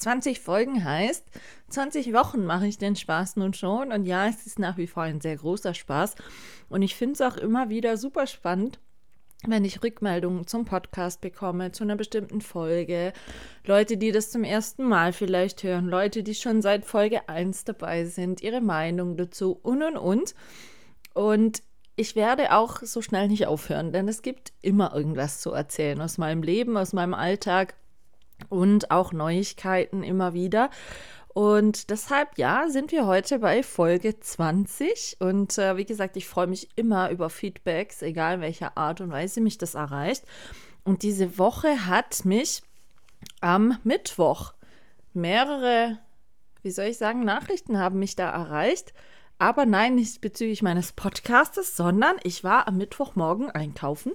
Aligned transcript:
20 0.00 0.40
Folgen 0.40 0.84
heißt, 0.84 1.24
20 1.68 2.12
Wochen 2.12 2.44
mache 2.44 2.66
ich 2.66 2.78
den 2.78 2.96
Spaß 2.96 3.36
nun 3.36 3.54
schon. 3.54 3.92
Und 3.92 4.06
ja, 4.06 4.26
es 4.26 4.46
ist 4.46 4.58
nach 4.58 4.76
wie 4.76 4.86
vor 4.86 5.04
ein 5.04 5.20
sehr 5.20 5.36
großer 5.36 5.74
Spaß. 5.74 6.16
Und 6.68 6.82
ich 6.82 6.96
finde 6.96 7.14
es 7.14 7.20
auch 7.20 7.36
immer 7.36 7.68
wieder 7.68 7.96
super 7.96 8.26
spannend, 8.26 8.80
wenn 9.46 9.64
ich 9.64 9.82
Rückmeldungen 9.82 10.46
zum 10.46 10.64
Podcast 10.64 11.20
bekomme, 11.20 11.72
zu 11.72 11.84
einer 11.84 11.96
bestimmten 11.96 12.40
Folge. 12.40 13.12
Leute, 13.64 13.96
die 13.96 14.12
das 14.12 14.30
zum 14.30 14.44
ersten 14.44 14.84
Mal 14.84 15.12
vielleicht 15.12 15.62
hören, 15.62 15.86
Leute, 15.86 16.22
die 16.22 16.34
schon 16.34 16.62
seit 16.62 16.84
Folge 16.84 17.28
1 17.28 17.64
dabei 17.64 18.04
sind, 18.04 18.42
ihre 18.42 18.60
Meinung 18.60 19.16
dazu 19.16 19.58
und 19.62 19.82
und 19.82 19.96
und. 19.96 20.34
Und 21.14 21.62
ich 21.96 22.16
werde 22.16 22.52
auch 22.54 22.80
so 22.82 23.02
schnell 23.02 23.28
nicht 23.28 23.46
aufhören, 23.46 23.92
denn 23.92 24.08
es 24.08 24.22
gibt 24.22 24.52
immer 24.62 24.94
irgendwas 24.94 25.40
zu 25.40 25.52
erzählen 25.52 26.00
aus 26.00 26.18
meinem 26.18 26.42
Leben, 26.42 26.76
aus 26.76 26.92
meinem 26.92 27.14
Alltag 27.14 27.74
und 28.48 28.90
auch 28.90 29.12
Neuigkeiten 29.12 30.02
immer 30.02 30.32
wieder. 30.34 30.70
Und 31.32 31.90
deshalb, 31.90 32.38
ja, 32.38 32.68
sind 32.68 32.90
wir 32.90 33.06
heute 33.06 33.38
bei 33.38 33.62
Folge 33.62 34.18
20. 34.18 35.18
Und 35.20 35.58
äh, 35.58 35.76
wie 35.76 35.84
gesagt, 35.84 36.16
ich 36.16 36.26
freue 36.26 36.48
mich 36.48 36.68
immer 36.74 37.10
über 37.10 37.30
Feedbacks, 37.30 38.02
egal 38.02 38.40
welcher 38.40 38.76
Art 38.76 39.00
und 39.00 39.10
Weise 39.10 39.40
mich 39.40 39.56
das 39.56 39.74
erreicht. 39.74 40.24
Und 40.82 41.02
diese 41.02 41.38
Woche 41.38 41.86
hat 41.86 42.24
mich 42.24 42.62
am 43.40 43.78
Mittwoch 43.84 44.54
mehrere, 45.12 45.98
wie 46.62 46.70
soll 46.70 46.86
ich 46.86 46.98
sagen, 46.98 47.24
Nachrichten 47.24 47.78
haben 47.78 48.00
mich 48.00 48.16
da 48.16 48.28
erreicht. 48.30 48.92
Aber 49.38 49.66
nein, 49.66 49.94
nicht 49.94 50.20
bezüglich 50.20 50.62
meines 50.62 50.92
Podcastes, 50.92 51.76
sondern 51.76 52.16
ich 52.24 52.44
war 52.44 52.66
am 52.66 52.76
Mittwochmorgen 52.76 53.50
einkaufen 53.50 54.12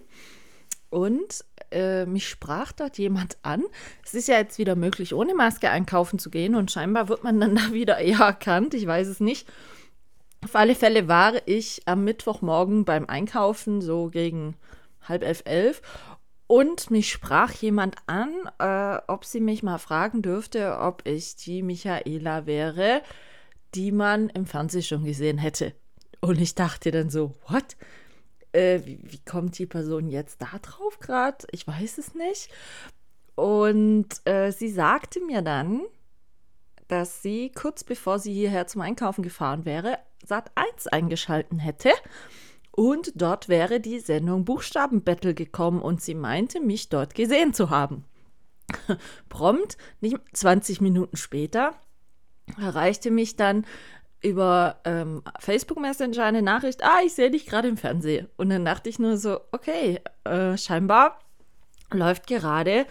und 0.89 1.43
äh, 1.75 2.05
mich 2.05 2.27
sprach 2.27 2.71
dort 2.71 2.97
jemand 2.97 3.37
an. 3.43 3.63
Es 4.03 4.13
ist 4.13 4.27
ja 4.27 4.37
jetzt 4.37 4.57
wieder 4.57 4.75
möglich, 4.75 5.13
ohne 5.13 5.35
Maske 5.35 5.69
einkaufen 5.69 6.17
zu 6.17 6.29
gehen 6.31 6.55
und 6.55 6.71
scheinbar 6.71 7.09
wird 7.09 7.23
man 7.23 7.39
dann 7.39 7.55
da 7.55 7.73
wieder 7.73 7.99
eher 7.99 8.19
erkannt. 8.19 8.73
Ich 8.73 8.87
weiß 8.87 9.07
es 9.07 9.19
nicht. 9.19 9.47
Auf 10.43 10.55
alle 10.55 10.75
Fälle 10.75 11.07
war 11.07 11.33
ich 11.47 11.81
am 11.85 12.03
Mittwochmorgen 12.03 12.85
beim 12.85 13.05
Einkaufen, 13.07 13.81
so 13.81 14.09
gegen 14.09 14.55
halb 15.01 15.23
elf, 15.23 15.41
elf. 15.45 15.81
Und 16.47 16.91
mich 16.91 17.11
sprach 17.11 17.51
jemand 17.53 17.95
an, 18.05 18.31
äh, 18.59 19.01
ob 19.07 19.25
sie 19.25 19.41
mich 19.41 19.63
mal 19.63 19.79
fragen 19.79 20.21
dürfte, 20.21 20.77
ob 20.79 21.01
ich 21.07 21.35
die 21.35 21.63
Michaela 21.63 22.45
wäre, 22.45 23.01
die 23.73 23.91
man 23.91 24.29
im 24.29 24.45
Fernsehen 24.45 24.83
schon 24.83 25.03
gesehen 25.03 25.39
hätte. 25.39 25.73
Und 26.21 26.39
ich 26.39 26.55
dachte 26.55 26.91
dann 26.91 27.09
so, 27.09 27.33
what? 27.47 27.75
Äh, 28.55 28.85
wie, 28.85 28.99
wie, 29.03 29.19
kommt 29.19 29.57
die 29.59 29.65
Person 29.65 30.07
jetzt 30.07 30.41
da 30.41 30.57
drauf 30.61 30.99
gerade? 30.99 31.45
Ich 31.51 31.67
weiß 31.67 31.97
es 31.97 32.15
nicht. 32.15 32.49
Und 33.35 34.07
äh, 34.25 34.51
sie 34.51 34.69
sagte 34.69 35.19
mir 35.19 35.41
dann, 35.41 35.81
dass 36.87 37.21
sie 37.21 37.51
kurz 37.51 37.83
bevor 37.83 38.19
sie 38.19 38.33
hierher 38.33 38.67
zum 38.67 38.81
Einkaufen 38.81 39.23
gefahren 39.23 39.65
wäre, 39.65 39.99
Sat 40.25 40.51
1 40.55 40.87
eingeschalten 40.87 41.59
hätte. 41.59 41.91
Und 42.71 43.13
dort 43.15 43.47
wäre 43.47 43.79
die 43.79 43.99
Sendung 43.99 44.43
Buchstabenbattle 44.43 45.33
gekommen 45.33 45.81
und 45.81 46.01
sie 46.01 46.15
meinte, 46.15 46.59
mich 46.59 46.89
dort 46.89 47.15
gesehen 47.15 47.53
zu 47.53 47.69
haben. 47.69 48.05
Prompt, 49.29 49.77
nicht 50.01 50.17
20 50.33 50.81
Minuten 50.81 51.15
später, 51.15 51.73
erreichte 52.59 53.11
mich 53.11 53.35
dann 53.35 53.65
über 54.21 54.77
ähm, 54.85 55.21
Facebook 55.39 55.79
Messenger 55.79 56.23
eine 56.23 56.41
Nachricht, 56.41 56.83
ah, 56.83 56.99
ich 57.05 57.13
sehe 57.13 57.31
dich 57.31 57.45
gerade 57.45 57.67
im 57.67 57.77
Fernsehen. 57.77 58.27
Und 58.37 58.49
dann 58.49 58.65
dachte 58.65 58.89
ich 58.89 58.99
nur 58.99 59.17
so, 59.17 59.39
okay, 59.51 59.99
äh, 60.23 60.57
scheinbar 60.57 61.19
läuft 61.91 62.27
gerade 62.27 62.85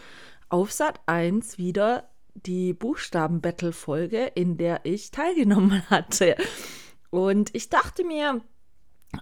auf 0.49 0.73
Sat 0.73 1.01
1 1.07 1.59
wieder 1.59 2.09
die 2.35 2.73
Buchstaben-Battle-Folge, 2.73 4.33
in 4.35 4.57
der 4.57 4.81
ich 4.85 5.11
teilgenommen 5.11 5.83
hatte. 5.91 6.37
Und 7.11 7.55
ich 7.55 7.69
dachte 7.69 8.05
mir, 8.05 8.41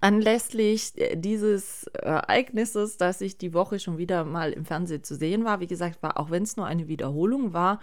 anlässlich 0.01 0.93
dieses 1.15 1.85
Ereignisses, 1.89 2.97
dass 2.97 3.21
ich 3.21 3.37
die 3.37 3.53
Woche 3.53 3.79
schon 3.79 3.99
wieder 3.99 4.25
mal 4.25 4.53
im 4.53 4.65
Fernsehen 4.65 5.05
zu 5.05 5.15
sehen 5.15 5.45
war, 5.45 5.61
wie 5.61 5.67
gesagt, 5.67 6.03
war, 6.03 6.19
auch 6.19 6.31
wenn 6.31 6.43
es 6.43 6.57
nur 6.57 6.67
eine 6.67 6.89
Wiederholung 6.89 7.53
war, 7.53 7.81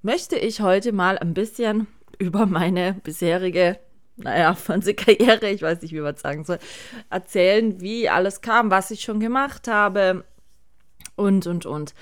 möchte 0.00 0.36
ich 0.36 0.60
heute 0.60 0.92
mal 0.92 1.18
ein 1.18 1.34
bisschen 1.34 1.86
über 2.18 2.46
meine 2.46 2.94
bisherige, 3.02 3.78
naja, 4.16 4.54
Fernsehkarriere, 4.54 5.48
ich 5.50 5.62
weiß 5.62 5.82
nicht, 5.82 5.92
wie 5.92 6.00
man 6.00 6.14
es 6.14 6.20
sagen 6.20 6.44
soll, 6.44 6.58
erzählen, 7.10 7.80
wie 7.80 8.08
alles 8.08 8.40
kam, 8.40 8.70
was 8.70 8.90
ich 8.90 9.02
schon 9.02 9.20
gemacht 9.20 9.68
habe 9.68 10.24
und, 11.16 11.46
und, 11.46 11.66
und. 11.66 11.94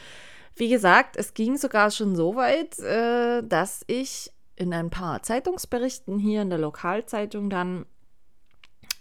Wie 0.56 0.68
gesagt, 0.68 1.16
es 1.16 1.34
ging 1.34 1.56
sogar 1.56 1.90
schon 1.90 2.16
so 2.16 2.36
weit, 2.36 2.78
äh, 2.80 3.42
dass 3.42 3.82
ich 3.86 4.30
in 4.56 4.74
ein 4.74 4.90
paar 4.90 5.22
Zeitungsberichten 5.22 6.18
hier 6.18 6.42
in 6.42 6.50
der 6.50 6.58
Lokalzeitung 6.58 7.48
dann 7.48 7.86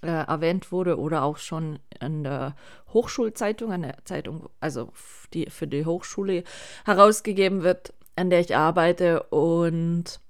äh, 0.02 0.08
erwähnt 0.08 0.72
wurde 0.72 0.98
oder 0.98 1.24
auch 1.24 1.38
schon 1.38 1.80
in 2.00 2.24
der 2.24 2.56
Hochschulzeitung, 2.94 3.82
der 3.82 3.98
Zeitung, 4.06 4.50
also 4.62 4.94
die 5.34 5.50
für 5.50 5.68
die 5.68 5.86
Hochschule 5.86 6.44
herausgegeben 6.86 7.64
wird, 7.64 7.94
an 8.16 8.30
der 8.30 8.40
ich 8.40 8.56
arbeite 8.56 9.24
und 9.24 10.22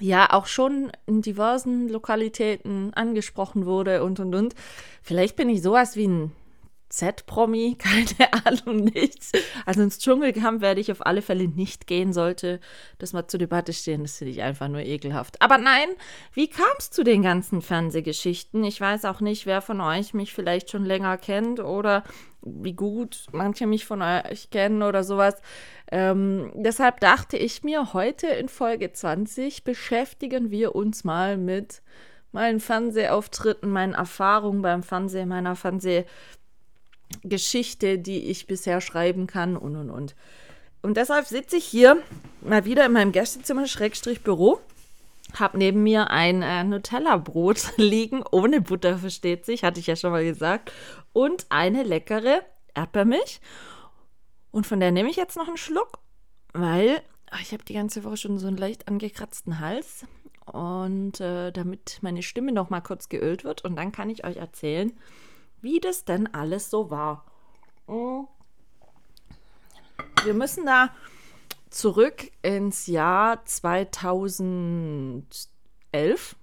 ja 0.00 0.32
auch 0.32 0.46
schon 0.46 0.92
in 1.06 1.22
diversen 1.22 1.88
Lokalitäten 1.88 2.92
angesprochen 2.94 3.66
wurde 3.66 4.02
und 4.02 4.20
und 4.20 4.34
und. 4.34 4.54
Vielleicht 5.02 5.36
bin 5.36 5.48
ich 5.48 5.62
sowas 5.62 5.96
wie 5.96 6.06
ein 6.06 6.32
Z-Promi, 6.88 7.76
keine 7.78 8.32
Ahnung, 8.44 8.84
nichts. 8.84 9.32
Also 9.66 9.82
ins 9.82 9.98
Dschungelcamp 9.98 10.60
werde 10.60 10.80
ich 10.80 10.90
auf 10.90 11.04
alle 11.04 11.22
Fälle 11.22 11.48
nicht 11.48 11.86
gehen, 11.86 12.12
sollte 12.12 12.60
das 12.98 13.12
mal 13.12 13.26
zur 13.26 13.38
Debatte 13.38 13.72
stehen. 13.72 14.02
Das 14.02 14.18
finde 14.18 14.32
ich 14.32 14.42
einfach 14.42 14.68
nur 14.68 14.80
ekelhaft. 14.80 15.40
Aber 15.42 15.58
nein, 15.58 15.88
wie 16.32 16.48
kam 16.48 16.66
es 16.78 16.90
zu 16.90 17.04
den 17.04 17.22
ganzen 17.22 17.62
Fernsehgeschichten? 17.62 18.64
Ich 18.64 18.80
weiß 18.80 19.04
auch 19.04 19.20
nicht, 19.20 19.46
wer 19.46 19.60
von 19.60 19.80
euch 19.80 20.14
mich 20.14 20.32
vielleicht 20.32 20.70
schon 20.70 20.84
länger 20.84 21.18
kennt 21.18 21.60
oder 21.60 22.04
wie 22.42 22.72
gut 22.72 23.26
manche 23.32 23.66
mich 23.66 23.84
von 23.84 24.02
euch 24.02 24.50
kennen 24.50 24.82
oder 24.82 25.04
sowas. 25.04 25.34
Ähm, 25.90 26.50
deshalb 26.54 27.00
dachte 27.00 27.36
ich 27.36 27.62
mir, 27.62 27.92
heute 27.92 28.28
in 28.28 28.48
Folge 28.48 28.92
20 28.92 29.64
beschäftigen 29.64 30.50
wir 30.50 30.74
uns 30.74 31.04
mal 31.04 31.36
mit 31.36 31.82
meinen 32.32 32.60
Fernsehauftritten, 32.60 33.70
meinen 33.70 33.94
Erfahrungen 33.94 34.62
beim 34.62 34.82
Fernsehen, 34.82 35.28
meiner 35.28 35.56
Fernsehgeschichte, 35.56 37.98
die 37.98 38.30
ich 38.30 38.46
bisher 38.46 38.80
schreiben 38.80 39.26
kann 39.26 39.56
und 39.56 39.76
und 39.76 39.90
und. 39.90 40.14
Und 40.80 40.96
deshalb 40.96 41.26
sitze 41.26 41.56
ich 41.56 41.64
hier 41.64 41.96
mal 42.40 42.64
wieder 42.64 42.86
in 42.86 42.92
meinem 42.92 43.12
Gästezimmer, 43.12 43.66
Schrägstrich 43.66 44.22
Büro 44.22 44.60
habe 45.34 45.58
neben 45.58 45.82
mir 45.82 46.10
ein 46.10 46.42
äh, 46.42 46.64
Nutella-Brot 46.64 47.72
liegen, 47.76 48.22
ohne 48.30 48.60
Butter, 48.60 48.98
versteht 48.98 49.44
sich, 49.44 49.64
hatte 49.64 49.80
ich 49.80 49.86
ja 49.86 49.96
schon 49.96 50.12
mal 50.12 50.24
gesagt, 50.24 50.72
und 51.12 51.46
eine 51.50 51.82
leckere 51.82 52.42
Erdbeermilch. 52.74 53.40
Und 54.50 54.66
von 54.66 54.80
der 54.80 54.92
nehme 54.92 55.10
ich 55.10 55.16
jetzt 55.16 55.36
noch 55.36 55.48
einen 55.48 55.56
Schluck, 55.56 55.98
weil 56.52 57.02
ach, 57.30 57.40
ich 57.40 57.52
habe 57.52 57.64
die 57.64 57.74
ganze 57.74 58.04
Woche 58.04 58.16
schon 58.16 58.38
so 58.38 58.46
einen 58.46 58.56
leicht 58.56 58.88
angekratzten 58.88 59.60
Hals. 59.60 60.06
Und 60.46 61.20
äh, 61.20 61.52
damit 61.52 61.98
meine 62.00 62.22
Stimme 62.22 62.52
noch 62.52 62.70
mal 62.70 62.80
kurz 62.80 63.10
geölt 63.10 63.44
wird 63.44 63.64
und 63.64 63.76
dann 63.76 63.92
kann 63.92 64.08
ich 64.08 64.24
euch 64.24 64.36
erzählen, 64.36 64.92
wie 65.60 65.78
das 65.78 66.06
denn 66.06 66.32
alles 66.32 66.70
so 66.70 66.90
war. 66.90 67.26
Oh. 67.86 68.24
Wir 70.24 70.32
müssen 70.32 70.64
da 70.64 70.90
zurück 71.70 72.30
ins 72.42 72.86
Jahr 72.86 73.44
2011. 73.44 76.36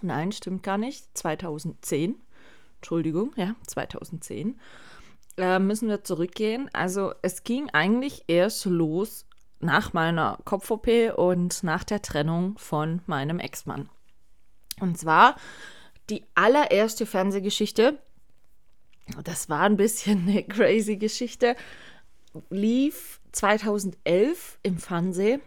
Nein, 0.00 0.32
stimmt 0.32 0.62
gar 0.62 0.78
nicht. 0.78 1.04
2010. 1.16 2.16
Entschuldigung, 2.76 3.32
ja, 3.36 3.54
2010. 3.66 4.58
Äh, 5.36 5.58
müssen 5.58 5.88
wir 5.88 6.04
zurückgehen. 6.04 6.70
Also 6.72 7.12
es 7.22 7.44
ging 7.44 7.68
eigentlich 7.70 8.24
erst 8.28 8.64
los 8.66 9.26
nach 9.60 9.92
meiner 9.92 10.38
Kopf-OP 10.44 10.88
und 11.16 11.62
nach 11.62 11.84
der 11.84 12.02
Trennung 12.02 12.58
von 12.58 13.02
meinem 13.06 13.40
Ex-Mann. 13.40 13.88
Und 14.80 14.98
zwar 14.98 15.36
die 16.10 16.24
allererste 16.34 17.06
Fernsehgeschichte. 17.06 17.98
Das 19.24 19.48
war 19.48 19.62
ein 19.62 19.76
bisschen 19.76 20.28
eine 20.28 20.44
crazy 20.44 20.96
Geschichte. 20.96 21.56
Lief 22.50 23.20
2011 23.32 24.58
im 24.62 24.78
Fernsehen. 24.78 25.40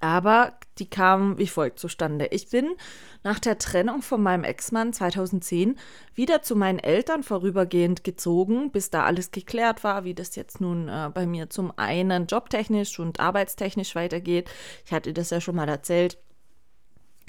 Aber 0.00 0.54
die 0.78 0.88
kamen 0.88 1.38
wie 1.38 1.46
folgt 1.46 1.78
zustande. 1.78 2.26
Ich 2.26 2.50
bin 2.50 2.76
nach 3.24 3.38
der 3.38 3.58
Trennung 3.58 4.00
von 4.00 4.22
meinem 4.22 4.44
Ex-Mann 4.44 4.92
2010 4.92 5.76
wieder 6.14 6.42
zu 6.42 6.56
meinen 6.56 6.78
Eltern 6.78 7.22
vorübergehend 7.22 8.04
gezogen, 8.04 8.70
bis 8.70 8.90
da 8.90 9.04
alles 9.04 9.32
geklärt 9.32 9.84
war, 9.84 10.04
wie 10.04 10.14
das 10.14 10.36
jetzt 10.36 10.60
nun 10.60 10.88
äh, 10.88 11.10
bei 11.12 11.26
mir 11.26 11.50
zum 11.50 11.72
einen 11.76 12.26
jobtechnisch 12.26 12.98
und 12.98 13.20
arbeitstechnisch 13.20 13.94
weitergeht. 13.94 14.48
Ich 14.84 14.92
hatte 14.92 15.12
das 15.12 15.30
ja 15.30 15.40
schon 15.40 15.56
mal 15.56 15.68
erzählt. 15.68 16.18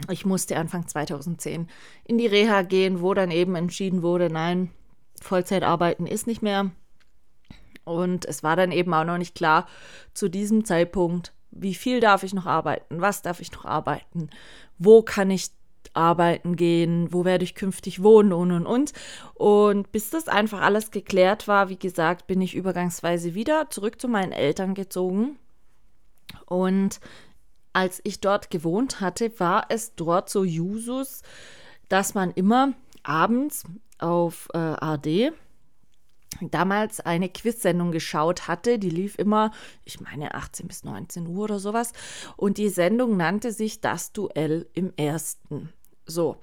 Ich 0.10 0.26
musste 0.26 0.58
Anfang 0.58 0.88
2010 0.88 1.68
in 2.06 2.18
die 2.18 2.28
Reha 2.28 2.62
gehen, 2.64 3.02
wo 3.02 3.14
dann 3.14 3.32
eben 3.32 3.56
entschieden 3.56 4.02
wurde, 4.02 4.30
nein, 4.30 4.72
Vollzeit 5.22 5.64
arbeiten 5.64 6.08
ist 6.08 6.28
nicht 6.28 6.42
mehr. 6.42 6.72
Und 7.86 8.26
es 8.26 8.44
war 8.44 8.56
dann 8.56 8.72
eben 8.72 8.94
auch 8.94 9.04
noch 9.04 9.18
nicht 9.18 9.36
klar 9.36 9.68
zu 10.14 10.30
diesem 10.30 10.66
Zeitpunkt, 10.66 11.34
wie 11.52 11.76
viel 11.76 12.00
darf 12.00 12.24
ich 12.24 12.34
noch 12.34 12.46
arbeiten, 12.46 13.02
was 13.02 13.22
darf 13.22 13.40
ich 13.40 13.52
noch 13.52 13.66
arbeiten, 13.66 14.30
wo 14.78 15.02
kann 15.02 15.30
ich 15.30 15.52
arbeiten 15.94 16.56
gehen, 16.56 17.12
wo 17.12 17.26
werde 17.26 17.44
ich 17.44 17.56
künftig 17.56 18.02
wohnen 18.02 18.34
und 18.34 18.52
und 18.52 18.66
und. 18.66 18.94
Und 19.36 19.92
bis 19.92 20.10
das 20.10 20.28
einfach 20.28 20.62
alles 20.62 20.92
geklärt 20.92 21.48
war, 21.48 21.70
wie 21.70 21.78
gesagt, 21.78 22.28
bin 22.28 22.42
ich 22.42 22.56
übergangsweise 22.56 23.36
wieder 23.36 23.70
zurück 23.70 24.02
zu 24.02 24.08
meinen 24.08 24.32
Eltern 24.32 24.74
gezogen. 24.74 25.38
Und 26.46 27.00
als 27.74 28.02
ich 28.04 28.22
dort 28.22 28.50
gewohnt 28.50 29.02
hatte, 29.02 29.40
war 29.40 29.66
es 29.70 29.96
dort 29.96 30.30
so 30.30 30.44
Jusus, 30.44 31.22
dass 31.90 32.14
man 32.14 32.32
immer 32.32 32.74
abends 33.04 33.64
auf 34.00 34.50
äh, 34.54 34.58
AD 34.58 35.32
damals 36.42 37.00
eine 37.00 37.30
Quiz-Sendung 37.30 37.92
geschaut 37.92 38.48
hatte. 38.48 38.80
Die 38.80 38.90
lief 38.90 39.18
immer, 39.18 39.52
ich 39.86 40.00
meine, 40.00 40.36
18 40.36 40.68
bis 40.68 40.84
19 40.84 41.28
Uhr 41.28 41.44
oder 41.44 41.60
sowas. 41.60 41.94
Und 42.38 42.58
die 42.58 42.70
Sendung 42.70 43.18
nannte 43.18 43.52
sich 43.52 43.82
Das 43.82 44.12
Duell 44.12 44.68
im 44.74 44.94
Ersten. 44.96 45.70
So, 46.06 46.38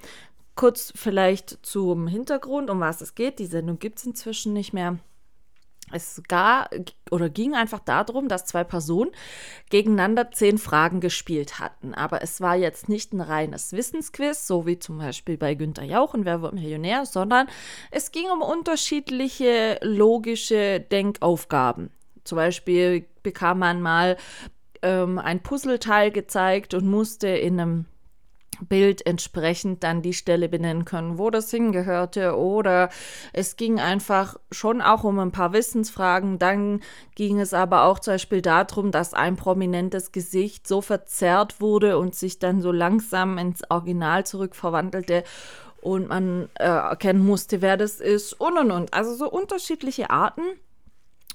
kurz 0.55 0.93
vielleicht 0.95 1.59
zum 1.63 2.07
Hintergrund, 2.07 2.71
um 2.71 2.81
was 2.81 3.01
es 3.01 3.15
geht. 3.15 3.39
Die 3.39 3.47
Sendung 3.47 3.79
gibt 3.79 3.99
es 3.99 4.07
inzwischen 4.07 4.53
nicht 4.53 4.73
mehr. 4.73 4.99
Es 5.93 6.23
gar 6.29 6.71
oder 7.11 7.29
ging 7.29 7.55
einfach 7.55 7.81
darum, 7.81 8.29
dass 8.29 8.47
zwei 8.47 8.65
Personen 8.65 9.11
gegeneinander 9.71 10.31
zehn 10.31 10.59
Fragen 10.59 11.01
gespielt 11.01 11.59
hatten. 11.59 11.95
Aber 11.95 12.23
es 12.23 12.41
war 12.41 12.57
jetzt 12.57 12.89
nicht 12.89 13.13
ein 13.13 13.21
reines 13.21 13.73
Wissensquiz, 13.73 14.47
so 14.47 14.67
wie 14.67 14.79
zum 14.79 14.99
Beispiel 14.99 15.37
bei 15.37 15.55
Günter 15.55 15.85
Jauch 15.85 16.15
und 16.15 16.25
Wer 16.25 16.43
wird 16.43 16.55
Millionär, 16.55 17.07
sondern 17.07 17.49
es 17.91 18.13
ging 18.13 18.31
um 18.31 18.43
unterschiedliche 18.43 19.79
logische 19.83 20.81
Denkaufgaben. 20.81 21.91
Zum 22.25 22.37
Beispiel 22.37 23.07
bekam 23.23 23.59
man 23.59 23.81
mal 23.81 24.17
ähm, 24.83 25.19
ein 25.19 25.43
Puzzleteil 25.43 26.11
gezeigt 26.11 26.75
und 26.75 26.87
musste 26.87 27.29
in 27.29 27.61
einem 27.61 27.85
Bild 28.69 29.05
entsprechend 29.07 29.83
dann 29.83 30.03
die 30.03 30.15
Stelle 30.15 30.49
benennen 30.49 30.85
können, 30.85 31.19
wo 31.19 31.31
das 31.31 31.51
hingehörte. 31.51 32.37
Oder 32.37 32.91
es 33.33 33.57
ging 33.57 33.81
einfach 33.81 34.37
schon 34.51 34.81
auch 34.81 35.05
um 35.05 35.19
ein 35.19 35.33
paar 35.33 35.53
Wissensfragen. 35.53 36.39
Dann 36.39 36.81
ging 37.15 37.41
es 37.41 37.55
aber 37.55 37.85
auch 37.85 37.99
zum 37.99 38.15
Beispiel 38.15 38.43
darum, 38.43 38.91
dass 38.91 39.15
ein 39.15 39.37
prominentes 39.37 40.13
Gesicht 40.13 40.67
so 40.67 40.81
verzerrt 40.81 41.61
wurde 41.61 41.99
und 41.99 42.15
sich 42.15 42.39
dann 42.39 42.61
so 42.61 42.73
langsam 42.73 43.39
ins 43.39 43.63
Original 43.71 44.25
zurückverwandelte 44.25 45.25
und 45.81 46.09
man 46.09 46.49
äh, 46.55 46.65
erkennen 46.65 47.25
musste, 47.25 47.63
wer 47.63 47.77
das 47.77 48.01
ist 48.01 48.35
und 48.35 48.59
und 48.59 48.71
und. 48.71 48.95
Also 48.95 49.15
so 49.15 49.31
unterschiedliche 49.31 50.11
Arten 50.11 50.43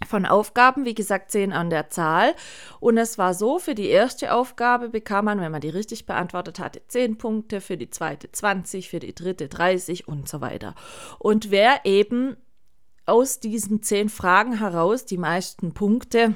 von 0.08 0.26
Aufgaben, 0.26 0.86
wie 0.86 0.94
gesagt, 0.94 1.32
zehn 1.32 1.54
an 1.54 1.70
der 1.70 1.90
Zahl. 1.90 2.34
Und 2.80 2.98
es 2.98 3.18
war 3.18 3.34
so, 3.34 3.60
für 3.60 3.76
die 3.76 3.88
erste 3.88 4.34
Aufgabe 4.34 4.90
bekam 4.90 5.26
man, 5.26 5.40
wenn 5.40 5.52
man 5.52 5.62
die 5.62 5.70
richtig 5.70 6.06
beantwortet 6.06 6.60
hatte, 6.60 6.82
zehn 6.88 7.18
Punkte, 7.18 7.62
für 7.62 7.78
die 7.78 7.90
zweite 7.90 8.32
20, 8.32 8.90
für 8.90 9.00
die 9.00 9.16
dritte 9.16 9.48
30 9.48 10.08
und 10.08 10.28
so 10.28 10.42
weiter. 10.42 10.76
Und 11.20 11.52
wer 11.52 11.82
eben 11.86 12.36
aus 13.06 13.40
diesen 13.40 13.84
zehn 13.84 14.10
Fragen 14.10 14.60
heraus 14.60 15.06
die 15.06 15.18
meisten 15.18 15.74
Punkte 15.74 16.36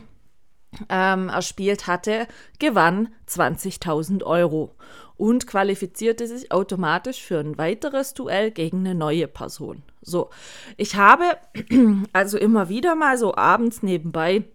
ähm, 0.89 1.30
erspielt 1.30 1.88
hatte, 1.88 2.27
gewann 2.60 3.10
20.000 3.27 4.24
Euro 4.24 4.75
und 5.18 5.48
qualifizierte 5.48 6.27
sich 6.27 6.51
automatisch 6.51 7.21
für 7.21 7.39
ein 7.39 7.57
weiteres 7.57 8.13
Duell 8.13 8.51
gegen 8.51 8.80
eine 8.80 8.95
neue 8.95 9.27
Person. 9.27 9.83
So, 10.01 10.30
ich 10.77 10.95
habe 10.95 11.25
also 12.13 12.38
immer 12.38 12.69
wieder 12.69 12.95
mal 12.95 13.18
so 13.18 13.36
abends 13.36 13.83
nebenbei 13.83 14.45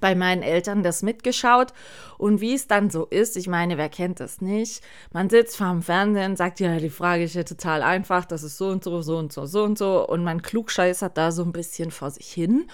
bei 0.00 0.14
meinen 0.14 0.42
Eltern 0.42 0.82
das 0.82 1.02
mitgeschaut 1.02 1.72
und 2.18 2.40
wie 2.40 2.54
es 2.54 2.66
dann 2.66 2.90
so 2.90 3.06
ist, 3.06 3.36
ich 3.36 3.46
meine, 3.46 3.78
wer 3.78 3.88
kennt 3.88 4.20
das 4.20 4.40
nicht? 4.40 4.82
Man 5.12 5.30
sitzt 5.30 5.56
vor 5.56 5.68
dem 5.70 5.80
Fernsehen, 5.80 6.36
sagt 6.36 6.60
ja, 6.60 6.76
die 6.78 6.90
Frage 6.90 7.24
ist 7.24 7.34
ja 7.34 7.44
total 7.44 7.82
einfach, 7.82 8.24
das 8.24 8.42
ist 8.42 8.58
so 8.58 8.68
und 8.68 8.82
so, 8.82 9.00
so 9.02 9.16
und 9.16 9.32
so, 9.32 9.46
so 9.46 9.62
und 9.62 9.78
so 9.78 10.06
und 10.06 10.24
man 10.24 10.42
klugscheißert 10.42 11.16
da 11.16 11.30
so 11.30 11.42
ein 11.42 11.52
bisschen 11.52 11.90
vor 11.90 12.10
sich 12.10 12.26
hin 12.26 12.68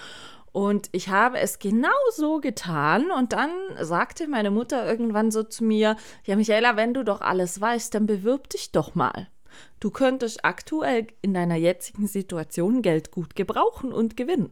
und 0.53 0.87
ich 0.91 1.09
habe 1.09 1.39
es 1.39 1.57
genau 1.57 1.89
so 2.15 2.39
getan. 2.39 3.11
Und 3.11 3.33
dann 3.33 3.49
sagte 3.81 4.27
meine 4.27 4.51
Mutter 4.51 4.87
irgendwann 4.87 5.31
so 5.31 5.43
zu 5.43 5.63
mir: 5.65 5.97
Ja, 6.25 6.35
Michaela, 6.35 6.77
wenn 6.77 6.93
du 6.93 7.03
doch 7.03 7.19
alles 7.19 7.59
weißt, 7.59 7.93
dann 7.93 8.05
bewirb 8.05 8.49
dich 8.49 8.71
doch 8.71 8.95
mal. 8.95 9.27
Du 9.79 9.89
könntest 9.89 10.45
aktuell 10.45 11.07
in 11.21 11.33
deiner 11.33 11.55
jetzigen 11.55 12.07
Situation 12.07 12.81
Geld 12.81 13.11
gut 13.11 13.35
gebrauchen 13.35 13.91
und 13.91 14.15
gewinnen. 14.15 14.51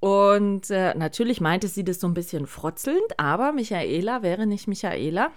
Und 0.00 0.70
äh, 0.70 0.94
natürlich 0.94 1.40
meinte 1.40 1.68
sie 1.68 1.82
das 1.82 1.98
so 1.98 2.06
ein 2.06 2.14
bisschen 2.14 2.46
frotzelnd, 2.46 3.18
aber 3.18 3.52
Michaela 3.52 4.22
wäre 4.22 4.46
nicht 4.46 4.68
Michaela, 4.68 5.30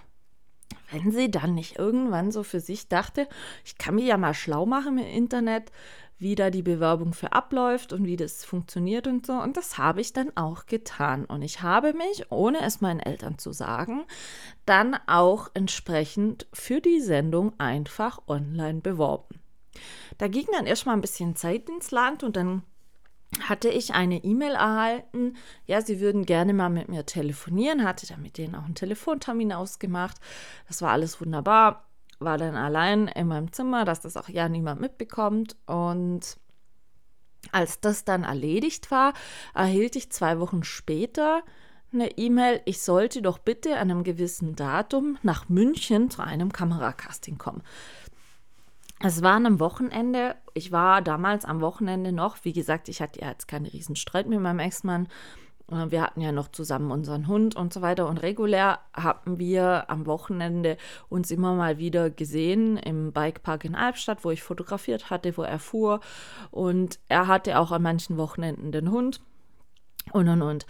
wenn 0.92 1.10
sie 1.10 1.30
dann 1.30 1.54
nicht 1.54 1.78
irgendwann 1.78 2.30
so 2.30 2.42
für 2.42 2.60
sich 2.60 2.88
dachte, 2.88 3.26
ich 3.64 3.78
kann 3.78 3.94
mich 3.94 4.04
ja 4.04 4.18
mal 4.18 4.34
schlau 4.34 4.66
machen 4.66 4.98
im 4.98 5.06
Internet, 5.06 5.72
wie 6.20 6.34
da 6.34 6.50
die 6.50 6.62
Bewerbung 6.62 7.14
für 7.14 7.32
abläuft 7.32 7.92
und 7.94 8.04
wie 8.04 8.16
das 8.16 8.44
funktioniert 8.44 9.06
und 9.06 9.26
so. 9.26 9.32
Und 9.32 9.56
das 9.56 9.78
habe 9.78 10.02
ich 10.02 10.12
dann 10.12 10.36
auch 10.36 10.66
getan. 10.66 11.24
Und 11.24 11.42
ich 11.42 11.62
habe 11.62 11.94
mich, 11.94 12.30
ohne 12.30 12.60
es 12.60 12.82
meinen 12.82 13.00
Eltern 13.00 13.38
zu 13.38 13.52
sagen, 13.52 14.04
dann 14.66 14.96
auch 15.06 15.48
entsprechend 15.54 16.46
für 16.52 16.82
die 16.82 17.00
Sendung 17.00 17.58
einfach 17.58 18.20
online 18.28 18.82
beworben. 18.82 19.40
Da 20.18 20.28
ging 20.28 20.46
dann 20.52 20.66
erstmal 20.66 20.94
ein 20.94 21.00
bisschen 21.00 21.36
Zeit 21.36 21.70
ins 21.70 21.90
Land 21.90 22.22
und 22.22 22.36
dann 22.36 22.62
hatte 23.40 23.70
ich 23.70 23.94
eine 23.94 24.22
E-Mail 24.22 24.52
erhalten, 24.52 25.36
ja, 25.64 25.80
sie 25.80 26.00
würden 26.00 26.26
gerne 26.26 26.52
mal 26.52 26.68
mit 26.68 26.88
mir 26.88 27.06
telefonieren, 27.06 27.84
hatte 27.84 28.06
dann 28.06 28.20
mit 28.20 28.36
denen 28.36 28.56
auch 28.56 28.64
einen 28.64 28.74
Telefontermin 28.74 29.52
ausgemacht. 29.52 30.16
Das 30.66 30.82
war 30.82 30.90
alles 30.90 31.20
wunderbar 31.20 31.89
war 32.20 32.38
dann 32.38 32.54
allein 32.54 33.08
in 33.08 33.26
meinem 33.28 33.52
Zimmer, 33.52 33.84
dass 33.84 34.00
das 34.00 34.16
auch 34.16 34.28
ja 34.28 34.48
niemand 34.48 34.80
mitbekommt. 34.80 35.56
Und 35.66 36.38
als 37.52 37.80
das 37.80 38.04
dann 38.04 38.24
erledigt 38.24 38.90
war, 38.90 39.14
erhielt 39.54 39.96
ich 39.96 40.12
zwei 40.12 40.38
Wochen 40.38 40.62
später 40.62 41.42
eine 41.92 42.18
E-Mail, 42.18 42.60
ich 42.66 42.82
sollte 42.82 43.20
doch 43.20 43.38
bitte 43.38 43.74
an 43.74 43.90
einem 43.90 44.04
gewissen 44.04 44.54
Datum 44.54 45.18
nach 45.22 45.48
München 45.48 46.08
zu 46.08 46.22
einem 46.22 46.52
Kameracasting 46.52 47.36
kommen. 47.36 47.62
Es 49.02 49.22
war 49.22 49.36
am 49.36 49.58
Wochenende, 49.58 50.36
ich 50.54 50.72
war 50.72 51.02
damals 51.02 51.44
am 51.44 51.60
Wochenende 51.62 52.12
noch, 52.12 52.36
wie 52.44 52.52
gesagt, 52.52 52.88
ich 52.88 53.00
hatte 53.00 53.22
ja 53.22 53.30
jetzt 53.30 53.48
keinen 53.48 53.66
riesen 53.66 53.96
Streit 53.96 54.28
mit 54.28 54.40
meinem 54.40 54.60
Ex-Mann 54.60 55.08
wir 55.70 56.02
hatten 56.02 56.20
ja 56.20 56.32
noch 56.32 56.48
zusammen 56.48 56.90
unseren 56.90 57.26
Hund 57.26 57.56
und 57.56 57.72
so 57.72 57.82
weiter. 57.82 58.08
Und 58.08 58.18
regulär 58.18 58.80
haben 58.94 59.38
wir 59.38 59.88
am 59.88 60.06
Wochenende 60.06 60.76
uns 61.08 61.30
immer 61.30 61.54
mal 61.54 61.78
wieder 61.78 62.10
gesehen 62.10 62.76
im 62.76 63.12
Bikepark 63.12 63.64
in 63.64 63.74
Albstadt, 63.74 64.24
wo 64.24 64.30
ich 64.30 64.42
fotografiert 64.42 65.10
hatte, 65.10 65.36
wo 65.36 65.42
er 65.42 65.58
fuhr. 65.58 66.00
Und 66.50 66.98
er 67.08 67.26
hatte 67.26 67.58
auch 67.58 67.72
an 67.72 67.82
manchen 67.82 68.16
Wochenenden 68.16 68.72
den 68.72 68.90
Hund 68.90 69.20
und 70.12 70.28
und 70.28 70.42
und. 70.42 70.66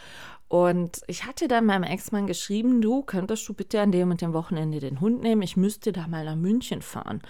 Und 0.49 1.03
ich 1.07 1.27
hatte 1.27 1.47
dann 1.47 1.65
meinem 1.65 1.85
Ex-Mann 1.85 2.27
geschrieben, 2.27 2.83
du 2.83 3.03
könntest 3.03 3.49
du 3.49 3.55
bitte 3.55 3.81
an 3.81 3.93
dem 3.93 4.11
und 4.11 4.21
dem 4.21 4.33
Wochenende 4.33 4.81
den 4.81 5.01
Hund 5.01 5.23
nehmen. 5.23 5.43
Ich 5.43 5.57
müsste 5.57 5.93
da 5.93 6.09
mal 6.09 6.25
nach 6.25 6.35
München 6.35 6.83
fahren 6.83 7.23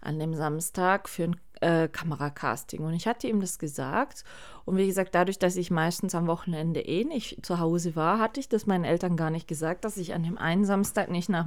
an 0.00 0.18
dem 0.18 0.34
Samstag 0.34 1.08
für 1.08 1.24
ein 1.24 1.36
äh, 1.62 1.88
Kameracasting. 1.88 2.80
Und 2.80 2.92
ich 2.94 3.06
hatte 3.06 3.28
ihm 3.28 3.40
das 3.40 3.58
gesagt. 3.58 4.24
Und 4.64 4.76
wie 4.76 4.86
gesagt, 4.86 5.14
dadurch, 5.14 5.38
dass 5.38 5.56
ich 5.56 5.70
meistens 5.70 6.14
am 6.14 6.26
Wochenende 6.26 6.80
eh 6.80 7.04
nicht 7.04 7.44
zu 7.44 7.58
Hause 7.58 7.96
war, 7.96 8.18
hatte 8.18 8.40
ich 8.40 8.48
das 8.48 8.66
meinen 8.66 8.84
Eltern 8.84 9.16
gar 9.16 9.30
nicht 9.30 9.48
gesagt, 9.48 9.84
dass 9.84 9.96
ich 9.96 10.12
an 10.14 10.24
dem 10.24 10.38
einen 10.38 10.64
Samstag 10.64 11.10
nicht 11.10 11.28
nach 11.28 11.46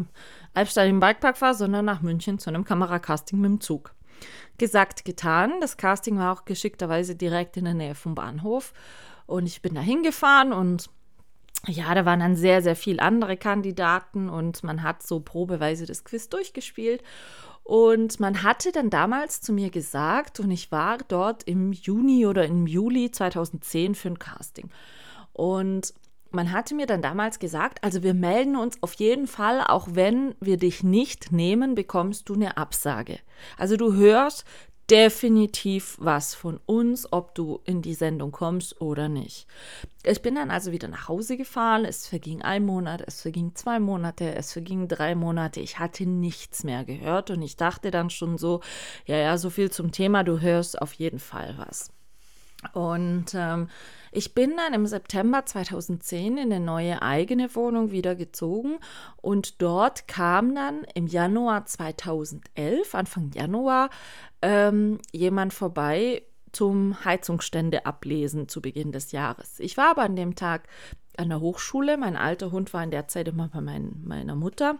Albstadt 0.53 0.87
im 0.87 0.99
Bikepark 0.99 1.37
fahre, 1.37 1.55
sondern 1.55 1.85
nach 1.85 2.01
München 2.01 2.39
zu 2.39 2.49
einem 2.49 2.63
Kameracasting 2.63 3.39
mit 3.39 3.49
dem 3.49 3.61
Zug. 3.61 3.93
Gesagt, 4.57 5.03
getan. 5.05 5.53
Das 5.59 5.77
Casting 5.77 6.17
war 6.17 6.33
auch 6.33 6.45
geschickterweise 6.45 7.15
direkt 7.15 7.57
in 7.57 7.65
der 7.65 7.73
Nähe 7.73 7.95
vom 7.95 8.15
Bahnhof. 8.15 8.73
Und 9.27 9.45
ich 9.45 9.61
bin 9.61 9.75
da 9.75 9.81
hingefahren 9.81 10.53
und 10.53 10.89
ja, 11.67 11.93
da 11.95 12.05
waren 12.05 12.19
dann 12.19 12.35
sehr, 12.35 12.61
sehr 12.61 12.75
viele 12.75 13.01
andere 13.01 13.37
Kandidaten 13.37 14.29
und 14.29 14.63
man 14.63 14.83
hat 14.83 15.01
so 15.01 15.19
probeweise 15.19 15.85
das 15.85 16.03
Quiz 16.03 16.29
durchgespielt. 16.29 17.03
Und 17.65 18.19
man 18.19 18.43
hatte 18.43 18.71
dann 18.71 18.91
damals 18.91 19.41
zu 19.41 19.51
mir 19.51 19.71
gesagt, 19.71 20.39
und 20.39 20.51
ich 20.51 20.71
war 20.71 20.99
dort 21.07 21.41
im 21.43 21.73
Juni 21.73 22.27
oder 22.27 22.45
im 22.45 22.67
Juli 22.67 23.09
2010 23.09 23.95
für 23.95 24.09
ein 24.09 24.19
Casting. 24.19 24.69
Und 25.33 25.91
man 26.29 26.51
hatte 26.51 26.75
mir 26.75 26.85
dann 26.85 27.01
damals 27.01 27.39
gesagt, 27.39 27.83
also 27.83 28.03
wir 28.03 28.13
melden 28.13 28.55
uns 28.55 28.77
auf 28.83 28.93
jeden 28.93 29.25
Fall, 29.25 29.61
auch 29.61 29.87
wenn 29.93 30.35
wir 30.39 30.57
dich 30.57 30.83
nicht 30.83 31.31
nehmen, 31.31 31.73
bekommst 31.73 32.29
du 32.29 32.35
eine 32.35 32.55
Absage. 32.57 33.17
Also 33.57 33.77
du 33.77 33.93
hörst 33.93 34.45
definitiv 34.89 35.97
was 35.99 36.35
von 36.35 36.59
uns, 36.65 37.11
ob 37.11 37.33
du 37.33 37.61
in 37.65 37.81
die 37.81 37.95
Sendung 37.95 38.31
kommst 38.31 38.79
oder 38.81 39.09
nicht. 39.09 39.47
Ich 40.03 40.21
bin 40.21 40.35
dann 40.35 40.51
also 40.51 40.71
wieder 40.71 40.87
nach 40.87 41.07
Hause 41.07 41.37
gefahren. 41.37 41.85
Es 41.85 42.07
verging 42.07 42.41
ein 42.41 42.65
Monat, 42.65 43.03
es 43.05 43.21
verging 43.21 43.55
zwei 43.55 43.79
Monate, 43.79 44.35
es 44.35 44.53
verging 44.53 44.87
drei 44.87 45.15
Monate. 45.15 45.59
Ich 45.59 45.79
hatte 45.79 46.05
nichts 46.05 46.63
mehr 46.63 46.83
gehört 46.83 47.31
und 47.31 47.41
ich 47.41 47.57
dachte 47.57 47.89
dann 47.89 48.09
schon 48.09 48.37
so, 48.37 48.61
ja, 49.05 49.17
ja, 49.17 49.37
so 49.37 49.49
viel 49.49 49.71
zum 49.71 49.91
Thema, 49.91 50.23
du 50.23 50.39
hörst 50.39 50.81
auf 50.81 50.93
jeden 50.93 51.19
Fall 51.19 51.55
was. 51.57 51.91
Und 52.73 53.33
ähm, 53.33 53.69
ich 54.11 54.33
bin 54.33 54.55
dann 54.55 54.73
im 54.73 54.85
September 54.85 55.45
2010 55.45 56.37
in 56.37 56.51
eine 56.51 56.59
neue 56.59 57.01
eigene 57.01 57.53
Wohnung 57.55 57.91
wieder 57.91 58.15
gezogen 58.15 58.79
und 59.21 59.61
dort 59.61 60.07
kam 60.07 60.55
dann 60.55 60.85
im 60.93 61.07
Januar 61.07 61.65
2011, 61.65 62.95
Anfang 62.95 63.31
Januar, 63.33 63.89
ähm, 64.41 64.99
jemand 65.11 65.53
vorbei 65.53 66.23
zum 66.53 67.03
Heizungsstände 67.03 67.85
ablesen 67.85 68.47
zu 68.47 68.61
Beginn 68.61 68.93
des 68.93 69.11
Jahres. 69.11 69.59
Ich 69.59 69.75
war 69.75 69.91
aber 69.91 70.03
an 70.03 70.15
dem 70.15 70.35
Tag 70.35 70.69
an 71.17 71.29
der 71.29 71.41
Hochschule. 71.41 71.97
Mein 71.97 72.15
alter 72.15 72.51
Hund 72.51 72.73
war 72.73 72.83
in 72.83 72.91
der 72.91 73.07
Zeit 73.07 73.27
immer 73.27 73.49
bei 73.49 73.59
mein, 73.59 74.01
meiner 74.03 74.35
Mutter. 74.35 74.79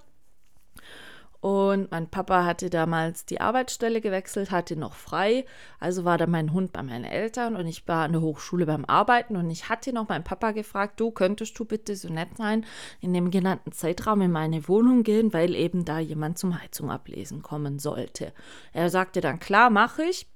Und 1.45 1.91
mein 1.91 2.09
Papa 2.09 2.43
hatte 2.43 2.71
damals 2.71 3.27
die 3.27 3.39
Arbeitsstelle 3.39 4.01
gewechselt, 4.01 4.49
hatte 4.49 4.75
noch 4.75 4.95
frei. 4.95 5.45
Also 5.79 6.03
war 6.03 6.17
da 6.17 6.25
mein 6.25 6.53
Hund 6.53 6.73
bei 6.73 6.81
meinen 6.81 7.05
Eltern 7.05 7.55
und 7.55 7.67
ich 7.67 7.87
war 7.87 8.05
an 8.05 8.13
der 8.13 8.21
Hochschule 8.21 8.65
beim 8.65 8.83
Arbeiten. 8.83 9.35
Und 9.35 9.51
ich 9.51 9.69
hatte 9.69 9.93
noch 9.93 10.09
meinen 10.09 10.23
Papa 10.23 10.53
gefragt, 10.53 10.99
du 10.99 11.11
könntest 11.11 11.59
du 11.59 11.65
bitte 11.65 11.95
so 11.95 12.09
nett 12.09 12.35
sein, 12.35 12.65
in 12.99 13.13
dem 13.13 13.29
genannten 13.29 13.71
Zeitraum 13.73 14.21
in 14.21 14.31
meine 14.31 14.67
Wohnung 14.67 15.03
gehen, 15.03 15.33
weil 15.33 15.53
eben 15.53 15.85
da 15.85 15.99
jemand 15.99 16.39
zum 16.39 16.59
Heizung 16.59 16.89
ablesen 16.89 17.43
kommen 17.43 17.77
sollte. 17.77 18.33
Er 18.73 18.89
sagte 18.89 19.21
dann, 19.21 19.37
klar, 19.37 19.69
mache 19.69 20.01
ich. 20.01 20.27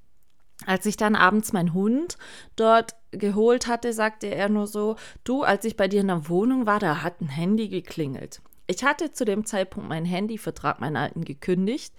Als 0.68 0.86
ich 0.86 0.96
dann 0.96 1.16
abends 1.16 1.54
meinen 1.54 1.74
Hund 1.74 2.20
dort 2.56 2.94
geholt 3.10 3.66
hatte, 3.66 3.94
sagte 3.94 4.28
er 4.28 4.48
nur 4.48 4.68
so, 4.68 4.96
du, 5.24 5.42
als 5.42 5.66
ich 5.66 5.76
bei 5.76 5.88
dir 5.88 6.02
in 6.02 6.08
der 6.10 6.30
Wohnung 6.30 6.68
war, 6.68 6.78
da 6.78 7.02
hat 7.02 7.20
ein 7.20 7.30
Handy 7.30 7.68
geklingelt. 7.68 8.44
Ich 8.70 8.84
hatte 8.84 9.12
zu 9.12 9.26
dem 9.26 9.46
Zeitpunkt 9.46 9.90
meinen 9.90 10.06
Handyvertrag, 10.06 10.80
meinen 10.80 10.96
alten, 10.96 11.26
gekündigt 11.26 11.92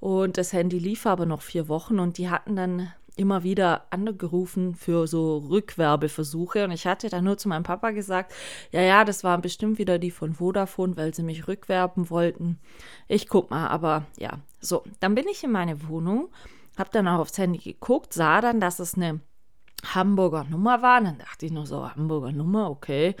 und 0.00 0.38
das 0.38 0.52
Handy 0.52 0.76
lief 0.76 1.06
aber 1.06 1.24
noch 1.24 1.40
vier 1.40 1.68
Wochen 1.68 2.00
und 2.00 2.18
die 2.18 2.28
hatten 2.28 2.56
dann 2.56 2.92
immer 3.14 3.44
wieder 3.44 3.86
angerufen 3.90 4.74
für 4.74 5.06
so 5.06 5.38
Rückwerbeversuche. 5.38 6.64
Und 6.64 6.72
ich 6.72 6.86
hatte 6.86 7.10
dann 7.10 7.24
nur 7.24 7.38
zu 7.38 7.48
meinem 7.48 7.62
Papa 7.62 7.90
gesagt, 7.90 8.32
ja, 8.72 8.80
ja, 8.80 9.04
das 9.04 9.22
waren 9.22 9.40
bestimmt 9.40 9.78
wieder 9.78 10.00
die 10.00 10.10
von 10.10 10.34
Vodafone, 10.34 10.96
weil 10.96 11.14
sie 11.14 11.22
mich 11.22 11.46
rückwerben 11.46 12.10
wollten. 12.10 12.58
Ich 13.06 13.28
guck 13.28 13.50
mal, 13.50 13.68
aber 13.68 14.06
ja, 14.18 14.38
so, 14.60 14.82
dann 14.98 15.14
bin 15.14 15.28
ich 15.28 15.44
in 15.44 15.52
meine 15.52 15.86
Wohnung, 15.88 16.28
habe 16.76 16.90
dann 16.92 17.06
auch 17.06 17.20
aufs 17.20 17.38
Handy 17.38 17.58
geguckt, 17.58 18.14
sah 18.14 18.40
dann, 18.40 18.58
dass 18.58 18.80
es 18.80 18.94
eine 18.94 19.20
Hamburger 19.94 20.44
Nummer 20.44 20.82
war, 20.82 21.00
dann 21.00 21.18
dachte 21.18 21.46
ich 21.46 21.52
nur 21.52 21.66
so, 21.66 21.88
Hamburger 21.88 22.32
Nummer, 22.32 22.68
okay 22.70 23.14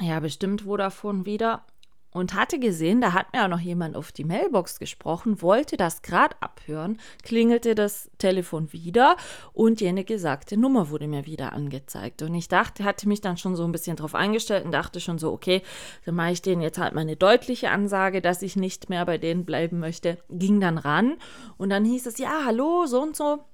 ja, 0.00 0.20
bestimmt 0.20 0.62
Vodafone 0.62 1.26
wieder 1.26 1.64
und 2.10 2.34
hatte 2.34 2.58
gesehen, 2.58 3.00
da 3.00 3.12
hat 3.12 3.32
mir 3.32 3.44
auch 3.44 3.48
noch 3.48 3.60
jemand 3.60 3.94
auf 3.94 4.12
die 4.12 4.24
Mailbox 4.24 4.78
gesprochen, 4.78 5.42
wollte 5.42 5.76
das 5.76 6.02
gerade 6.02 6.36
abhören, 6.40 6.98
klingelte 7.22 7.74
das 7.74 8.10
Telefon 8.18 8.72
wieder 8.72 9.16
und 9.52 9.80
jene 9.80 10.04
gesagte 10.04 10.56
Nummer 10.56 10.88
wurde 10.88 11.06
mir 11.06 11.26
wieder 11.26 11.52
angezeigt. 11.52 12.22
Und 12.22 12.34
ich 12.34 12.48
dachte, 12.48 12.84
hatte 12.84 13.08
mich 13.08 13.20
dann 13.20 13.36
schon 13.36 13.56
so 13.56 13.64
ein 13.64 13.72
bisschen 13.72 13.96
drauf 13.96 14.14
eingestellt 14.14 14.64
und 14.64 14.72
dachte 14.72 15.00
schon 15.00 15.18
so, 15.18 15.32
okay, 15.32 15.62
dann 16.06 16.14
mache 16.14 16.32
ich 16.32 16.42
denen 16.42 16.62
jetzt 16.62 16.78
halt 16.78 16.94
meine 16.94 17.16
deutliche 17.16 17.70
Ansage, 17.70 18.22
dass 18.22 18.42
ich 18.42 18.56
nicht 18.56 18.88
mehr 18.88 19.04
bei 19.04 19.18
denen 19.18 19.44
bleiben 19.44 19.78
möchte. 19.78 20.18
Ging 20.30 20.60
dann 20.60 20.78
ran 20.78 21.16
und 21.58 21.70
dann 21.70 21.84
hieß 21.84 22.06
es, 22.06 22.18
ja, 22.18 22.42
hallo, 22.46 22.86
so 22.86 23.02
und 23.02 23.16
so 23.16 23.44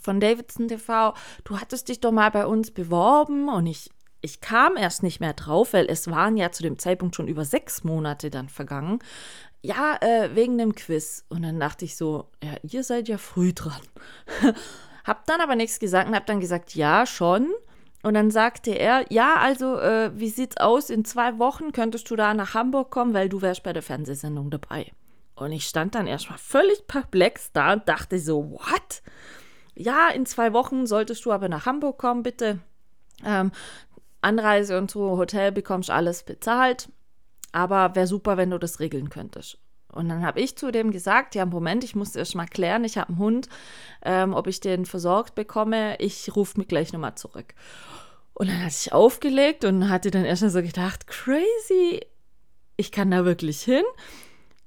von 0.00 0.20
Davidson 0.20 0.68
TV, 0.68 1.14
du 1.42 1.58
hattest 1.58 1.88
dich 1.88 1.98
doch 1.98 2.12
mal 2.12 2.30
bei 2.30 2.46
uns 2.46 2.70
beworben 2.70 3.48
und 3.48 3.66
ich 3.66 3.90
ich 4.20 4.40
kam 4.40 4.76
erst 4.76 5.02
nicht 5.02 5.20
mehr 5.20 5.32
drauf, 5.32 5.72
weil 5.72 5.86
es 5.86 6.10
waren 6.10 6.36
ja 6.36 6.52
zu 6.52 6.62
dem 6.62 6.78
Zeitpunkt 6.78 7.16
schon 7.16 7.28
über 7.28 7.44
sechs 7.44 7.84
Monate 7.84 8.30
dann 8.30 8.48
vergangen. 8.48 8.98
Ja, 9.62 9.96
äh, 10.00 10.34
wegen 10.34 10.58
dem 10.58 10.74
Quiz. 10.74 11.24
Und 11.28 11.42
dann 11.42 11.60
dachte 11.60 11.84
ich 11.84 11.96
so, 11.96 12.28
ja, 12.42 12.54
ihr 12.62 12.82
seid 12.84 13.08
ja 13.08 13.18
früh 13.18 13.52
dran. 13.52 13.80
hab 15.04 15.26
dann 15.26 15.40
aber 15.40 15.56
nichts 15.56 15.78
gesagt 15.78 16.08
und 16.08 16.14
hab 16.14 16.26
dann 16.26 16.40
gesagt, 16.40 16.74
ja, 16.74 17.06
schon. 17.06 17.48
Und 18.02 18.14
dann 18.14 18.30
sagte 18.30 18.70
er, 18.70 19.04
ja, 19.10 19.34
also, 19.36 19.78
äh, 19.78 20.10
wie 20.18 20.30
sieht's 20.30 20.56
aus? 20.56 20.88
In 20.88 21.04
zwei 21.04 21.38
Wochen 21.38 21.72
könntest 21.72 22.10
du 22.10 22.16
da 22.16 22.32
nach 22.32 22.54
Hamburg 22.54 22.90
kommen, 22.90 23.12
weil 23.12 23.28
du 23.28 23.42
wärst 23.42 23.62
bei 23.62 23.74
der 23.74 23.82
Fernsehsendung 23.82 24.50
dabei. 24.50 24.92
Und 25.34 25.52
ich 25.52 25.66
stand 25.66 25.94
dann 25.94 26.06
erstmal 26.06 26.38
völlig 26.38 26.86
perplex 26.86 27.52
da 27.52 27.74
und 27.74 27.88
dachte 27.88 28.18
so, 28.18 28.50
what? 28.52 29.02
Ja, 29.74 30.08
in 30.08 30.26
zwei 30.26 30.52
Wochen 30.52 30.86
solltest 30.86 31.24
du 31.24 31.32
aber 31.32 31.48
nach 31.48 31.66
Hamburg 31.66 31.98
kommen, 31.98 32.22
bitte. 32.22 32.58
Ähm, 33.24 33.52
Anreise 34.20 34.78
und 34.78 34.90
so, 34.90 35.16
Hotel 35.16 35.52
bekommst 35.52 35.90
alles 35.90 36.22
bezahlt. 36.22 36.88
Aber 37.52 37.94
wäre 37.94 38.06
super, 38.06 38.36
wenn 38.36 38.50
du 38.50 38.58
das 38.58 38.80
regeln 38.80 39.10
könntest. 39.10 39.58
Und 39.92 40.08
dann 40.08 40.24
habe 40.24 40.40
ich 40.40 40.56
zu 40.56 40.70
dem 40.70 40.92
gesagt, 40.92 41.34
ja, 41.34 41.46
Moment, 41.46 41.82
ich 41.82 41.96
muss 41.96 42.14
erst 42.14 42.36
mal 42.36 42.46
klären, 42.46 42.84
ich 42.84 42.96
habe 42.96 43.08
einen 43.08 43.18
Hund, 43.18 43.48
ähm, 44.04 44.34
ob 44.34 44.46
ich 44.46 44.60
den 44.60 44.86
versorgt 44.86 45.34
bekomme. 45.34 45.96
Ich 45.98 46.34
rufe 46.36 46.58
mich 46.58 46.68
gleich 46.68 46.92
nochmal 46.92 47.16
zurück. 47.16 47.54
Und 48.34 48.48
dann 48.48 48.58
hatte 48.58 48.76
ich 48.80 48.92
aufgelegt 48.92 49.64
und 49.64 49.88
hatte 49.88 50.10
dann 50.10 50.24
erst 50.24 50.42
mal 50.42 50.50
so 50.50 50.62
gedacht, 50.62 51.06
crazy, 51.06 52.00
ich 52.76 52.92
kann 52.92 53.10
da 53.10 53.24
wirklich 53.24 53.62
hin. 53.62 53.84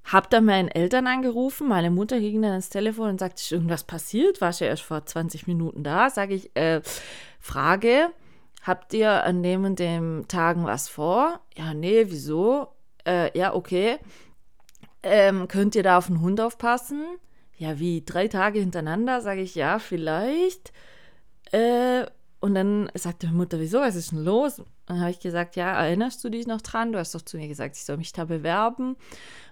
Hab 0.04 0.30
dann 0.30 0.44
meinen 0.44 0.68
Eltern 0.68 1.08
angerufen, 1.08 1.70
meine 1.70 1.90
Mutter 1.90 2.20
ging 2.20 2.42
dann 2.42 2.52
ans 2.52 2.70
Telefon 2.70 3.12
und 3.12 3.20
sagte, 3.22 3.42
irgendwas 3.56 3.86
passiert? 3.86 4.42
War 4.42 4.50
ich 4.50 4.60
ja 4.60 4.68
erst 4.68 4.84
vor 4.84 5.06
20 5.06 5.48
Minuten 5.48 5.84
da? 5.84 6.10
Sage 6.10 6.34
ich, 6.34 6.54
äh, 6.58 6.82
Frage, 7.40 8.12
habt 8.63 8.93
ihr 8.93 9.24
an 9.24 9.43
dem 9.43 9.65
und 9.65 9.79
dem 9.79 10.25
Tagen 10.27 10.65
was 10.65 10.89
vor? 10.89 11.39
Ja, 11.55 11.74
nee, 11.74 12.05
wieso? 12.08 12.67
Äh, 13.05 13.38
ja, 13.38 13.53
okay. 13.53 14.00
Ähm, 15.03 15.48
könnt 15.48 15.75
ihr 15.75 15.84
da 15.84 15.98
auf 15.98 16.08
den 16.08 16.22
Hund 16.22 16.41
aufpassen? 16.41 17.05
Ja, 17.58 17.79
wie 17.79 18.03
drei 18.03 18.27
Tage 18.27 18.60
hintereinander? 18.60 19.22
Sage 19.22 19.41
ich, 19.41 19.55
ja, 19.55 19.79
vielleicht. 19.79 20.74
Äh, 21.51 22.05
und 22.44 22.56
dann 22.56 22.92
sagte 22.94 23.28
meine 23.28 23.38
Mutter, 23.38 23.58
wieso, 23.62 23.80
was 23.80 23.96
ist 23.96 24.12
denn 24.12 24.26
los? 24.26 24.62
dann 24.86 25.00
habe 25.00 25.12
ich 25.12 25.22
gesagt, 25.22 25.56
ja, 25.56 25.82
erinnerst 25.82 26.22
du 26.26 26.30
dich 26.30 26.46
noch 26.46 26.60
dran? 26.60 26.92
Du 26.92 27.00
hast 27.00 27.16
doch 27.16 27.22
zu 27.22 27.38
mir 27.38 27.48
gesagt, 27.48 27.78
ich 27.78 27.86
soll 27.86 27.96
mich 27.96 28.12
da 28.12 28.26
bewerben. 28.26 28.98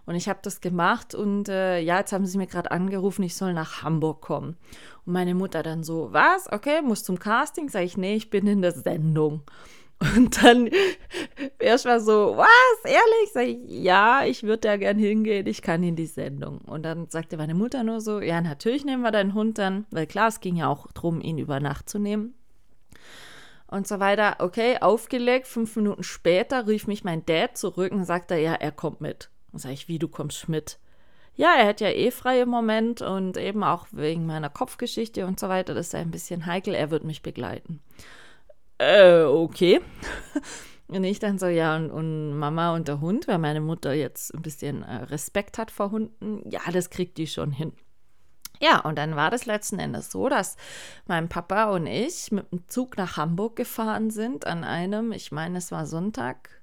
Und 0.06 0.16
ich 0.16 0.28
habe 0.28 0.40
das 0.42 0.60
gemacht 0.60 1.16
und 1.16 1.48
äh, 1.48 1.80
ja, 1.80 2.00
jetzt 2.00 2.12
haben 2.12 2.26
sie 2.26 2.38
mir 2.38 2.48
gerade 2.48 2.70
angerufen, 2.70 3.24
ich 3.24 3.38
soll 3.38 3.54
nach 3.54 3.84
Hamburg 3.84 4.20
kommen. 4.20 4.58
Und 5.06 5.14
meine 5.14 5.36
Mutter 5.36 5.64
dann 5.64 5.86
so, 5.86 6.10
was? 6.12 6.52
Okay, 6.52 6.82
muss 6.82 7.06
zum 7.06 7.18
Casting? 7.18 7.70
Sag 7.70 7.84
ich, 7.84 7.96
nee, 7.96 8.16
ich 8.16 8.30
bin 8.30 8.46
in 8.46 8.62
der 8.62 8.74
Sendung. 8.74 9.44
Und 10.18 10.44
dann 10.44 10.70
erst 11.60 11.86
mal 11.86 12.02
so, 12.02 12.36
was? 12.36 12.84
Ehrlich? 12.84 13.32
Sag 13.32 13.48
ich, 13.48 13.58
ja, 13.70 14.26
ich 14.26 14.44
würde 14.44 14.68
da 14.68 14.76
gern 14.76 14.98
hingehen, 14.98 15.48
ich 15.48 15.62
kann 15.62 15.82
in 15.82 15.96
die 15.96 16.08
Sendung. 16.08 16.58
Und 16.66 16.84
dann 16.84 17.08
sagte 17.10 17.38
meine 17.38 17.56
Mutter 17.56 17.84
nur 17.84 18.02
so, 18.02 18.20
ja, 18.20 18.42
natürlich 18.42 18.84
nehmen 18.84 19.04
wir 19.04 19.12
deinen 19.12 19.34
Hund 19.34 19.60
dann, 19.60 19.86
weil 19.92 20.08
klar, 20.08 20.28
es 20.28 20.42
ging 20.42 20.58
ja 20.58 20.68
auch 20.68 20.92
darum, 20.92 21.22
ihn 21.22 21.38
über 21.38 21.62
Nacht 21.62 21.88
zu 21.88 21.98
nehmen 21.98 22.34
und 23.72 23.88
so 23.88 24.00
weiter. 24.00 24.36
Okay, 24.40 24.78
aufgelegt. 24.80 25.48
Fünf 25.48 25.76
Minuten 25.76 26.04
später 26.04 26.68
rief 26.68 26.86
mich 26.86 27.04
mein 27.04 27.26
Dad 27.26 27.58
zurück 27.58 27.92
und 27.92 28.06
sagte, 28.06 28.36
ja, 28.36 28.54
er 28.54 28.72
kommt 28.72 29.02
mit. 29.02 29.32
Und 29.52 29.60
sage 29.60 29.74
ich, 29.74 29.88
wie, 29.88 29.98
du 29.98 30.08
kommst 30.08 30.48
mit? 30.48 30.78
Ja, 31.36 31.56
er 31.58 31.68
hat 31.68 31.82
ja 31.82 31.90
eh 31.90 32.12
frei 32.12 32.42
im 32.42 32.50
Moment 32.50 33.02
und 33.02 33.38
eben 33.38 33.64
auch 33.64 33.88
wegen 33.92 34.26
meiner 34.26 34.50
Kopfgeschichte 34.50 35.26
und 35.26 35.40
so 35.40 35.48
weiter, 35.50 35.74
das 35.74 35.88
ist 35.88 35.96
ein 35.96 36.12
bisschen 36.12 36.46
heikel, 36.46 36.76
er 36.76 36.92
wird 36.92 37.06
mich 37.06 37.24
begleiten. 37.24 37.82
Äh, 38.78 39.24
okay. 39.24 39.80
und 40.88 41.04
ich 41.06 41.20
dann 41.20 41.40
so, 41.40 41.48
ja, 41.48 41.78
und, 41.78 41.90
und, 41.90 42.38
Mama 42.38 42.76
und 42.76 42.90
der 42.90 43.00
Hund, 43.00 43.28
weil 43.30 43.38
meine 43.38 43.62
Mutter 43.62 43.94
jetzt 43.94 44.34
ein 44.36 44.42
bisschen 44.42 44.84
äh, 44.84 45.04
Respekt 45.04 45.58
hat 45.58 45.72
vor 45.72 45.92
Hunden, 45.92 46.48
ja, 46.50 46.60
das 46.72 46.90
kriegt 46.90 47.18
die 47.18 47.28
schon 47.28 47.52
hin. 47.52 47.72
Ja, 48.62 48.80
und 48.82 48.98
dann 49.00 49.16
war 49.16 49.32
das 49.32 49.48
letzten 49.48 49.80
Endes 49.80 50.12
so, 50.12 50.30
dass 50.30 50.56
mein 51.08 51.30
Papa 51.30 51.72
und 51.72 51.88
ich 51.88 52.32
mit 52.32 52.52
dem 52.52 52.68
Zug 52.68 52.96
nach 52.96 53.18
Hamburg 53.18 53.56
gefahren 53.56 54.12
sind 54.12 54.46
an 54.46 54.64
einem, 54.64 55.12
ich 55.12 55.32
meine, 55.32 55.58
es 55.58 55.72
war 55.72 55.88
Sonntag. 55.88 56.62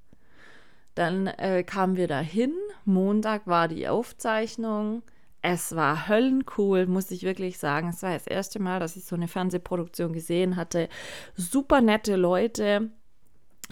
Dann 0.94 1.26
äh, 1.26 1.64
kamen 1.64 1.96
wir 1.96 2.06
dahin. 2.06 2.54
Montag 2.84 3.48
war 3.48 3.66
die 3.66 3.88
Aufzeichnung. 3.88 5.02
Es 5.42 5.74
war 5.74 6.08
höllencool, 6.08 6.86
muss 6.86 7.10
ich 7.10 7.24
wirklich 7.24 7.58
sagen. 7.58 7.88
Es 7.88 8.02
war 8.02 8.12
das 8.12 8.28
erste 8.28 8.60
Mal, 8.60 8.78
dass 8.78 8.96
ich 8.96 9.04
so 9.04 9.16
eine 9.16 9.28
Fernsehproduktion 9.28 10.12
gesehen 10.12 10.54
hatte. 10.54 10.88
Super 11.34 11.80
nette 11.80 12.14
Leute, 12.14 12.90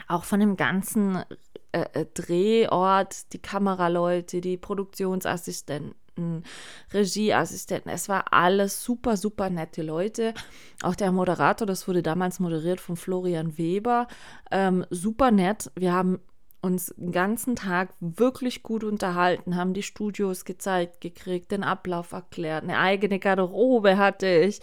auch 0.09 0.25
von 0.25 0.41
dem 0.41 0.57
ganzen 0.57 1.23
äh, 1.71 1.85
äh 1.93 2.07
Drehort, 2.13 3.33
die 3.33 3.41
Kameraleute, 3.41 4.41
die 4.41 4.57
Produktionsassistenten 4.57 5.95
Praktikanten, 6.17 6.43
Regieassistenten. 6.93 7.93
Es 7.93 8.09
war 8.09 8.33
alles 8.33 8.83
super, 8.83 9.17
super 9.17 9.51
nette 9.51 9.83
Leute. 9.83 10.35
Auch 10.83 10.95
der 10.95 11.13
Moderator, 11.13 11.67
das 11.67 11.87
wurde 11.87 12.03
damals 12.03 12.41
moderiert 12.41 12.81
von 12.81 12.97
Florian 12.97 13.59
Weber, 13.59 14.09
ähm, 14.51 14.85
super 14.91 15.31
nett. 15.31 15.71
Wir 15.77 15.93
haben 15.93 16.21
uns 16.63 16.93
den 16.97 17.13
ganzen 17.13 17.55
Tag 17.55 17.91
wirklich 18.01 18.63
gut 18.63 18.83
unterhalten, 18.83 19.57
haben 19.57 19.75
die 19.75 19.83
Studios 19.83 20.45
gezeigt 20.45 21.01
gekriegt, 21.01 21.53
den 21.53 21.63
Ablauf 21.63 22.13
erklärt, 22.13 22.65
eine 22.65 22.79
eigene 22.79 23.19
Garderobe 23.19 23.99
hatte 23.99 24.27
ich 24.27 24.61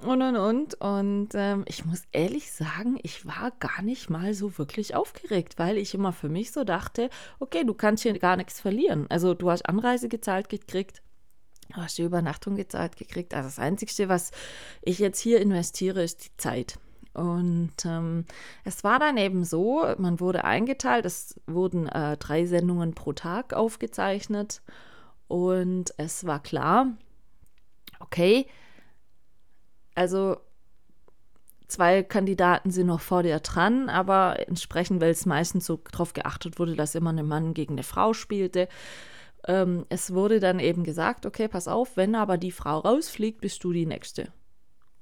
und 0.00 0.22
und 0.22 0.36
und. 0.36 0.74
Und 0.80 1.28
ähm, 1.34 1.64
ich 1.66 1.84
muss 1.84 2.02
ehrlich 2.12 2.52
sagen, 2.52 2.98
ich 3.02 3.26
war 3.26 3.52
gar 3.58 3.82
nicht 3.82 4.10
mal 4.10 4.34
so 4.34 4.58
wirklich 4.58 4.94
aufgeregt, 4.94 5.58
weil 5.58 5.76
ich 5.76 5.94
immer 5.94 6.12
für 6.12 6.28
mich 6.28 6.52
so 6.52 6.64
dachte, 6.64 7.10
okay, 7.38 7.64
du 7.64 7.74
kannst 7.74 8.02
hier 8.02 8.18
gar 8.18 8.36
nichts 8.36 8.60
verlieren. 8.60 9.06
Also 9.08 9.34
du 9.34 9.50
hast 9.50 9.68
Anreise 9.68 10.08
gezahlt 10.08 10.48
gekriegt. 10.48 11.02
Du 11.74 11.76
hast 11.76 11.98
die 11.98 12.02
Übernachtung 12.02 12.56
gezahlt 12.56 12.96
gekriegt. 12.96 13.34
Also 13.34 13.48
das 13.48 13.58
Einzige, 13.58 14.08
was 14.08 14.30
ich 14.82 14.98
jetzt 14.98 15.20
hier 15.20 15.40
investiere, 15.40 16.02
ist 16.02 16.24
die 16.24 16.36
Zeit. 16.36 16.78
Und 17.14 17.74
ähm, 17.84 18.24
es 18.64 18.84
war 18.84 18.98
dann 18.98 19.16
eben 19.16 19.44
so, 19.44 19.84
man 19.98 20.20
wurde 20.20 20.44
eingeteilt, 20.44 21.04
es 21.04 21.40
wurden 21.46 21.88
äh, 21.88 22.16
drei 22.16 22.46
Sendungen 22.46 22.94
pro 22.94 23.12
Tag 23.12 23.54
aufgezeichnet 23.54 24.62
und 25.26 25.92
es 25.96 26.26
war 26.26 26.40
klar, 26.40 26.92
okay, 27.98 28.46
also 29.98 30.36
zwei 31.66 32.02
Kandidaten 32.02 32.70
sind 32.70 32.86
noch 32.86 33.00
vor 33.00 33.22
dir 33.22 33.40
dran, 33.40 33.88
aber 33.88 34.48
entsprechend, 34.48 35.00
weil 35.00 35.10
es 35.10 35.26
meistens 35.26 35.66
so 35.66 35.80
darauf 35.90 36.12
geachtet 36.12 36.58
wurde, 36.58 36.76
dass 36.76 36.94
immer 36.94 37.12
ein 37.12 37.26
Mann 37.26 37.52
gegen 37.52 37.74
eine 37.74 37.82
Frau 37.82 38.12
spielte, 38.12 38.68
ähm, 39.46 39.86
es 39.88 40.14
wurde 40.14 40.40
dann 40.40 40.60
eben 40.60 40.84
gesagt, 40.84 41.26
okay, 41.26 41.48
pass 41.48 41.68
auf, 41.68 41.96
wenn 41.96 42.14
aber 42.14 42.38
die 42.38 42.52
Frau 42.52 42.78
rausfliegt, 42.78 43.40
bist 43.40 43.62
du 43.64 43.72
die 43.72 43.86
Nächste. 43.86 44.32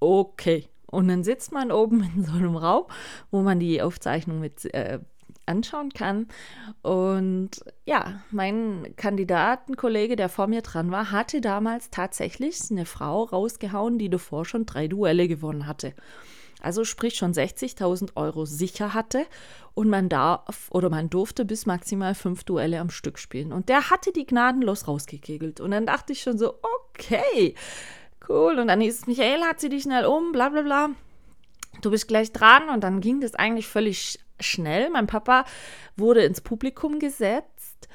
Okay, 0.01 0.69
und 0.87 1.09
dann 1.09 1.25
sitzt 1.25 1.53
man 1.53 1.73
oben 1.73 2.03
in 2.17 2.25
so 2.25 2.33
einem 2.33 2.57
Raum, 2.57 2.87
wo 3.31 3.43
man 3.43 3.61
die 3.61 3.83
Aufzeichnung 3.83 4.41
mit 4.41 4.65
äh, 4.75 5.01
anschauen 5.47 5.91
kann. 5.91 6.29
Und 6.83 7.51
ja, 7.85 8.21
mein 8.31 8.95
Kandidatenkollege, 8.97 10.17
der 10.17 10.29
vor 10.29 10.47
mir 10.47 10.63
dran 10.63 10.91
war, 10.91 11.11
hatte 11.11 11.41
damals 11.41 11.91
tatsächlich 11.91 12.59
eine 12.71 12.87
Frau 12.87 13.25
rausgehauen, 13.25 13.99
die 13.99 14.11
davor 14.11 14.45
schon 14.45 14.67
drei 14.67 14.89
Duelle 14.89 15.29
gewonnen 15.29 15.67
hatte. 15.67 15.95
Also 16.61 16.85
sprich 16.85 17.17
schon 17.17 17.33
60.000 17.33 18.17
Euro 18.17 18.45
sicher 18.45 18.95
hatte 18.95 19.27
und 19.75 19.89
man 19.89 20.09
darf 20.09 20.69
oder 20.71 20.89
man 20.89 21.11
durfte 21.11 21.45
bis 21.45 21.67
maximal 21.67 22.15
fünf 22.15 22.45
Duelle 22.45 22.81
am 22.81 22.91
Stück 22.91 23.19
spielen. 23.19 23.53
Und 23.53 23.69
der 23.69 23.91
hatte 23.91 24.11
die 24.11 24.27
gnadenlos 24.27 24.89
rausgekegelt. 24.89 25.61
Und 25.61 25.71
dann 25.71 25.87
dachte 25.87 26.13
ich 26.13 26.23
schon 26.23 26.39
so, 26.39 26.55
okay, 26.95 27.55
cool. 28.29 28.59
Und 28.59 28.69
dann 28.69 28.81
hieß 28.81 29.01
es, 29.01 29.07
Michael, 29.07 29.43
hat 29.43 29.61
sie 29.61 29.69
dich 29.69 29.83
schnell 29.83 30.07
um, 30.07 30.33
bla 30.33 30.49
bla 30.49 30.63
bla. 30.63 30.91
Du 31.83 31.91
bist 31.91 32.09
gleich 32.09 32.33
dran. 32.33 32.71
Und 32.71 32.83
dann 32.83 33.01
ging 33.01 33.21
das 33.21 33.35
eigentlich 33.35 33.69
völlig 33.69 34.19
schnell. 34.41 34.91
Mein 34.91 35.07
Papa 35.07 35.45
wurde 35.97 36.23
ins 36.23 36.41
Publikum 36.41 36.99
gesetzt. 36.99 37.89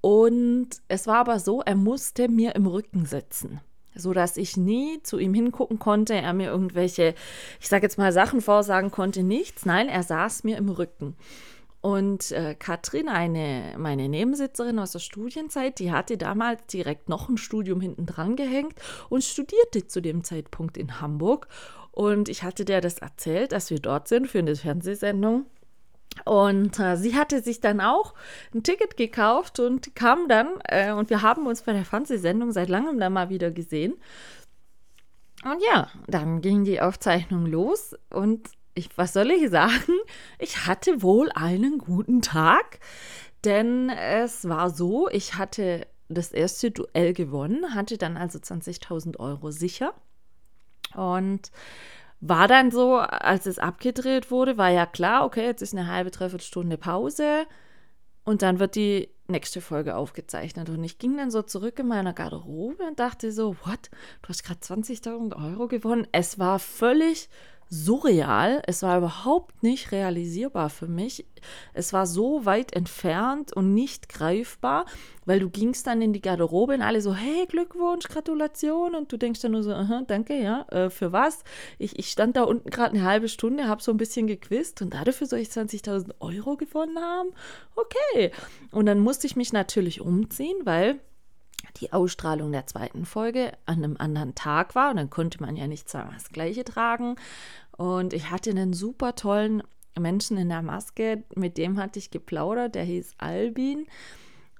Und 0.00 0.68
es 0.86 1.06
war 1.06 1.18
aber 1.18 1.40
so, 1.40 1.60
er 1.62 1.74
musste 1.74 2.28
mir 2.28 2.54
im 2.54 2.66
Rücken 2.66 3.04
sitzen 3.04 3.60
so 3.98 4.12
dass 4.12 4.36
ich 4.36 4.56
nie 4.56 5.02
zu 5.02 5.18
ihm 5.18 5.34
hingucken 5.34 5.78
konnte, 5.78 6.14
er 6.14 6.32
mir 6.32 6.48
irgendwelche, 6.48 7.14
ich 7.60 7.68
sage 7.68 7.82
jetzt 7.82 7.98
mal 7.98 8.12
Sachen 8.12 8.40
vorsagen 8.40 8.90
konnte, 8.90 9.22
nichts. 9.22 9.66
Nein, 9.66 9.88
er 9.88 10.02
saß 10.02 10.44
mir 10.44 10.56
im 10.56 10.68
Rücken. 10.68 11.16
Und 11.80 12.32
äh, 12.32 12.56
Katrin, 12.58 13.08
eine, 13.08 13.74
meine 13.78 14.08
Nebensitzerin 14.08 14.78
aus 14.78 14.92
der 14.92 14.98
Studienzeit, 14.98 15.78
die 15.78 15.92
hatte 15.92 16.16
damals 16.16 16.66
direkt 16.66 17.08
noch 17.08 17.28
ein 17.28 17.38
Studium 17.38 17.80
hinten 17.80 18.06
dran 18.06 18.34
gehängt 18.34 18.74
und 19.08 19.22
studierte 19.22 19.86
zu 19.86 20.00
dem 20.00 20.24
Zeitpunkt 20.24 20.76
in 20.76 21.00
Hamburg. 21.00 21.46
Und 21.92 22.28
ich 22.28 22.42
hatte 22.42 22.64
der 22.64 22.80
das 22.80 22.98
erzählt, 22.98 23.52
dass 23.52 23.70
wir 23.70 23.78
dort 23.78 24.08
sind 24.08 24.28
für 24.28 24.38
eine 24.38 24.56
Fernsehsendung. 24.56 25.46
Und 26.24 26.78
äh, 26.78 26.96
sie 26.96 27.14
hatte 27.14 27.42
sich 27.42 27.60
dann 27.60 27.80
auch 27.80 28.14
ein 28.54 28.62
Ticket 28.62 28.96
gekauft 28.96 29.60
und 29.60 29.94
kam 29.94 30.28
dann, 30.28 30.48
äh, 30.64 30.92
und 30.92 31.10
wir 31.10 31.22
haben 31.22 31.46
uns 31.46 31.62
bei 31.62 31.72
der 31.72 31.84
Fernsehsendung 31.84 32.52
seit 32.52 32.68
langem 32.68 32.98
dann 32.98 33.12
mal 33.12 33.30
wieder 33.30 33.50
gesehen. 33.50 33.94
Und 35.44 35.62
ja, 35.72 35.88
dann 36.06 36.40
ging 36.40 36.64
die 36.64 36.80
Aufzeichnung 36.80 37.46
los 37.46 37.94
und 38.10 38.48
ich, 38.74 38.90
was 38.96 39.12
soll 39.12 39.30
ich 39.30 39.50
sagen? 39.50 39.92
Ich 40.38 40.66
hatte 40.66 41.02
wohl 41.02 41.30
einen 41.34 41.78
guten 41.78 42.22
Tag, 42.22 42.80
denn 43.44 43.88
es 43.90 44.48
war 44.48 44.70
so, 44.70 45.08
ich 45.08 45.34
hatte 45.34 45.86
das 46.08 46.32
erste 46.32 46.70
Duell 46.70 47.12
gewonnen, 47.12 47.74
hatte 47.74 47.98
dann 47.98 48.16
also 48.16 48.38
20.000 48.38 49.18
Euro 49.18 49.50
sicher 49.50 49.94
und 50.94 51.50
war 52.20 52.48
dann 52.48 52.70
so, 52.70 52.96
als 52.96 53.46
es 53.46 53.58
abgedreht 53.58 54.30
wurde, 54.30 54.58
war 54.58 54.70
ja 54.70 54.86
klar, 54.86 55.24
okay, 55.24 55.44
jetzt 55.44 55.62
ist 55.62 55.74
eine 55.74 55.86
halbe, 55.86 56.10
dreiviertel 56.10 56.44
Stunde 56.44 56.76
Pause 56.76 57.46
und 58.24 58.42
dann 58.42 58.58
wird 58.58 58.74
die 58.74 59.08
nächste 59.28 59.60
Folge 59.60 59.94
aufgezeichnet. 59.94 60.68
Und 60.68 60.82
ich 60.82 60.98
ging 60.98 61.16
dann 61.16 61.30
so 61.30 61.42
zurück 61.42 61.78
in 61.78 61.86
meiner 61.86 62.12
Garderobe 62.12 62.82
und 62.82 62.98
dachte 62.98 63.30
so, 63.30 63.56
what? 63.64 63.90
Du 64.22 64.28
hast 64.30 64.42
gerade 64.42 64.60
20.000 64.60 65.36
Euro 65.36 65.68
gewonnen. 65.68 66.06
Es 66.12 66.38
war 66.38 66.58
völlig 66.58 67.28
surreal. 67.70 68.62
Es 68.66 68.82
war 68.82 68.98
überhaupt 68.98 69.62
nicht 69.62 69.92
realisierbar 69.92 70.70
für 70.70 70.86
mich. 70.86 71.26
Es 71.74 71.92
war 71.92 72.06
so 72.06 72.44
weit 72.44 72.74
entfernt 72.74 73.52
und 73.52 73.74
nicht 73.74 74.08
greifbar, 74.08 74.86
weil 75.26 75.40
du 75.40 75.50
gingst 75.50 75.86
dann 75.86 76.02
in 76.02 76.12
die 76.12 76.20
Garderobe 76.20 76.74
und 76.74 76.82
alle 76.82 77.00
so, 77.00 77.14
hey, 77.14 77.46
Glückwunsch, 77.46 78.08
Gratulation. 78.08 78.94
Und 78.94 79.12
du 79.12 79.16
denkst 79.16 79.40
dann 79.40 79.52
nur 79.52 79.62
so, 79.62 79.72
aha, 79.72 80.02
danke, 80.06 80.40
ja, 80.40 80.62
äh, 80.70 80.90
für 80.90 81.12
was? 81.12 81.44
Ich, 81.78 81.98
ich 81.98 82.10
stand 82.10 82.36
da 82.36 82.42
unten 82.42 82.70
gerade 82.70 82.94
eine 82.94 83.04
halbe 83.04 83.28
Stunde, 83.28 83.68
habe 83.68 83.82
so 83.82 83.92
ein 83.92 83.98
bisschen 83.98 84.26
gequizt 84.26 84.82
und 84.82 84.94
dafür 84.94 85.26
soll 85.26 85.40
ich 85.40 85.48
20.000 85.48 86.14
Euro 86.20 86.56
gewonnen 86.56 86.98
haben? 86.98 87.30
Okay. 87.76 88.32
Und 88.72 88.86
dann 88.86 89.00
musste 89.00 89.26
ich 89.26 89.36
mich 89.36 89.52
natürlich 89.52 90.00
umziehen, 90.00 90.56
weil 90.64 91.00
die 91.80 91.92
Ausstrahlung 91.92 92.52
der 92.52 92.66
zweiten 92.66 93.04
Folge 93.04 93.52
an 93.66 93.78
einem 93.78 93.96
anderen 93.98 94.34
Tag 94.34 94.74
war 94.74 94.90
und 94.90 94.96
dann 94.96 95.10
konnte 95.10 95.40
man 95.40 95.56
ja 95.56 95.66
nicht 95.66 95.88
zweimal 95.88 96.14
das 96.14 96.30
gleiche 96.30 96.64
tragen. 96.64 97.16
Und 97.76 98.12
ich 98.12 98.30
hatte 98.30 98.50
einen 98.50 98.72
super 98.72 99.14
tollen 99.14 99.62
Menschen 99.98 100.36
in 100.36 100.48
der 100.48 100.62
Maske, 100.62 101.24
mit 101.34 101.58
dem 101.58 101.78
hatte 101.78 101.98
ich 101.98 102.10
geplaudert, 102.10 102.74
der 102.74 102.84
hieß 102.84 103.14
Albin. 103.18 103.86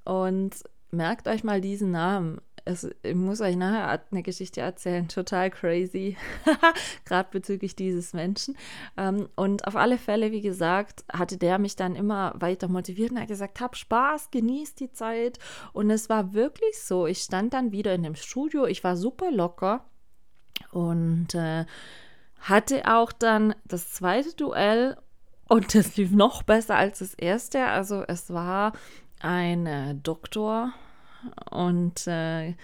Und 0.05 0.55
merkt 0.91 1.29
euch 1.29 1.45
mal 1.45 1.61
diesen 1.61 1.91
Namen 1.91 2.41
es, 2.69 2.87
ich 3.03 3.15
muss 3.15 3.41
euch 3.41 3.57
nachher 3.57 4.03
eine 4.11 4.23
Geschichte 4.23 4.61
erzählen, 4.61 5.09
total 5.09 5.51
crazy, 5.51 6.17
gerade 7.07 7.29
bezüglich 7.31 7.75
dieses 7.75 8.13
Menschen. 8.13 8.57
Ähm, 8.97 9.29
und 9.37 9.67
auf 9.67 9.75
alle 9.75 9.97
Fälle, 9.97 10.33
wie 10.33 10.43
gesagt, 10.43 11.05
hatte 11.11 11.39
der 11.39 11.59
mich 11.59 11.77
dann 11.77 11.97
immer 11.97 12.35
weiter 12.37 12.69
motiviert 12.69 13.11
und 13.11 13.21
hat 13.21 13.29
gesagt, 13.29 13.61
hab 13.61 13.75
Spaß, 13.75 14.31
genieß 14.31 14.75
die 14.75 14.93
Zeit. 14.93 15.39
Und 15.73 15.91
es 15.91 16.11
war 16.11 16.35
wirklich 16.35 16.83
so, 16.83 17.07
ich 17.07 17.23
stand 17.23 17.55
dann 17.55 17.73
wieder 17.73 17.95
in 17.95 18.03
dem 18.03 18.17
Studio, 18.17 18.67
ich 18.67 18.85
war 18.85 18.97
super 18.97 19.31
locker 19.31 19.85
und 20.71 21.35
äh, 21.35 21.65
hatte 22.41 22.83
auch 22.85 23.13
dann 23.13 23.55
das 23.65 23.93
zweite 23.93 24.37
Duell 24.37 24.99
und 25.49 25.75
das 25.75 25.97
lief 25.97 26.11
noch 26.11 26.43
besser 26.43 26.77
als 26.77 26.99
das 26.99 27.15
erste. 27.15 27.65
Also 27.65 28.05
es 28.07 28.31
war 28.31 28.73
ein 29.21 29.67
äh, 29.67 29.95
Doktor 29.95 30.75
und 31.51 32.07
äh, 32.07 32.55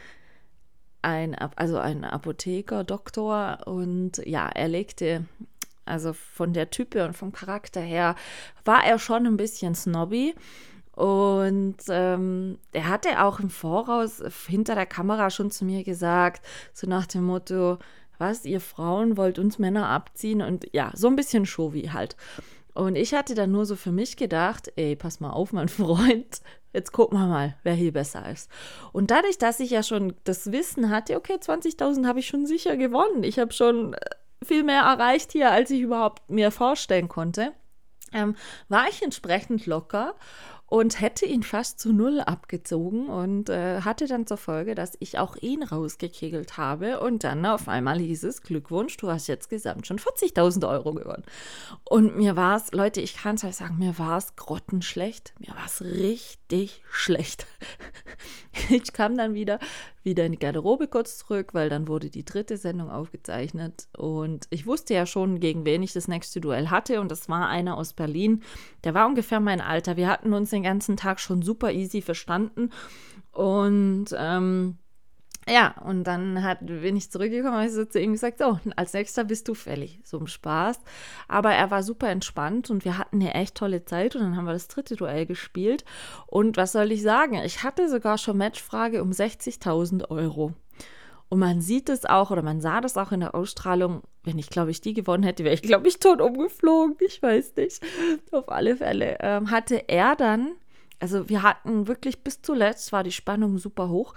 ein, 1.03 1.35
also 1.35 1.79
ein 1.79 2.05
Apotheker, 2.05 2.85
Doktor 2.85 3.67
und 3.67 4.19
ja, 4.25 4.49
er 4.49 4.69
legte, 4.69 5.27
also 5.85 6.13
von 6.13 6.53
der 6.53 6.71
Type 6.71 7.05
und 7.05 7.15
vom 7.15 7.33
Charakter 7.33 7.81
her, 7.81 8.17
war 8.65 8.85
er 8.85 8.99
schon 8.99 9.27
ein 9.27 9.37
bisschen 9.37 9.75
snobby. 9.75 10.35
Und 10.93 11.77
ähm, 11.89 12.59
er 12.73 12.89
hatte 12.89 13.23
auch 13.23 13.41
im 13.41 13.51
Voraus 13.51 14.23
hinter 14.47 14.77
der 14.77 14.87
Kamera 14.87 15.29
schon 15.29 15.51
zu 15.51 15.65
mir 15.65 15.83
gesagt, 15.83 16.47
so 16.73 16.87
nach 16.87 17.07
dem 17.07 17.25
Motto, 17.25 17.79
was, 18.19 18.45
ihr 18.45 18.61
Frauen 18.61 19.17
wollt 19.17 19.41
uns 19.41 19.59
Männer 19.59 19.89
abziehen 19.89 20.41
und 20.41 20.67
ja, 20.73 20.93
so 20.95 21.09
ein 21.09 21.17
bisschen 21.17 21.47
Showy 21.47 21.91
halt. 21.93 22.17
Und 22.75 22.97
ich 22.97 23.13
hatte 23.13 23.35
dann 23.35 23.53
nur 23.53 23.67
so 23.67 23.77
für 23.77 23.93
mich 23.93 24.17
gedacht, 24.17 24.73
ey, 24.77 24.95
pass 24.97 25.21
mal 25.21 25.31
auf, 25.31 25.53
mein 25.53 25.69
Freund, 25.69 26.41
jetzt 26.75 26.93
gucken 26.93 27.19
wir 27.19 27.27
mal, 27.27 27.57
wer 27.63 27.75
hier 27.75 27.93
besser 27.93 28.29
ist. 28.31 28.51
Und 28.93 29.11
dadurch, 29.11 29.39
dass 29.39 29.61
ich 29.61 29.71
ja 29.71 29.83
schon 29.83 30.15
das 30.25 30.53
Wissen 30.53 30.91
hatte, 30.91 31.17
okay, 31.17 31.37
20.000 31.37 32.07
habe 32.07 32.19
ich 32.19 32.27
schon 32.27 32.47
sicher 32.47 32.77
gewonnen. 32.77 33.23
Ich 33.23 33.39
habe 33.39 33.53
schon 33.53 33.95
äh, 33.95 33.99
viel 34.45 34.65
mehr 34.65 34.83
erreicht 34.83 35.33
hier, 35.33 35.51
als 35.51 35.71
ich 35.71 35.81
überhaupt 35.81 36.29
mir 36.29 36.51
vorstellen 36.51 37.09
konnte, 37.09 37.53
ähm, 38.13 38.37
war 38.69 38.89
ich 38.89 39.03
entsprechend 39.03 39.67
locker 39.67 40.15
und 40.75 41.01
hätte 41.01 41.25
ihn 41.25 41.45
fast 41.45 41.79
zu 41.79 41.93
null 41.93 42.21
abgezogen 42.21 43.07
und 43.07 43.49
äh, 43.49 43.83
hatte 43.83 44.09
dann 44.09 44.27
zur 44.27 44.39
Folge, 44.39 44.75
dass 44.75 44.97
ich 44.99 45.21
auch 45.21 45.37
ihn 45.37 45.63
rausgekegelt 45.63 46.57
habe 46.59 46.99
und 46.99 47.23
dann 47.23 47.47
auf 47.47 47.69
einmal 47.69 48.01
hieß 48.01 48.25
es, 48.25 48.43
Glückwunsch, 48.43 48.97
du 48.97 49.09
hast 49.09 49.29
jetzt 49.29 49.51
gesamt 49.51 49.87
schon 49.87 50.01
40.000 50.01 50.69
Euro 50.69 50.93
gewonnen. 50.93 51.23
Und 51.85 52.17
mir 52.17 52.35
war 52.35 52.57
es, 52.57 52.73
Leute, 52.73 53.01
ich 53.01 53.17
kann 53.17 53.37
es 53.37 53.45
euch 53.45 53.55
sagen, 53.55 53.79
mir 53.79 54.01
war 54.01 54.19
es 54.19 54.35
grottenschlecht, 54.35 55.35
mir 55.39 55.55
war 55.55 55.67
es 55.67 55.81
richtig 55.81 56.83
schlecht. 56.91 57.47
ich 58.69 58.93
kam 58.93 59.17
dann 59.17 59.33
wieder, 59.33 59.61
wieder 60.05 60.27
in 60.27 60.33
die 60.33 60.39
Garderobe 60.39 60.89
kurz 60.89 61.19
zurück, 61.19 61.55
weil 61.55 61.69
dann 61.69 61.89
wurde 61.89 62.11
die 62.11 62.25
dritte 62.25 62.57
Sendung 62.57 62.91
aufgezeichnet. 62.91 63.89
Und 63.97 64.47
ich 64.51 64.67
wusste 64.67 64.95
ja 64.95 65.07
schon, 65.07 65.41
gegen 65.41 65.65
wen 65.65 65.83
ich 65.83 65.93
das 65.93 66.09
nächste 66.09 66.41
Duell 66.41 66.71
hatte. 66.71 67.01
Und 67.01 67.11
das 67.11 67.29
war 67.29 67.49
einer 67.49 67.77
aus 67.77 67.93
Berlin, 67.93 68.43
der 68.85 68.95
war 68.95 69.07
ungefähr 69.07 69.41
mein 69.41 69.61
Alter. 69.61 69.97
Wir 69.97 70.09
hatten 70.09 70.33
uns 70.33 70.51
den 70.51 70.63
ganzen 70.63 70.97
Tag 70.97 71.21
schon 71.21 71.43
super 71.43 71.73
easy 71.73 72.03
verstanden. 72.03 72.71
Und 73.33 74.07
ähm, 74.17 74.79
ja, 75.49 75.75
und 75.85 76.05
dann 76.05 76.43
hat, 76.43 76.65
bin 76.65 76.97
ich 76.97 77.11
zurückgekommen 77.11 77.61
und 77.63 77.71
so 77.71 77.85
zu 77.85 78.01
ihm 78.01 78.13
gesagt, 78.13 78.39
so, 78.39 78.59
als 78.77 78.95
nächster 78.95 79.25
bist 79.25 79.47
du 79.49 79.55
fällig, 79.55 80.01
so 80.03 80.19
im 80.19 80.27
Spaß. 80.27 80.81
Aber 81.29 81.53
er 81.53 81.71
war 81.71 81.83
super 81.83 82.09
entspannt 82.09 82.71
und 82.71 82.85
wir 82.85 82.97
hatten 82.97 83.21
eine 83.21 83.35
echt 83.35 83.55
tolle 83.55 83.85
Zeit 83.85 84.17
und 84.17 84.23
dann 84.23 84.37
haben 84.37 84.47
wir 84.47 84.55
das 84.55 84.69
dritte 84.69 84.97
Duell 84.97 85.27
gespielt. 85.27 85.85
Und 86.27 86.57
was 86.57 86.73
soll 86.73 86.93
ich 86.93 87.03
sagen? 87.03 87.35
Ich 87.45 87.63
hatte 87.63 87.89
sogar 87.91 88.17
schon 88.17 88.39
Matchfrage 88.39 89.03
um 89.03 89.11
60.000 89.11 90.11
Euro. 90.11 90.55
Und 91.29 91.41
man 91.41 91.61
sieht 91.61 91.89
es 91.89 92.05
auch 92.05 92.31
oder 92.31 92.43
man 92.43 92.61
sah 92.61 92.81
das 92.81 92.97
auch 92.97 93.13
in 93.13 93.21
der 93.21 93.35
Ausstrahlung. 93.35 94.03
Wenn 94.23 94.39
ich, 94.39 94.51
glaube 94.51 94.71
ich, 94.71 94.81
die 94.81 94.95
gewonnen 94.95 95.25
hätte, 95.25 95.45
wäre 95.45 95.55
ich, 95.55 95.63
glaube 95.63 95.89
ich, 95.89 95.99
tot 95.99 96.21
umgeflogen. 96.21 96.97
Ich 97.01 97.21
weiß 97.21 97.57
nicht. 97.57 97.83
Auf 98.31 98.49
alle 98.49 98.77
Fälle 98.77 99.19
ähm, 99.21 99.51
hatte 99.51 99.89
er 99.89 100.17
dann, 100.17 100.53
also 101.01 101.29
wir 101.29 101.43
hatten 101.43 101.89
wirklich 101.89 102.23
bis 102.23 102.41
zuletzt 102.41 102.93
war 102.93 103.03
die 103.03 103.13
Spannung 103.13 103.59
super 103.59 103.89
hoch. 103.89 104.15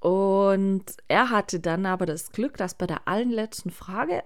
Und 0.00 0.84
er 1.08 1.30
hatte 1.30 1.60
dann 1.60 1.86
aber 1.86 2.06
das 2.06 2.30
Glück, 2.30 2.56
dass 2.56 2.74
bei 2.74 2.86
der 2.86 3.08
allerletzten 3.08 3.70
Frage, 3.70 4.22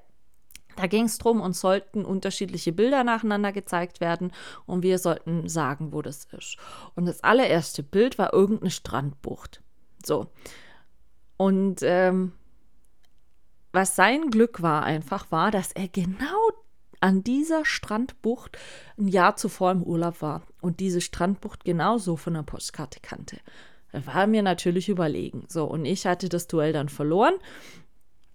da 0.77 0.87
ging 0.87 1.05
es 1.05 1.19
darum, 1.19 1.41
uns 1.41 1.61
sollten 1.61 2.05
unterschiedliche 2.05 2.73
Bilder 2.73 3.05
nacheinander 3.05 3.53
gezeigt 3.53 4.01
werden 4.01 4.33
und 4.67 4.83
wir 4.83 4.99
sollten 4.99 5.49
sagen, 5.49 5.93
wo 5.93 6.03
das 6.03 6.27
ist. 6.37 6.57
Und 6.95 7.07
das 7.07 7.23
allererste 7.25 7.83
Bild 7.83 8.19
war 8.19 8.33
irgendeine 8.33 8.71
Strandbucht. 8.71 9.63
So. 10.05 10.31
Und 11.37 11.81
ähm, 11.83 12.33
was 13.73 13.97
sein 13.97 14.31
Glück 14.31 14.63
war 14.63 14.83
einfach, 14.83 15.31
war, 15.31 15.51
dass 15.51 15.73
er 15.73 15.89
genau 15.89 16.51
an 17.01 17.25
dieser 17.25 17.65
Strandbucht 17.65 18.57
ein 18.97 19.09
Jahr 19.09 19.37
zuvor 19.37 19.73
im 19.73 19.83
Urlaub 19.83 20.23
war 20.23 20.43
und 20.61 20.81
diese 20.81 21.01
Strandbucht 21.01 21.65
genauso 21.65 22.17
von 22.17 22.35
der 22.35 22.43
Postkarte 22.43 23.01
kannte. 23.01 23.39
War 23.92 24.26
mir 24.26 24.42
natürlich 24.42 24.88
überlegen. 24.88 25.44
So, 25.48 25.64
und 25.64 25.85
ich 25.85 26.07
hatte 26.07 26.28
das 26.28 26.46
Duell 26.46 26.72
dann 26.72 26.88
verloren. 26.88 27.35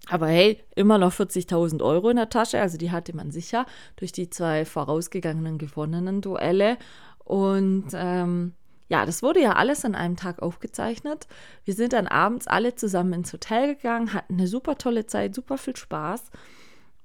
Aber 0.10 0.28
hey, 0.28 0.64
immer 0.76 0.98
noch 0.98 1.14
40.000 1.14 1.84
Euro 1.84 2.10
in 2.10 2.16
der 2.16 2.30
Tasche, 2.30 2.62
also 2.62 2.78
die 2.78 2.92
hatte 2.92 3.16
man 3.16 3.32
sicher 3.32 3.66
durch 3.98 4.12
die 4.12 4.30
zwei 4.30 4.64
vorausgegangenen 4.64 5.58
gewonnenen 5.58 6.22
Duelle. 6.22 6.78
Und 7.26 7.88
ähm, 7.94 8.54
ja, 8.90 9.06
das 9.06 9.22
wurde 9.22 9.42
ja 9.42 9.54
alles 9.54 9.84
an 9.84 9.96
einem 9.96 10.16
Tag 10.16 10.42
aufgezeichnet. 10.42 11.28
Wir 11.66 11.74
sind 11.74 11.92
dann 11.92 12.08
abends 12.08 12.48
alle 12.48 12.76
zusammen 12.76 13.14
ins 13.14 13.34
Hotel 13.34 13.76
gegangen, 13.76 14.14
hatten 14.14 14.36
eine 14.36 14.48
super 14.48 14.78
tolle 14.78 15.06
Zeit, 15.08 15.36
super 15.36 15.58
viel 15.58 15.76
Spaß. 15.76 16.32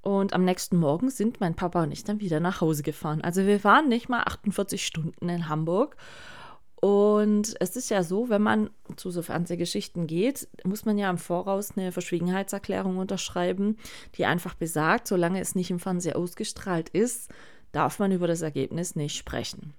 Und 0.00 0.32
am 0.32 0.44
nächsten 0.44 0.76
Morgen 0.76 1.10
sind 1.10 1.40
mein 1.40 1.54
Papa 1.54 1.82
und 1.82 1.92
ich 1.92 2.04
dann 2.04 2.20
wieder 2.20 2.40
nach 2.40 2.60
Hause 2.60 2.82
gefahren. 2.82 3.20
Also 3.22 3.46
wir 3.46 3.62
waren 3.64 3.88
nicht 3.88 4.08
mal 4.08 4.22
48 4.22 4.84
Stunden 4.84 5.28
in 5.28 5.48
Hamburg. 5.48 5.96
Und 6.84 7.54
es 7.60 7.76
ist 7.76 7.90
ja 7.90 8.02
so, 8.02 8.28
wenn 8.28 8.42
man 8.42 8.68
zu 8.96 9.12
so 9.12 9.22
Fernsehgeschichten 9.22 10.08
geht, 10.08 10.48
muss 10.64 10.84
man 10.84 10.98
ja 10.98 11.08
im 11.10 11.16
Voraus 11.16 11.74
eine 11.76 11.92
Verschwiegenheitserklärung 11.92 12.96
unterschreiben, 12.96 13.76
die 14.16 14.26
einfach 14.26 14.54
besagt, 14.54 15.06
solange 15.06 15.40
es 15.40 15.54
nicht 15.54 15.70
im 15.70 15.78
Fernsehen 15.78 16.16
ausgestrahlt 16.16 16.88
ist, 16.88 17.30
darf 17.70 18.00
man 18.00 18.10
über 18.10 18.26
das 18.26 18.42
Ergebnis 18.42 18.96
nicht 18.96 19.16
sprechen. 19.16 19.74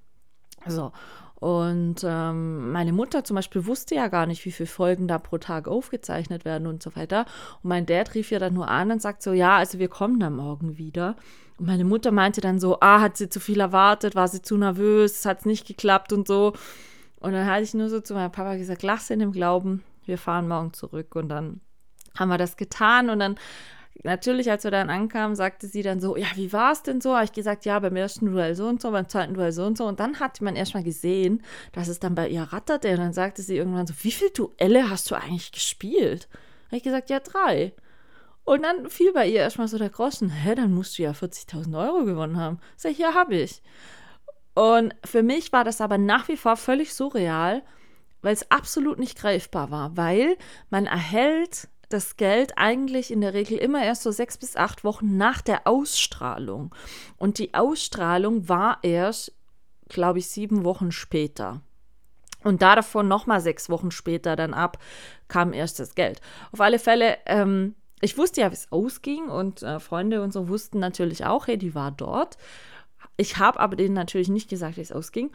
So. 0.66 0.94
Und 1.36 2.06
ähm, 2.06 2.72
meine 2.72 2.94
Mutter 2.94 3.26
zum 3.26 3.36
Beispiel 3.36 3.66
wusste 3.66 3.96
ja 3.96 4.08
gar 4.08 4.26
nicht, 4.26 4.46
wie 4.46 4.54
viele 4.54 4.68
Folgen 4.68 5.10
da 5.10 5.20
pro 5.20 5.40
Tag 5.40 5.68
aufgezeichnet 5.68 6.46
werden 6.46 6.68
und 6.68 6.82
so 6.82 6.96
weiter. 6.96 7.26
Und 7.64 7.68
mein 7.68 7.86
Dad 7.86 8.16
rief 8.16 8.32
ja 8.32 8.40
dann 8.40 8.54
nur 8.54 8.70
an 8.70 8.92
und 8.92 9.02
sagt 9.02 9.22
so, 9.24 9.34
ja, 9.34 9.58
also 9.58 9.78
wir 9.78 9.90
kommen 9.90 10.22
dann 10.22 10.38
morgen 10.38 10.78
wieder. 10.78 11.18
Und 11.58 11.68
meine 11.68 11.84
Mutter 11.84 12.14
meinte 12.14 12.40
dann 12.40 12.62
so, 12.62 12.80
ah, 12.80 13.02
hat 13.02 13.18
sie 13.18 13.28
zu 13.28 13.42
viel 13.42 13.60
erwartet, 13.60 14.16
war 14.16 14.30
sie 14.30 14.42
zu 14.42 14.56
nervös, 14.56 15.26
hat 15.26 15.40
es 15.40 15.46
nicht 15.46 15.68
geklappt 15.68 16.14
und 16.14 16.30
so. 16.30 16.54
Und 17.24 17.32
dann 17.32 17.48
hatte 17.48 17.64
ich 17.64 17.74
nur 17.74 17.90
so 17.90 18.02
zu 18.02 18.14
meinem 18.14 18.34
Papa 18.34 18.56
gesagt, 18.56 18.84
lass 18.84 19.10
in 19.10 19.20
dem 19.20 19.32
Glauben, 19.32 19.82
wir 20.06 20.18
fahren 20.18 20.50
morgen 20.50 20.74
zurück. 20.74 21.16
Und 21.16 21.30
dann 21.30 21.62
haben 22.20 22.28
wir 22.28 22.38
das 22.38 22.58
getan 22.58 23.10
und 23.10 23.20
dann 23.20 23.38
natürlich, 24.04 24.52
als 24.52 24.66
wir 24.66 24.72
dann 24.72 24.90
ankamen, 24.90 25.38
sagte 25.38 25.68
sie 25.68 25.84
dann 25.84 26.02
so, 26.02 26.18
ja, 26.18 26.28
wie 26.36 26.52
war 26.52 26.74
es 26.74 26.84
denn 26.84 27.00
so? 27.00 27.14
Habe 27.16 27.24
ich 27.24 27.32
gesagt, 27.32 27.64
ja, 27.64 27.80
beim 27.80 27.96
ersten 27.96 28.26
Duell 28.26 28.56
so 28.56 28.68
und 28.68 28.82
so, 28.82 28.92
beim 28.92 29.08
zweiten 29.08 29.36
Duell 29.36 29.54
so 29.54 29.66
und 29.66 29.78
so. 29.78 29.86
Und 29.86 30.02
dann 30.02 30.20
hat 30.20 30.42
man 30.42 30.58
erstmal 30.58 30.84
gesehen, 30.84 31.42
dass 31.72 31.88
es 31.88 32.02
dann 32.02 32.14
bei 32.14 32.28
ihr 32.28 32.44
ratterte. 32.44 32.92
Und 32.92 32.98
dann 32.98 33.14
sagte 33.14 33.42
sie 33.42 33.56
irgendwann 33.56 33.88
so, 33.88 33.94
wie 34.02 34.12
viele 34.12 34.32
Duelle 34.32 34.90
hast 34.90 35.10
du 35.10 35.16
eigentlich 35.16 35.54
gespielt? 35.54 36.28
Habe 36.68 36.78
ich 36.78 36.84
gesagt, 36.84 37.10
ja, 37.10 37.22
drei. 37.22 37.72
Und 38.44 38.64
dann 38.64 38.90
fiel 38.90 39.14
bei 39.14 39.30
ihr 39.30 39.40
erstmal 39.40 39.70
so 39.70 39.78
der 39.78 39.90
Groschen, 39.90 40.30
hä, 40.30 40.56
dann 40.56 40.74
musst 40.74 40.98
du 40.98 41.04
ja 41.04 41.12
40.000 41.12 41.82
Euro 41.82 42.04
gewonnen 42.04 42.36
haben. 42.36 42.60
Sag 42.76 42.92
ich, 42.92 42.98
ja, 42.98 43.14
habe 43.14 43.36
ich. 43.36 43.62
Und 44.54 44.94
für 45.04 45.24
mich 45.24 45.52
war 45.52 45.64
das 45.64 45.82
aber 45.82 45.98
nach 45.98 46.28
wie 46.28 46.38
vor 46.38 46.58
völlig 46.58 46.94
surreal, 46.94 47.64
weil 48.22 48.34
es 48.34 48.50
absolut 48.52 49.00
nicht 49.00 49.18
greifbar 49.18 49.72
war, 49.72 49.98
weil 49.98 50.38
man 50.70 50.86
erhält 50.86 51.68
das 51.90 52.18
Geld 52.18 52.54
eigentlich 52.58 53.12
in 53.12 53.22
der 53.22 53.34
Regel 53.34 53.58
immer 53.58 53.84
erst 53.84 54.04
so 54.04 54.12
sechs 54.12 54.38
bis 54.38 54.56
acht 54.56 54.84
Wochen 54.84 55.18
nach 55.18 55.42
der 55.42 55.68
Ausstrahlung. 55.68 56.74
Und 57.18 57.38
die 57.38 57.54
Ausstrahlung 57.54 58.50
war 58.50 58.80
erst, 58.82 59.34
glaube 59.90 60.20
ich, 60.20 60.28
sieben 60.28 60.64
Wochen 60.64 60.92
später. 60.92 61.62
Und 62.44 62.62
da 62.62 62.76
davon 62.76 63.08
nochmal 63.08 63.42
sechs 63.42 63.70
Wochen 63.70 63.92
später 63.92 64.36
dann 64.36 64.54
ab, 64.54 64.78
kam 65.28 65.54
erst 65.54 65.80
das 65.80 65.96
Geld. 65.96 66.20
Auf 66.52 66.62
alle 66.62 66.80
Fälle, 66.80 67.18
ähm, 67.26 67.76
ich 68.02 68.18
wusste 68.18 68.42
ja, 68.42 68.52
wie 68.52 68.56
es 68.56 68.72
ausging 68.72 69.30
und 69.30 69.64
äh, 69.64 69.80
Freunde 69.80 70.22
und 70.22 70.34
so 70.34 70.50
wussten 70.50 70.80
natürlich 70.80 71.26
auch, 71.26 71.48
hey, 71.48 71.58
die 71.58 71.76
war 71.76 71.92
dort. 71.92 72.38
Ich 73.18 73.38
habe 73.38 73.60
aber 73.60 73.76
denen 73.76 73.94
natürlich 73.94 74.30
nicht 74.30 74.50
gesagt, 74.50 74.78
wie 74.78 74.82
es 74.82 74.92
ausging. 74.92 75.32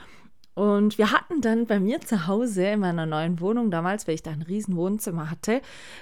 Und 0.55 0.99
wir 0.99 1.13
hatten 1.13 1.41
dann 1.41 1.67
bei 1.67 1.79
mir 1.79 2.01
zu 2.01 2.27
Hause 2.27 2.67
in 2.67 2.81
meiner 2.81 3.07
neuen 3.07 3.41
Wohnung 3.41 3.71
damals, 3.71 4.09
weil 4.09 4.17
ich 4.17 4.25
da 4.25 4.33
ein 4.33 4.43
riesen 4.43 4.77
Wohnzimmer 4.77 5.31
hatte, 5.31 5.61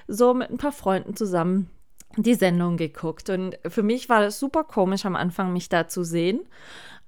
so 0.09 0.33
mit 0.33 0.51
ein 0.51 0.57
paar 0.57 0.73
Freunden 0.73 1.15
zusammen 1.15 1.69
die 2.17 2.35
Sendung 2.35 2.79
geguckt. 2.79 3.29
Und 3.29 3.59
für 3.67 3.83
mich 3.83 4.09
war 4.09 4.23
das 4.23 4.39
super 4.39 4.65
komisch 4.65 5.05
am 5.05 5.17
Anfang, 5.17 5.53
mich 5.53 5.69
da 5.69 5.89
zu 5.89 6.05
sehen. 6.05 6.41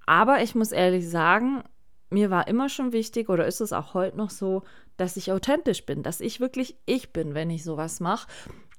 Aber 0.04 0.42
ich 0.42 0.54
muss 0.54 0.72
ehrlich 0.72 1.08
sagen, 1.08 1.62
mir 2.10 2.30
war 2.30 2.48
immer 2.48 2.68
schon 2.68 2.92
wichtig 2.92 3.28
oder 3.28 3.46
ist 3.46 3.60
es 3.60 3.72
auch 3.72 3.94
heute 3.94 4.16
noch 4.16 4.30
so, 4.30 4.62
dass 4.96 5.16
ich 5.16 5.32
authentisch 5.32 5.86
bin, 5.86 6.02
dass 6.02 6.20
ich 6.20 6.40
wirklich 6.40 6.76
ich 6.84 7.12
bin, 7.12 7.34
wenn 7.34 7.50
ich 7.50 7.64
sowas 7.64 8.00
mache. 8.00 8.28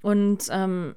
Und 0.01 0.47
ähm, 0.51 0.95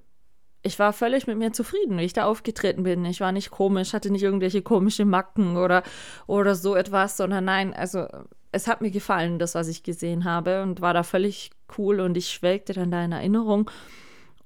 ich 0.62 0.78
war 0.78 0.92
völlig 0.92 1.26
mit 1.26 1.38
mir 1.38 1.52
zufrieden, 1.52 1.98
wie 1.98 2.04
ich 2.04 2.12
da 2.12 2.24
aufgetreten 2.24 2.84
bin. 2.84 3.04
Ich 3.04 3.20
war 3.20 3.32
nicht 3.32 3.50
komisch, 3.50 3.92
hatte 3.92 4.10
nicht 4.10 4.22
irgendwelche 4.22 4.62
komische 4.62 5.04
Macken 5.04 5.56
oder, 5.56 5.82
oder 6.26 6.54
so 6.54 6.76
etwas, 6.76 7.16
sondern 7.16 7.44
nein, 7.44 7.74
also 7.74 8.06
es 8.52 8.68
hat 8.68 8.80
mir 8.80 8.90
gefallen, 8.90 9.38
das, 9.38 9.54
was 9.54 9.68
ich 9.68 9.82
gesehen 9.82 10.24
habe 10.24 10.62
und 10.62 10.80
war 10.80 10.94
da 10.94 11.02
völlig 11.02 11.50
cool 11.78 12.00
und 12.00 12.16
ich 12.16 12.28
schwelgte 12.28 12.74
dann 12.74 12.90
da 12.90 13.04
in 13.04 13.12
Erinnerung. 13.12 13.70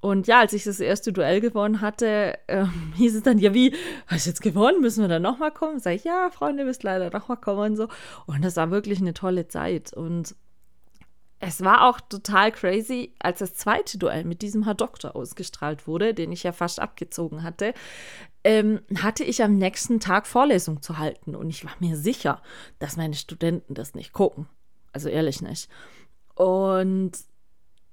Und 0.01 0.27
ja, 0.27 0.41
als 0.41 0.53
ich 0.53 0.65
das 0.65 0.79
erste 0.79 1.13
Duell 1.13 1.41
gewonnen 1.41 1.81
hatte, 1.81 2.39
äh, 2.47 2.67
hieß 2.97 3.17
es 3.17 3.23
dann, 3.23 3.39
ja, 3.39 3.53
wie, 3.53 3.75
hast 4.07 4.27
du 4.27 4.31
jetzt 4.31 4.43
gewonnen? 4.43 4.81
Müssen 4.81 5.03
wir 5.03 5.09
dann 5.09 5.23
nochmal 5.23 5.51
kommen? 5.51 5.81
Sag 5.81 5.95
ich, 5.95 6.05
ja, 6.05 6.31
Freunde, 6.31 6.65
müsst 6.65 6.83
leider 6.83 7.11
nochmal 7.11 7.39
kommen 7.39 7.73
und 7.73 7.77
so. 7.77 7.89
Und 8.27 8.45
das 8.45 8.57
war 8.57 8.71
wirklich 8.71 9.01
eine 9.01 9.15
tolle 9.15 9.49
Zeit. 9.49 9.93
Und 9.93 10.37
es 11.39 11.63
war 11.63 11.87
auch 11.87 12.01
total 12.01 12.51
crazy, 12.51 13.13
als 13.19 13.41
das 13.41 13.55
zweite 13.55 13.99
Duell 13.99 14.25
mit 14.25 14.41
diesem 14.41 14.65
Herr 14.65 14.75
Doktor 14.75 15.15
ausgestrahlt 15.15 15.87
wurde, 15.87 16.15
den 16.15 16.33
ich 16.33 16.43
ja 16.43 16.53
fast 16.53 16.81
abgezogen 16.81 17.43
hatte, 17.43 17.75
ähm, 18.43 18.81
hatte 19.03 19.23
ich 19.23 19.43
am 19.43 19.57
nächsten 19.57 20.01
Tag 20.01 20.27
Vorlesung 20.27 20.81
zu 20.81 20.99
halten. 20.99 21.35
Und 21.35 21.51
ich 21.51 21.65
war 21.65 21.75
mir 21.79 21.97
sicher, 21.97 22.41
dass 22.79 22.97
meine 22.97 23.15
Studenten 23.15 23.75
das 23.75 23.95
nicht 23.95 24.13
gucken. 24.13 24.49
Also 24.93 25.11
ehrlich 25.11 25.43
nicht. 25.43 25.69
Und 26.35 27.13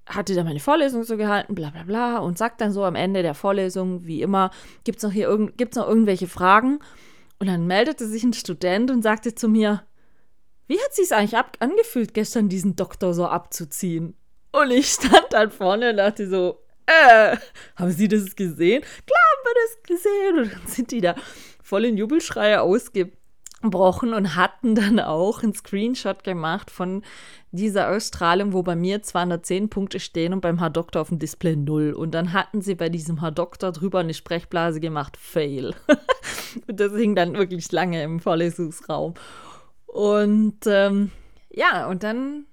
hatte 0.06 0.36
dann 0.36 0.46
meine 0.46 0.60
Vorlesung 0.60 1.04
so 1.04 1.18
gehalten, 1.18 1.56
bla 1.56 1.70
bla 1.70 1.84
bla, 1.84 2.18
und 2.20 2.38
sagt 2.38 2.62
dann 2.62 2.72
so 2.72 2.84
am 2.84 2.96
Ende 2.96 3.24
der 3.24 3.34
Vorlesung, 3.34 4.06
wie 4.06 4.22
immer, 4.22 4.52
gibt 4.84 4.98
es 4.98 5.04
noch 5.04 5.14
gibt's 5.58 5.78
noch 5.78 5.88
irgendwelche 5.88 6.28
Fragen? 6.28 6.80
Und 7.40 7.48
dann 7.48 7.68
meldete 7.68 8.08
sich 8.08 8.24
ein 8.24 8.34
Student 8.34 8.90
und 8.90 9.02
sagte 9.02 9.36
zu 9.36 9.50
mir, 9.50 9.84
wie 10.68 10.80
hat 10.80 10.94
sich's 10.94 11.12
eigentlich 11.12 11.40
angefühlt, 11.60 12.14
gestern 12.14 12.50
diesen 12.50 12.76
Doktor 12.76 13.14
so 13.14 13.26
abzuziehen? 13.26 14.16
Und 14.52 14.72
ich 14.72 14.88
stand 14.88 15.28
dann 15.32 15.52
vorne 15.52 15.92
und 15.92 15.98
dachte 15.98 16.30
so, 16.30 16.60
äh, 16.86 17.38
haben 17.76 17.92
Sie 17.92 18.08
das 18.08 18.36
gesehen? 18.36 18.82
Klar 18.82 19.22
haben 19.32 19.46
wir 19.46 19.56
das 19.66 19.84
gesehen. 19.84 20.40
Und 20.40 20.54
dann 20.54 20.68
sind 20.68 20.92
die 20.92 21.02
da 21.02 21.16
voll 21.62 21.86
in 21.86 21.98
Jubelschreie 21.98 22.62
ausge 22.62 23.12
gebrochen 23.64 24.14
und 24.14 24.36
hatten 24.36 24.76
dann 24.76 25.00
auch 25.00 25.42
einen 25.42 25.54
Screenshot 25.54 26.24
gemacht 26.24 26.70
von 26.70 27.02
dieser 27.52 27.90
Ausstrahlung, 27.90 28.54
wo 28.54 28.62
bei 28.62 28.76
mir 28.76 29.02
210 29.02 29.70
Punkte 29.70 30.00
stehen 30.00 30.34
und 30.34 30.42
beim 30.42 30.60
Herr 30.60 30.70
Doktor 30.70 31.02
auf 31.02 31.10
dem 31.10 31.18
Display 31.18 31.56
0. 31.56 31.94
Und 31.94 32.12
dann 32.12 32.34
hatten 32.34 32.62
sie 32.62 32.76
bei 32.76 32.90
diesem 32.90 33.22
Herr 33.22 33.32
Doktor 33.32 33.72
drüber 33.72 34.00
eine 34.00 34.14
Sprechblase 34.14 34.80
gemacht, 34.80 35.18
Fail. 35.18 35.74
und 36.68 36.80
das 36.80 36.94
hing 36.94 37.16
dann 37.16 37.34
wirklich 37.36 37.72
lange 37.72 38.04
im 38.04 38.20
Vorlesungsraum. 38.20 39.16
Und 39.94 40.66
ähm, 40.66 41.12
ja, 41.52 41.88
und 41.88 42.02
dann, 42.02 42.48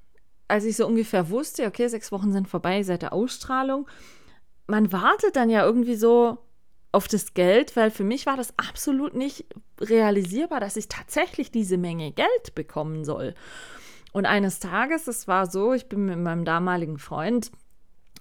als 0.47 0.67
ich 0.67 0.77
so 0.77 0.87
ungefähr 0.87 1.31
wusste, 1.31 1.65
okay, 1.67 1.89
sechs 1.89 2.13
Wochen 2.13 2.33
sind 2.33 2.49
vorbei 2.49 2.83
seit 2.83 3.01
der 3.01 3.15
Ausstrahlung, 3.15 3.89
man 4.67 4.93
wartet 4.93 5.37
dann 5.37 5.49
ja 5.49 5.65
irgendwie 5.65 5.95
so 5.95 6.37
auf 6.93 7.09
das 7.09 7.33
Geld, 7.33 7.77
weil 7.77 7.91
für 7.91 8.05
mich 8.05 8.27
war 8.27 8.37
das 8.37 8.53
absolut 8.59 9.15
nicht 9.15 9.47
realisierbar, 9.81 10.61
dass 10.61 10.77
ich 10.77 10.89
tatsächlich 10.89 11.51
diese 11.51 11.79
Menge 11.79 12.13
Geld 12.13 12.55
bekommen 12.55 13.07
soll. 13.07 13.35
Und 14.13 14.27
eines 14.27 14.61
Tages, 14.61 15.09
es 15.09 15.27
war 15.27 15.51
so, 15.51 15.73
ich 15.73 15.89
bin 15.89 16.05
mit 16.05 16.19
meinem 16.19 16.45
damaligen 16.45 16.99
Freund 16.99 17.51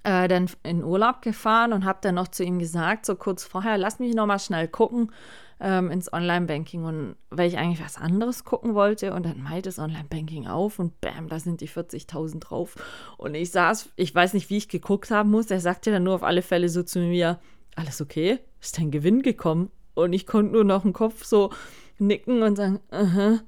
äh, 0.04 0.30
dann 0.30 0.50
in 0.64 0.82
Urlaub 0.82 1.22
gefahren 1.22 1.74
und 1.74 1.84
habe 1.84 2.00
dann 2.02 2.16
noch 2.16 2.30
zu 2.30 2.46
ihm 2.46 2.58
gesagt, 2.58 3.06
so 3.06 3.16
kurz 3.16 3.44
vorher, 3.44 3.78
lass 3.78 4.00
mich 4.00 4.16
noch 4.16 4.28
mal 4.28 4.40
schnell 4.40 4.70
gucken 4.70 5.12
ähm, 5.60 5.92
ins 5.92 6.12
Online-Banking 6.12 6.86
und 6.86 7.16
weil 7.30 7.48
ich 7.48 7.58
eigentlich 7.58 7.84
was 7.84 7.98
anderes 7.98 8.44
gucken 8.44 8.76
wollte 8.76 9.14
und 9.14 9.26
dann 9.26 9.42
meint 9.42 9.66
das 9.66 9.80
Online-Banking 9.80 10.48
auf 10.48 10.80
und 10.80 11.00
bam, 11.02 11.28
da 11.28 11.40
sind 11.40 11.62
die 11.62 11.68
40.000 11.68 12.40
drauf. 12.40 12.76
Und 13.18 13.36
ich 13.36 13.52
saß, 13.52 13.90
ich 13.96 14.14
weiß 14.14 14.34
nicht, 14.34 14.50
wie 14.50 14.58
ich 14.58 14.70
geguckt 14.70 15.12
haben 15.12 15.32
muss, 15.32 15.52
er 15.52 15.60
sagte 15.60 15.92
dann 15.92 16.04
nur 16.04 16.16
auf 16.16 16.24
alle 16.24 16.42
Fälle 16.42 16.70
so 16.70 16.84
zu 16.84 17.00
mir, 17.00 17.40
alles 17.76 18.02
okay? 18.02 18.40
Ist 18.62 18.78
dein 18.78 18.92
Gewinn 18.92 19.22
gekommen? 19.22 19.72
Und 19.94 20.14
ich 20.14 20.26
konnte 20.26 20.54
nur 20.54 20.64
noch 20.64 20.84
den 20.84 20.94
Kopf 20.94 21.26
so 21.26 21.52
nicken 21.98 22.42
und 22.42 22.56
sagen, 22.56 22.80
aha, 22.92 23.40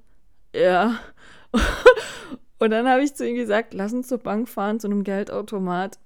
ja. 0.53 0.99
und 2.59 2.71
dann 2.71 2.87
habe 2.87 3.03
ich 3.03 3.15
zu 3.15 3.27
ihm 3.27 3.35
gesagt, 3.35 3.73
lass 3.73 3.93
uns 3.93 4.09
zur 4.09 4.17
Bank 4.17 4.49
fahren, 4.49 4.79
zu 4.79 4.87
einem 4.87 5.03
Geldautomat. 5.03 5.99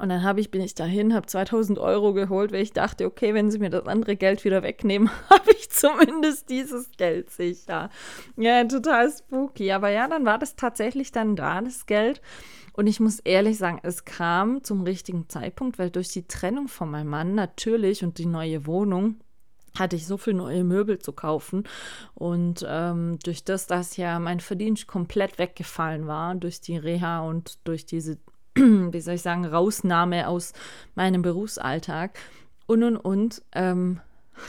Und 0.00 0.08
dann 0.08 0.22
habe 0.22 0.40
ich, 0.40 0.50
bin 0.50 0.62
ich 0.62 0.74
dahin, 0.74 1.12
habe 1.14 1.26
2000 1.26 1.78
Euro 1.78 2.14
geholt, 2.14 2.52
weil 2.52 2.62
ich 2.62 2.72
dachte, 2.72 3.04
okay, 3.04 3.34
wenn 3.34 3.50
sie 3.50 3.58
mir 3.58 3.68
das 3.68 3.86
andere 3.86 4.16
Geld 4.16 4.44
wieder 4.44 4.62
wegnehmen, 4.62 5.10
habe 5.30 5.50
ich 5.52 5.70
zumindest 5.70 6.48
dieses 6.48 6.90
Geld 6.96 7.28
sicher. 7.30 7.90
Ja, 8.36 8.64
total 8.64 9.10
spooky. 9.10 9.72
Aber 9.72 9.90
ja, 9.90 10.08
dann 10.08 10.24
war 10.24 10.38
das 10.38 10.56
tatsächlich 10.56 11.12
dann 11.12 11.36
da, 11.36 11.60
das 11.60 11.84
Geld. 11.84 12.22
Und 12.72 12.86
ich 12.86 12.98
muss 12.98 13.20
ehrlich 13.20 13.58
sagen, 13.58 13.78
es 13.82 14.06
kam 14.06 14.64
zum 14.64 14.84
richtigen 14.84 15.28
Zeitpunkt, 15.28 15.78
weil 15.78 15.90
durch 15.90 16.08
die 16.08 16.26
Trennung 16.26 16.68
von 16.68 16.90
meinem 16.90 17.08
Mann 17.08 17.34
natürlich 17.34 18.02
und 18.02 18.16
die 18.16 18.26
neue 18.26 18.66
Wohnung 18.66 19.20
hatte 19.78 19.96
ich 19.96 20.06
so 20.06 20.16
viel 20.16 20.32
neue 20.32 20.64
Möbel 20.64 20.98
zu 20.98 21.12
kaufen. 21.12 21.64
Und 22.14 22.64
ähm, 22.66 23.18
durch 23.22 23.44
das, 23.44 23.66
dass 23.66 23.98
ja 23.98 24.18
mein 24.18 24.40
Verdienst 24.40 24.86
komplett 24.86 25.38
weggefallen 25.38 26.06
war, 26.06 26.34
durch 26.36 26.62
die 26.62 26.78
Reha 26.78 27.20
und 27.20 27.58
durch 27.64 27.84
diese, 27.84 28.18
wie 28.92 29.00
soll 29.00 29.14
ich 29.14 29.22
sagen, 29.22 29.44
Rausnahme 29.44 30.28
aus 30.28 30.52
meinem 30.94 31.22
Berufsalltag 31.22 32.18
und 32.66 32.82
und 32.82 32.96
und, 32.96 33.42
ähm, 33.52 34.00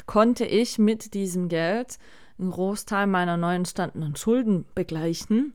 konnte 0.06 0.46
ich 0.46 0.78
mit 0.78 1.14
diesem 1.14 1.50
Geld 1.50 1.98
einen 2.40 2.52
Großteil 2.52 3.08
meiner 3.08 3.38
neu 3.38 3.56
entstandenen 3.56 4.16
Schulden 4.16 4.66
begleichen 4.76 5.54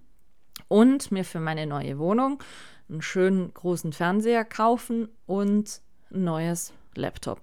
und 0.69 1.11
mir 1.11 1.25
für 1.25 1.41
meine 1.41 1.67
neue 1.67 1.99
Wohnung 1.99 2.43
einen 2.89 3.03
schönen 3.03 3.53
großen 3.53 3.93
Fernseher 3.93 4.45
kaufen 4.45 5.09
und 5.27 5.81
ein 6.13 6.25
neues 6.25 6.73
Laptop. 6.95 7.41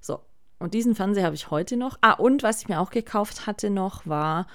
So, 0.00 0.20
und 0.58 0.74
diesen 0.74 0.94
Fernseher 0.94 1.24
habe 1.24 1.36
ich 1.36 1.50
heute 1.50 1.76
noch. 1.76 1.98
Ah, 2.00 2.12
und 2.12 2.42
was 2.42 2.62
ich 2.62 2.68
mir 2.68 2.80
auch 2.80 2.90
gekauft 2.90 3.46
hatte 3.46 3.70
noch, 3.70 4.06
war 4.06 4.46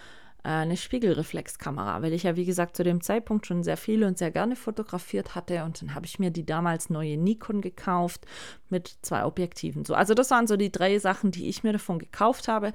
eine 0.43 0.78
Spiegelreflexkamera, 0.78 2.02
weil 2.02 2.13
ich 2.13 2.23
ja, 2.23 2.36
wie 2.36 2.45
gesagt, 2.45 2.78
zu 2.78 2.84
dem 2.84 3.02
Zeitpunkt 3.02 3.45
schon 3.45 3.63
sehr 3.63 3.78
viel 3.78 4.04
und 4.04 4.17
sehr 4.17 4.32
gerne 4.32 4.56
fotografiert 4.56 5.36
hatte. 5.36 5.63
Und 5.63 5.82
dann 5.82 5.95
habe 5.95 6.06
ich 6.06 6.19
mir 6.19 6.32
die 6.32 6.45
damals 6.45 6.89
neue 6.89 7.17
Nikon 7.17 7.62
gekauft 7.62 8.25
mit 8.69 8.97
zwei 9.02 9.25
Objektiven. 9.25 9.84
So, 9.84 9.93
also 9.93 10.13
das 10.13 10.32
waren 10.32 10.47
so 10.47 10.56
die 10.56 10.71
drei 10.71 10.97
Sachen, 10.99 11.32
die 11.32 11.49
ich 11.49 11.63
mir 11.63 11.73
davon 11.73 11.99
gekauft 11.99 12.47
habe. 12.47 12.71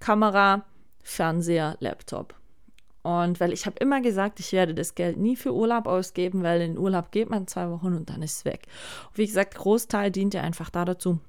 Kamera, 0.00 0.64
Fernseher, 1.02 1.76
Laptop. 1.80 2.34
Und 3.02 3.38
weil 3.38 3.52
ich 3.52 3.66
habe 3.66 3.76
immer 3.80 4.00
gesagt, 4.00 4.40
ich 4.40 4.52
werde 4.52 4.74
das 4.74 4.94
Geld 4.94 5.18
nie 5.18 5.36
für 5.36 5.54
Urlaub 5.54 5.86
ausgeben, 5.86 6.42
weil 6.42 6.62
in 6.62 6.78
Urlaub 6.78 7.12
geht 7.12 7.28
man 7.28 7.46
zwei 7.46 7.70
Wochen 7.70 7.94
und 7.94 8.08
dann 8.08 8.22
ist 8.22 8.38
es 8.38 8.44
weg. 8.46 8.66
Und 9.10 9.18
wie 9.18 9.26
gesagt, 9.26 9.54
Großteil 9.54 10.10
dient 10.10 10.32
ja 10.32 10.40
einfach 10.40 10.70
da 10.70 10.86
dazu, 10.86 11.20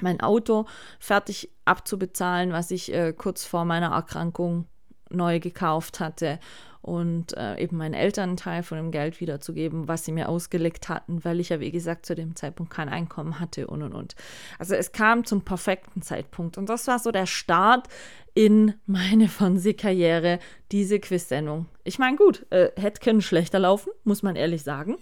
mein 0.00 0.20
Auto 0.20 0.66
fertig 0.98 1.50
abzubezahlen, 1.64 2.52
was 2.52 2.72
ich 2.72 2.92
äh, 2.92 3.12
kurz 3.12 3.44
vor 3.44 3.64
meiner 3.64 3.92
Erkrankung 3.92 4.66
neu 5.14 5.40
gekauft 5.40 6.00
hatte 6.00 6.38
und 6.84 7.34
äh, 7.38 7.58
eben 7.58 7.78
meinen 7.78 7.94
Eltern 7.94 8.30
einen 8.30 8.36
Teil 8.36 8.62
von 8.62 8.76
dem 8.76 8.90
Geld 8.90 9.18
wiederzugeben, 9.18 9.88
was 9.88 10.04
sie 10.04 10.12
mir 10.12 10.28
ausgelegt 10.28 10.90
hatten, 10.90 11.24
weil 11.24 11.40
ich 11.40 11.48
ja, 11.48 11.58
wie 11.58 11.70
gesagt, 11.70 12.04
zu 12.04 12.14
dem 12.14 12.36
Zeitpunkt 12.36 12.70
kein 12.70 12.90
Einkommen 12.90 13.40
hatte 13.40 13.66
und 13.68 13.82
und 13.82 13.94
und. 13.94 14.14
Also 14.58 14.74
es 14.74 14.92
kam 14.92 15.24
zum 15.24 15.40
perfekten 15.40 16.02
Zeitpunkt 16.02 16.58
und 16.58 16.68
das 16.68 16.86
war 16.86 16.98
so 16.98 17.10
der 17.10 17.24
Start 17.24 17.88
in 18.34 18.74
meine 18.84 19.28
Fernsehkarriere, 19.28 20.40
diese 20.72 21.00
Quiz-Sendung. 21.00 21.66
Ich 21.84 21.98
meine, 21.98 22.18
gut, 22.18 22.44
äh, 22.50 22.70
hätte 22.76 23.00
können 23.00 23.22
schlechter 23.22 23.60
laufen, 23.60 23.90
muss 24.04 24.22
man 24.22 24.36
ehrlich 24.36 24.62
sagen. 24.62 24.98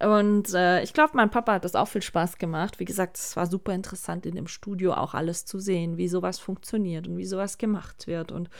Und 0.00 0.52
äh, 0.52 0.82
ich 0.82 0.92
glaube, 0.92 1.12
mein 1.14 1.30
Papa 1.30 1.52
hat 1.54 1.64
das 1.64 1.76
auch 1.76 1.86
viel 1.86 2.02
Spaß 2.02 2.38
gemacht. 2.38 2.80
Wie 2.80 2.84
gesagt, 2.84 3.18
es 3.18 3.36
war 3.36 3.46
super 3.46 3.72
interessant, 3.72 4.26
in 4.26 4.34
dem 4.34 4.48
Studio 4.48 4.94
auch 4.94 5.14
alles 5.14 5.44
zu 5.46 5.60
sehen, 5.60 5.96
wie 5.96 6.08
sowas 6.08 6.40
funktioniert 6.40 7.06
und 7.06 7.18
wie 7.18 7.24
sowas 7.24 7.56
gemacht 7.56 8.08
wird. 8.08 8.32
Und 8.32 8.50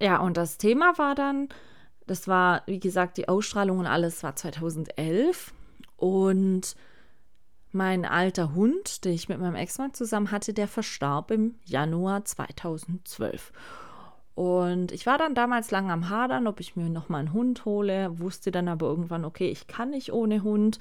ja, 0.00 0.18
und 0.18 0.36
das 0.36 0.58
Thema 0.58 0.98
war 0.98 1.14
dann, 1.14 1.48
das 2.06 2.28
war, 2.28 2.62
wie 2.66 2.80
gesagt, 2.80 3.16
die 3.16 3.28
Ausstrahlung 3.28 3.78
und 3.78 3.86
alles 3.86 4.22
war 4.22 4.36
2011. 4.36 5.52
Und 5.96 6.76
mein 7.72 8.04
alter 8.04 8.54
Hund, 8.54 9.04
den 9.04 9.12
ich 9.12 9.28
mit 9.28 9.38
meinem 9.38 9.54
Ex-Mann 9.54 9.94
zusammen 9.94 10.30
hatte, 10.30 10.52
der 10.52 10.68
verstarb 10.68 11.30
im 11.30 11.56
Januar 11.64 12.24
2012. 12.24 13.52
Und 14.34 14.92
ich 14.92 15.06
war 15.06 15.16
dann 15.16 15.34
damals 15.34 15.70
lang 15.70 15.90
am 15.90 16.10
Hadern, 16.10 16.46
ob 16.46 16.60
ich 16.60 16.76
mir 16.76 16.90
nochmal 16.90 17.20
einen 17.20 17.32
Hund 17.32 17.64
hole, 17.64 18.18
wusste 18.18 18.50
dann 18.50 18.68
aber 18.68 18.86
irgendwann, 18.86 19.24
okay, 19.24 19.48
ich 19.48 19.66
kann 19.66 19.90
nicht 19.90 20.12
ohne 20.12 20.42
Hund. 20.42 20.78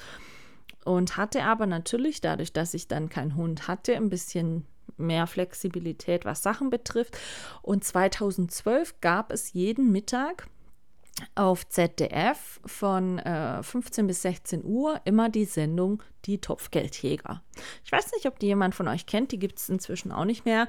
Und 0.84 1.18
hatte 1.18 1.44
aber 1.44 1.66
natürlich, 1.66 2.22
dadurch, 2.22 2.54
dass 2.54 2.74
ich 2.74 2.88
dann 2.88 3.10
keinen 3.10 3.36
Hund 3.36 3.68
hatte, 3.68 3.96
ein 3.96 4.10
bisschen 4.10 4.68
mehr 4.98 5.28
Flexibilität, 5.28 6.26
was 6.26 6.44
Sachen 6.44 6.70
betrifft. 6.70 7.18
Und 7.62 7.84
2012 7.84 9.02
gab 9.02 9.32
es 9.32 9.54
jeden 9.54 9.92
Mittag 9.92 10.48
auf 11.36 11.68
ZDF 11.68 12.60
von 12.66 13.20
äh, 13.20 13.64
15 13.64 14.08
bis 14.08 14.22
16 14.22 14.64
Uhr 14.64 15.00
immer 15.06 15.30
die 15.30 15.46
Sendung 15.46 16.04
Die 16.26 16.42
Topfgeldjäger. 16.42 17.42
Ich 17.84 17.92
weiß 17.92 18.12
nicht, 18.14 18.26
ob 18.26 18.40
die 18.40 18.48
jemand 18.48 18.76
von 18.76 18.88
euch 18.88 19.06
kennt, 19.06 19.32
die 19.32 19.40
gibt 19.40 19.60
es 19.60 19.70
inzwischen 19.70 20.12
auch 20.12 20.26
nicht 20.26 20.46
mehr. 20.46 20.68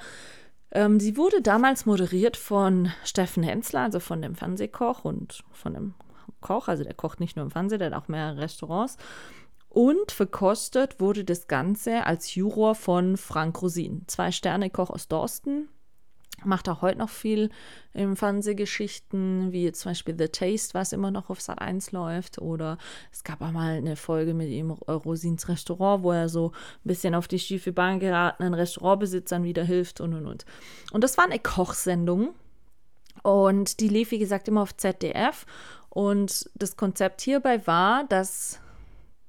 Ähm, 0.71 1.01
sie 1.01 1.17
wurde 1.17 1.43
damals 1.43 1.87
moderiert 1.87 2.37
von 2.37 2.93
Steffen 3.05 3.43
Hensler, 3.43 3.83
also 3.83 4.01
von 4.01 4.23
dem 4.23 4.35
Fernsehkoch 4.35 5.05
und 5.05 5.43
von 5.51 5.75
dem 5.75 5.95
Koch, 6.41 6.69
also 6.69 6.85
der 6.85 6.95
kocht 6.95 7.21
nicht 7.21 7.37
nur 7.37 7.45
im 7.45 7.51
Fernsehen, 7.51 7.79
der 7.79 7.91
hat 7.91 8.03
auch 8.03 8.09
mehrere 8.09 8.39
Restaurants. 8.39 8.97
Und 9.77 10.11
verkostet 10.11 11.01
wurde 11.01 11.23
das 11.23 11.49
Ganze 11.49 12.07
als 12.07 12.35
Juror 12.35 12.75
von 12.75 13.19
Frank 13.19 13.61
Rosin, 13.61 14.05
Zwei-Sterne-Koch 14.07 14.89
aus 14.89 15.07
Dorsten. 15.07 15.69
Macht 16.45 16.71
auch 16.71 16.81
heute 16.81 16.97
noch 16.97 17.11
viel 17.11 17.51
im 17.93 18.17
Fernsehgeschichten, 18.17 19.53
wie 19.53 19.71
zum 19.73 19.91
Beispiel 19.91 20.17
The 20.17 20.29
Taste, 20.29 20.73
was 20.73 20.95
immer 20.95 21.11
noch 21.11 21.29
auf 21.29 21.43
Sat 21.43 21.61
1 21.61 21.93
läuft. 21.93 22.39
Oder 22.39 22.79
es 23.13 23.23
gab 23.23 23.43
auch 23.43 23.51
mal 23.51 23.77
eine 23.77 23.97
Folge 23.97 24.33
mit 24.33 24.49
ihm, 24.49 24.71
äh, 24.87 24.93
Rosins 24.93 25.47
Restaurant, 25.47 26.03
wo 26.03 26.13
er 26.13 26.31
so 26.31 26.53
ein 26.53 26.89
bisschen 26.89 27.15
auf 27.15 27.29
die 27.29 27.39
schiefe 27.39 27.73
Bahn 27.73 28.01
geratenen 28.01 28.55
Restaurantbesitzern 28.55 29.45
wieder 29.45 29.65
hilft 29.65 30.01
und 30.01 30.15
und 30.15 30.27
und. 30.27 30.47
Und 30.91 31.05
das 31.05 31.19
war 31.19 31.27
eine 31.27 31.39
Kochsendung. 31.39 32.31
Und 33.23 33.81
die 33.81 33.89
lief, 33.89 34.11
wie 34.11 34.19
gesagt, 34.19 34.49
immer 34.49 34.63
auf 34.63 34.75
ZDF. 34.75 35.45
Und 35.91 36.49
das 36.55 36.79
Konzept 36.79 37.21
hierbei 37.21 37.67
war, 37.67 38.05
dass 38.05 38.63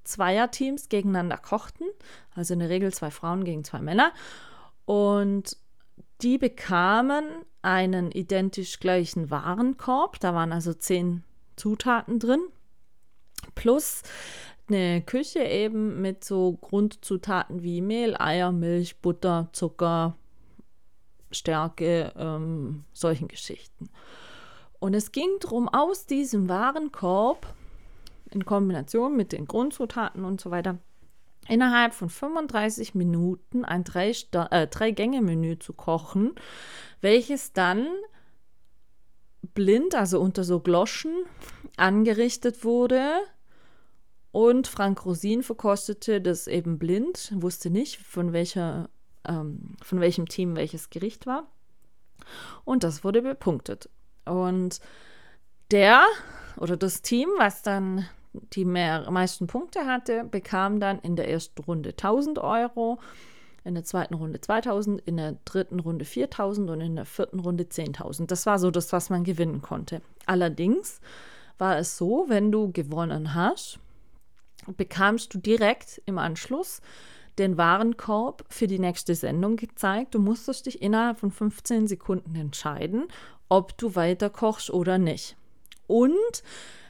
Zweierteams 0.07 0.89
gegeneinander 0.89 1.37
kochten, 1.37 1.85
also 2.33 2.53
in 2.53 2.59
der 2.59 2.69
Regel 2.69 2.93
zwei 2.93 3.11
Frauen 3.11 3.43
gegen 3.43 3.63
zwei 3.63 3.79
Männer. 3.79 4.11
Und 4.85 5.57
die 6.21 6.37
bekamen 6.37 7.25
einen 7.61 8.11
identisch 8.11 8.79
gleichen 8.79 9.29
Warenkorb, 9.29 10.19
da 10.19 10.33
waren 10.33 10.51
also 10.51 10.73
zehn 10.73 11.23
Zutaten 11.57 12.19
drin, 12.19 12.41
plus 13.55 14.03
eine 14.69 15.01
Küche 15.01 15.43
eben 15.43 16.01
mit 16.01 16.23
so 16.23 16.53
Grundzutaten 16.53 17.63
wie 17.63 17.81
Mehl, 17.81 18.15
Eier, 18.17 18.51
Milch, 18.51 18.99
Butter, 19.01 19.49
Zucker, 19.53 20.15
Stärke, 21.31 22.13
ähm, 22.17 22.83
solchen 22.93 23.27
Geschichten. 23.27 23.89
Und 24.79 24.93
es 24.93 25.11
ging 25.11 25.29
darum, 25.39 25.67
aus 25.69 26.05
diesem 26.05 26.49
Warenkorb 26.49 27.53
in 28.31 28.45
Kombination 28.45 29.15
mit 29.15 29.31
den 29.31 29.45
Grundzutaten 29.45 30.25
und 30.25 30.41
so 30.41 30.51
weiter 30.51 30.79
innerhalb 31.47 31.93
von 31.93 32.09
35 32.09 32.95
Minuten 32.95 33.65
ein 33.65 33.83
Drei-Gänge-Menü 33.83 35.51
äh, 35.51 35.55
Drei 35.55 35.59
zu 35.59 35.73
kochen, 35.73 36.35
welches 37.01 37.53
dann 37.53 37.87
blind, 39.53 39.95
also 39.95 40.19
unter 40.19 40.43
so 40.43 40.59
Gloschen, 40.59 41.13
angerichtet 41.77 42.63
wurde. 42.63 43.21
Und 44.31 44.67
Frank 44.67 45.05
Rosin 45.05 45.41
verkostete 45.41 46.21
das 46.21 46.47
eben 46.47 46.77
blind, 46.77 47.31
wusste 47.35 47.69
nicht, 47.69 47.97
von, 47.97 48.33
welcher, 48.33 48.89
ähm, 49.25 49.75
von 49.81 49.99
welchem 49.99 50.27
Team 50.27 50.55
welches 50.55 50.89
Gericht 50.89 51.25
war. 51.25 51.47
Und 52.65 52.83
das 52.83 53.03
wurde 53.03 53.21
bepunktet. 53.21 53.89
Und 54.25 54.79
der 55.71 56.03
oder 56.57 56.77
das 56.77 57.01
Team, 57.01 57.29
was 57.37 57.61
dann 57.61 58.07
die 58.53 58.65
mehr, 58.65 59.09
meisten 59.11 59.47
Punkte 59.47 59.85
hatte, 59.85 60.23
bekam 60.23 60.79
dann 60.79 60.99
in 60.99 61.15
der 61.15 61.29
ersten 61.29 61.61
Runde 61.63 61.89
1000 61.89 62.39
Euro, 62.39 62.99
in 63.63 63.73
der 63.73 63.83
zweiten 63.83 64.13
Runde 64.13 64.39
2000, 64.39 65.01
in 65.01 65.17
der 65.17 65.37
dritten 65.45 65.79
Runde 65.79 66.05
4000 66.05 66.69
und 66.69 66.81
in 66.81 66.95
der 66.95 67.05
vierten 67.05 67.39
Runde 67.39 67.65
10.000. 67.65 68.27
Das 68.27 68.45
war 68.45 68.59
so 68.59 68.71
das, 68.71 68.93
was 68.93 69.09
man 69.09 69.23
gewinnen 69.23 69.61
konnte. 69.61 70.01
Allerdings 70.25 71.01
war 71.57 71.77
es 71.77 71.97
so, 71.97 72.25
wenn 72.27 72.51
du 72.51 72.71
gewonnen 72.71 73.33
hast, 73.33 73.79
bekamst 74.77 75.33
du 75.33 75.39
direkt 75.39 76.01
im 76.05 76.17
Anschluss 76.17 76.81
den 77.37 77.57
Warenkorb 77.57 78.45
für 78.49 78.67
die 78.67 78.79
nächste 78.79 79.15
Sendung 79.15 79.57
gezeigt. 79.57 80.15
Du 80.15 80.19
musstest 80.19 80.65
dich 80.65 80.81
innerhalb 80.81 81.19
von 81.19 81.31
15 81.31 81.87
Sekunden 81.87 82.35
entscheiden, 82.35 83.05
ob 83.49 83.77
du 83.77 83.95
weiter 83.95 84.29
kochst 84.29 84.69
oder 84.71 84.97
nicht. 84.97 85.35
Und 85.87 86.43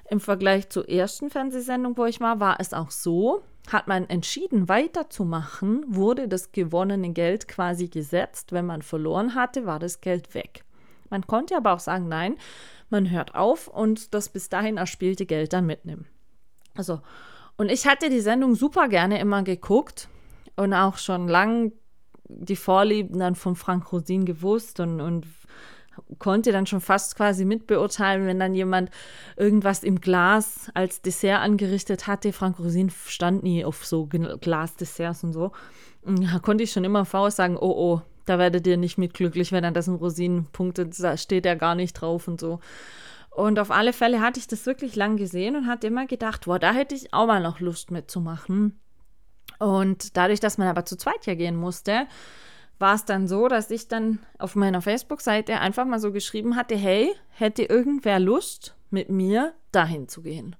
im 0.10 0.20
Vergleich 0.20 0.70
zur 0.70 0.90
ersten 0.90 1.30
Fernsehsendung, 1.30 1.98
wo 1.98 2.06
ich 2.06 2.20
war, 2.20 2.40
war 2.40 2.60
es 2.60 2.74
auch 2.74 2.92
so, 2.92 3.44
hat 3.72 3.88
man 3.88 4.10
entschieden 4.10 4.70
weiterzumachen, 4.70 5.84
wurde 5.88 6.28
das 6.28 6.52
gewonnene 6.52 7.12
Geld 7.12 7.48
quasi 7.48 7.88
gesetzt. 7.88 8.52
Wenn 8.54 8.66
man 8.66 8.82
verloren 8.82 9.36
hatte, 9.36 9.66
war 9.66 9.80
das 9.80 10.02
Geld 10.02 10.34
weg. 10.34 10.64
Man 11.10 11.28
konnte 11.28 11.56
aber 11.58 11.74
auch 11.74 11.80
sagen, 11.80 12.08
nein, 12.08 12.38
man 12.90 13.10
hört 13.10 13.36
auf 13.36 13.68
und 13.68 14.14
das 14.14 14.30
bis 14.30 14.50
dahin 14.50 14.78
erspielte 14.78 15.26
Geld 15.26 15.54
dann 15.54 15.66
mitnehmen. 15.66 16.08
Also, 16.76 17.02
und 17.58 17.72
ich 17.72 17.88
hatte 17.88 18.10
die 18.10 18.22
Sendung 18.22 18.56
super 18.56 18.88
gerne 18.88 19.20
immer 19.20 19.44
geguckt 19.44 20.08
und 20.56 20.74
auch 20.74 20.98
schon 20.98 21.28
lang 21.28 21.74
die 22.30 22.56
Vorlieben 22.56 23.20
dann 23.20 23.36
von 23.36 23.56
Frank 23.56 23.92
Rosin 23.92 24.26
gewusst 24.26 24.80
und, 24.80 25.02
und 25.02 25.26
konnte 26.20 26.52
dann 26.52 26.66
schon 26.66 26.82
fast 26.82 27.16
quasi 27.16 27.46
mitbeurteilen, 27.46 28.26
wenn 28.26 28.40
dann 28.40 28.54
jemand 28.54 28.90
irgendwas 29.36 29.84
im 29.84 30.02
Glas 30.02 30.70
als 30.74 31.02
Dessert 31.02 31.40
angerichtet 31.42 32.08
hatte. 32.08 32.34
Frank 32.34 32.60
Rosin 32.60 32.92
stand 33.06 33.44
nie 33.44 33.66
auf 33.66 33.86
so 33.86 34.06
Glasdesserts 34.08 35.24
und 35.24 35.34
so. 35.34 35.52
Da 36.04 36.40
konnte 36.40 36.64
ich 36.64 36.72
schon 36.72 36.84
immer 36.86 37.06
faust 37.06 37.38
sagen, 37.38 37.58
oh 37.58 37.74
oh, 37.76 38.02
da 38.26 38.40
werdet 38.40 38.68
ihr 38.68 38.78
nicht 38.78 38.98
mitglücklich, 38.98 39.52
wenn 39.52 39.64
dann 39.64 39.74
das 39.74 39.88
in 39.88 39.96
Rosinen 39.96 40.46
punktet, 40.52 41.02
da 41.02 41.18
steht 41.18 41.46
er 41.46 41.56
gar 41.56 41.76
nicht 41.76 41.94
drauf 41.94 42.28
und 42.28 42.40
so. 42.40 42.60
Und 43.32 43.60
auf 43.60 43.72
alle 43.72 43.94
Fälle 43.94 44.20
hatte 44.20 44.40
ich 44.40 44.48
das 44.48 44.66
wirklich 44.66 44.96
lang 44.96 45.16
gesehen 45.16 45.56
und 45.56 45.68
hatte 45.68 45.88
immer 45.88 46.08
gedacht, 46.08 46.46
boah, 46.46 46.60
da 46.60 46.74
hätte 46.74 46.96
ich 46.96 47.14
auch 47.14 47.28
mal 47.28 47.42
noch 47.42 47.60
Lust 47.60 47.92
mitzumachen. 47.92 48.80
Und 49.60 50.18
dadurch, 50.18 50.40
dass 50.40 50.58
man 50.58 50.68
aber 50.68 50.86
zu 50.86 50.98
zweit 50.98 51.26
ja 51.26 51.36
gehen 51.36 51.56
musste, 51.56 52.08
war 52.80 52.96
es 52.96 53.06
dann 53.06 53.28
so, 53.28 53.48
dass 53.48 53.72
ich 53.72 53.88
dann 53.88 54.20
auf 54.38 54.56
meiner 54.56 54.82
Facebook-Seite 54.82 55.60
einfach 55.60 55.86
mal 55.86 56.00
so 56.00 56.12
geschrieben 56.12 56.56
hatte, 56.56 56.76
hey, 56.76 57.14
hätte 57.30 57.64
irgendwer 57.64 58.20
Lust, 58.20 58.76
mit 58.90 59.10
mir 59.10 59.54
dahin 59.72 60.08
zu 60.08 60.22
gehen? 60.22 60.56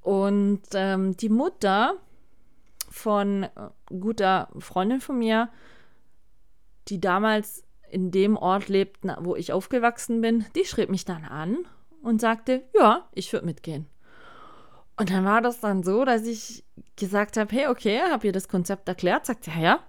Und 0.00 0.62
ähm, 0.72 1.16
die 1.16 1.28
Mutter 1.28 1.94
von 2.88 3.44
äh, 3.44 3.48
guter 3.88 4.48
Freundin 4.58 5.00
von 5.00 5.18
mir, 5.18 5.48
die 6.88 7.00
damals 7.00 7.64
in 7.90 8.10
dem 8.10 8.36
Ort 8.36 8.68
lebt, 8.68 9.00
wo 9.20 9.36
ich 9.36 9.52
aufgewachsen 9.52 10.20
bin, 10.20 10.46
die 10.56 10.64
schrieb 10.64 10.88
mich 10.88 11.04
dann 11.04 11.24
an 11.24 11.58
und 12.02 12.20
sagte, 12.20 12.62
ja, 12.74 13.08
ich 13.12 13.32
würde 13.32 13.46
mitgehen. 13.46 13.86
Und 14.96 15.10
dann 15.10 15.24
war 15.24 15.40
das 15.40 15.60
dann 15.60 15.82
so, 15.82 16.04
dass 16.04 16.26
ich 16.26 16.64
gesagt 16.96 17.36
habe, 17.36 17.54
hey, 17.54 17.68
okay, 17.68 18.00
habe 18.10 18.26
ihr 18.26 18.32
das 18.32 18.48
Konzept 18.48 18.88
erklärt, 18.88 19.26
sagt 19.26 19.46
ja, 19.46 19.58
ja, 19.58 19.80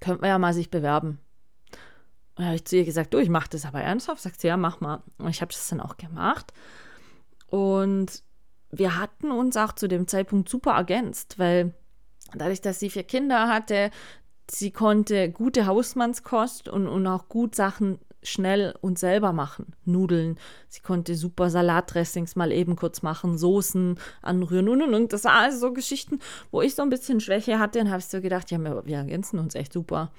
könnte 0.00 0.20
man 0.20 0.30
ja 0.30 0.38
mal 0.38 0.54
sich 0.54 0.70
bewerben. 0.70 1.18
Und 2.34 2.42
da 2.42 2.44
habe 2.46 2.56
ich 2.56 2.64
zu 2.64 2.76
ihr 2.76 2.84
gesagt, 2.84 3.12
du, 3.12 3.18
ich 3.18 3.28
mache 3.28 3.50
das 3.50 3.64
aber 3.64 3.80
ernsthaft. 3.80 4.22
Sagt 4.22 4.40
sie, 4.40 4.48
ja, 4.48 4.56
mach 4.56 4.80
mal. 4.80 5.02
Und 5.18 5.28
ich 5.28 5.40
habe 5.40 5.52
das 5.52 5.68
dann 5.68 5.80
auch 5.80 5.96
gemacht. 5.96 6.52
Und 7.48 8.22
wir 8.70 8.98
hatten 8.98 9.30
uns 9.30 9.56
auch 9.56 9.72
zu 9.72 9.88
dem 9.88 10.06
Zeitpunkt 10.06 10.48
super 10.48 10.72
ergänzt, 10.72 11.38
weil 11.38 11.74
dadurch, 12.34 12.60
dass 12.60 12.78
sie 12.78 12.90
vier 12.90 13.04
Kinder 13.04 13.48
hatte, 13.48 13.90
sie 14.50 14.70
konnte 14.70 15.30
gute 15.30 15.66
Hausmannskost 15.66 16.68
und, 16.68 16.86
und 16.86 17.06
auch 17.06 17.28
gut 17.28 17.54
Sachen 17.54 17.98
schnell 18.22 18.74
und 18.80 18.98
selber 18.98 19.32
machen. 19.32 19.74
Nudeln. 19.84 20.38
Sie 20.68 20.80
konnte 20.80 21.14
super 21.14 21.50
Salatdressings 21.50 22.36
mal 22.36 22.52
eben 22.52 22.76
kurz 22.76 23.02
machen, 23.02 23.38
Soßen 23.38 23.98
anrühren 24.22 24.68
und 24.68 24.82
und 24.82 24.94
und. 24.94 25.12
Das 25.12 25.24
waren 25.24 25.44
also 25.44 25.58
so 25.58 25.72
Geschichten, 25.72 26.18
wo 26.50 26.62
ich 26.62 26.74
so 26.74 26.82
ein 26.82 26.90
bisschen 26.90 27.20
Schwäche 27.20 27.58
hatte 27.58 27.80
und 27.80 27.90
habe 27.90 28.00
ich 28.00 28.06
so 28.06 28.20
gedacht, 28.20 28.50
ja, 28.50 28.58
wir, 28.58 28.84
wir 28.84 28.96
ergänzen 28.96 29.38
uns 29.38 29.54
echt 29.54 29.72
super. 29.72 30.10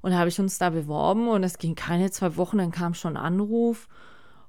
Und 0.00 0.14
habe 0.16 0.28
ich 0.28 0.40
uns 0.40 0.58
da 0.58 0.70
beworben 0.70 1.28
und 1.28 1.44
es 1.44 1.58
ging 1.58 1.74
keine 1.74 2.10
zwei 2.10 2.36
Wochen, 2.36 2.58
dann 2.58 2.72
kam 2.72 2.94
schon 2.94 3.16
Anruf. 3.16 3.88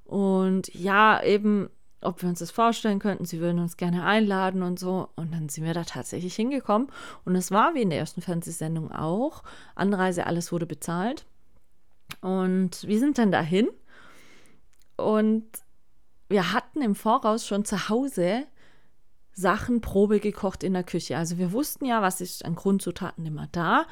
Und 0.04 0.72
ja, 0.74 1.22
eben, 1.22 1.70
ob 2.00 2.22
wir 2.22 2.28
uns 2.28 2.40
das 2.40 2.50
vorstellen 2.50 2.98
könnten, 2.98 3.24
sie 3.24 3.40
würden 3.40 3.60
uns 3.60 3.76
gerne 3.76 4.04
einladen 4.04 4.62
und 4.62 4.78
so. 4.78 5.08
Und 5.16 5.32
dann 5.32 5.48
sind 5.48 5.64
wir 5.64 5.74
da 5.74 5.84
tatsächlich 5.84 6.34
hingekommen. 6.34 6.88
Und 7.24 7.36
es 7.36 7.50
war 7.50 7.74
wie 7.74 7.82
in 7.82 7.90
der 7.90 8.00
ersten 8.00 8.20
Fernsehsendung 8.20 8.90
auch. 8.90 9.42
Anreise, 9.74 10.26
alles 10.26 10.50
wurde 10.50 10.66
bezahlt. 10.66 11.24
Und 12.24 12.88
wir 12.88 12.98
sind 13.00 13.18
dann 13.18 13.30
dahin 13.30 13.68
und 14.96 15.44
wir 16.30 16.54
hatten 16.54 16.80
im 16.80 16.94
Voraus 16.94 17.46
schon 17.46 17.66
zu 17.66 17.90
Hause 17.90 18.46
Sachen 19.34 19.82
Probe 19.82 20.20
gekocht 20.20 20.64
in 20.64 20.72
der 20.72 20.84
Küche. 20.84 21.18
Also 21.18 21.36
wir 21.36 21.52
wussten 21.52 21.84
ja, 21.84 22.00
was 22.00 22.22
ist 22.22 22.46
an 22.46 22.54
Grundzutaten 22.54 23.26
immer 23.26 23.48
da. 23.52 23.84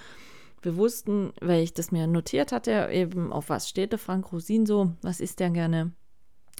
Wir 0.62 0.76
wussten, 0.76 1.34
weil 1.42 1.62
ich 1.62 1.74
das 1.74 1.92
mir 1.92 2.06
notiert 2.06 2.52
hatte, 2.52 2.88
eben 2.90 3.34
auf 3.34 3.50
was 3.50 3.68
steht 3.68 3.92
der 3.92 3.98
Frank 3.98 4.32
Rosin 4.32 4.64
so, 4.64 4.92
was 5.02 5.20
isst 5.20 5.38
der 5.38 5.50
gerne. 5.50 5.92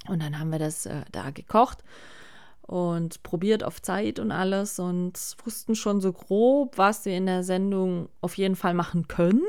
Und 0.07 0.21
dann 0.21 0.37
haben 0.37 0.51
wir 0.51 0.59
das 0.59 0.85
äh, 0.85 1.01
da 1.11 1.31
gekocht 1.31 1.79
und 2.61 3.23
probiert 3.23 3.63
auf 3.63 3.81
Zeit 3.81 4.19
und 4.19 4.31
alles 4.31 4.77
und 4.77 5.17
wussten 5.43 5.73
schon 5.73 6.01
so 6.01 6.13
grob, 6.13 6.77
was 6.77 7.05
wir 7.05 7.17
in 7.17 7.25
der 7.25 7.43
Sendung 7.43 8.09
auf 8.21 8.37
jeden 8.37 8.55
Fall 8.55 8.75
machen 8.75 9.07
können 9.07 9.41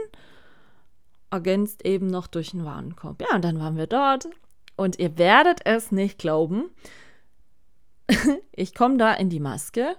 ergänzt 1.30 1.84
eben 1.84 2.06
noch 2.06 2.26
durch 2.26 2.54
einen 2.54 2.64
Warenkorb. 2.64 3.22
Ja, 3.22 3.34
und 3.34 3.44
dann 3.44 3.58
waren 3.58 3.76
wir 3.76 3.86
dort 3.86 4.28
und 4.76 4.98
ihr 4.98 5.18
werdet 5.18 5.60
es 5.64 5.92
nicht 5.92 6.18
glauben. 6.18 6.70
ich 8.52 8.74
komme 8.74 8.98
da 8.98 9.14
in 9.14 9.30
die 9.30 9.40
Maske 9.40 9.96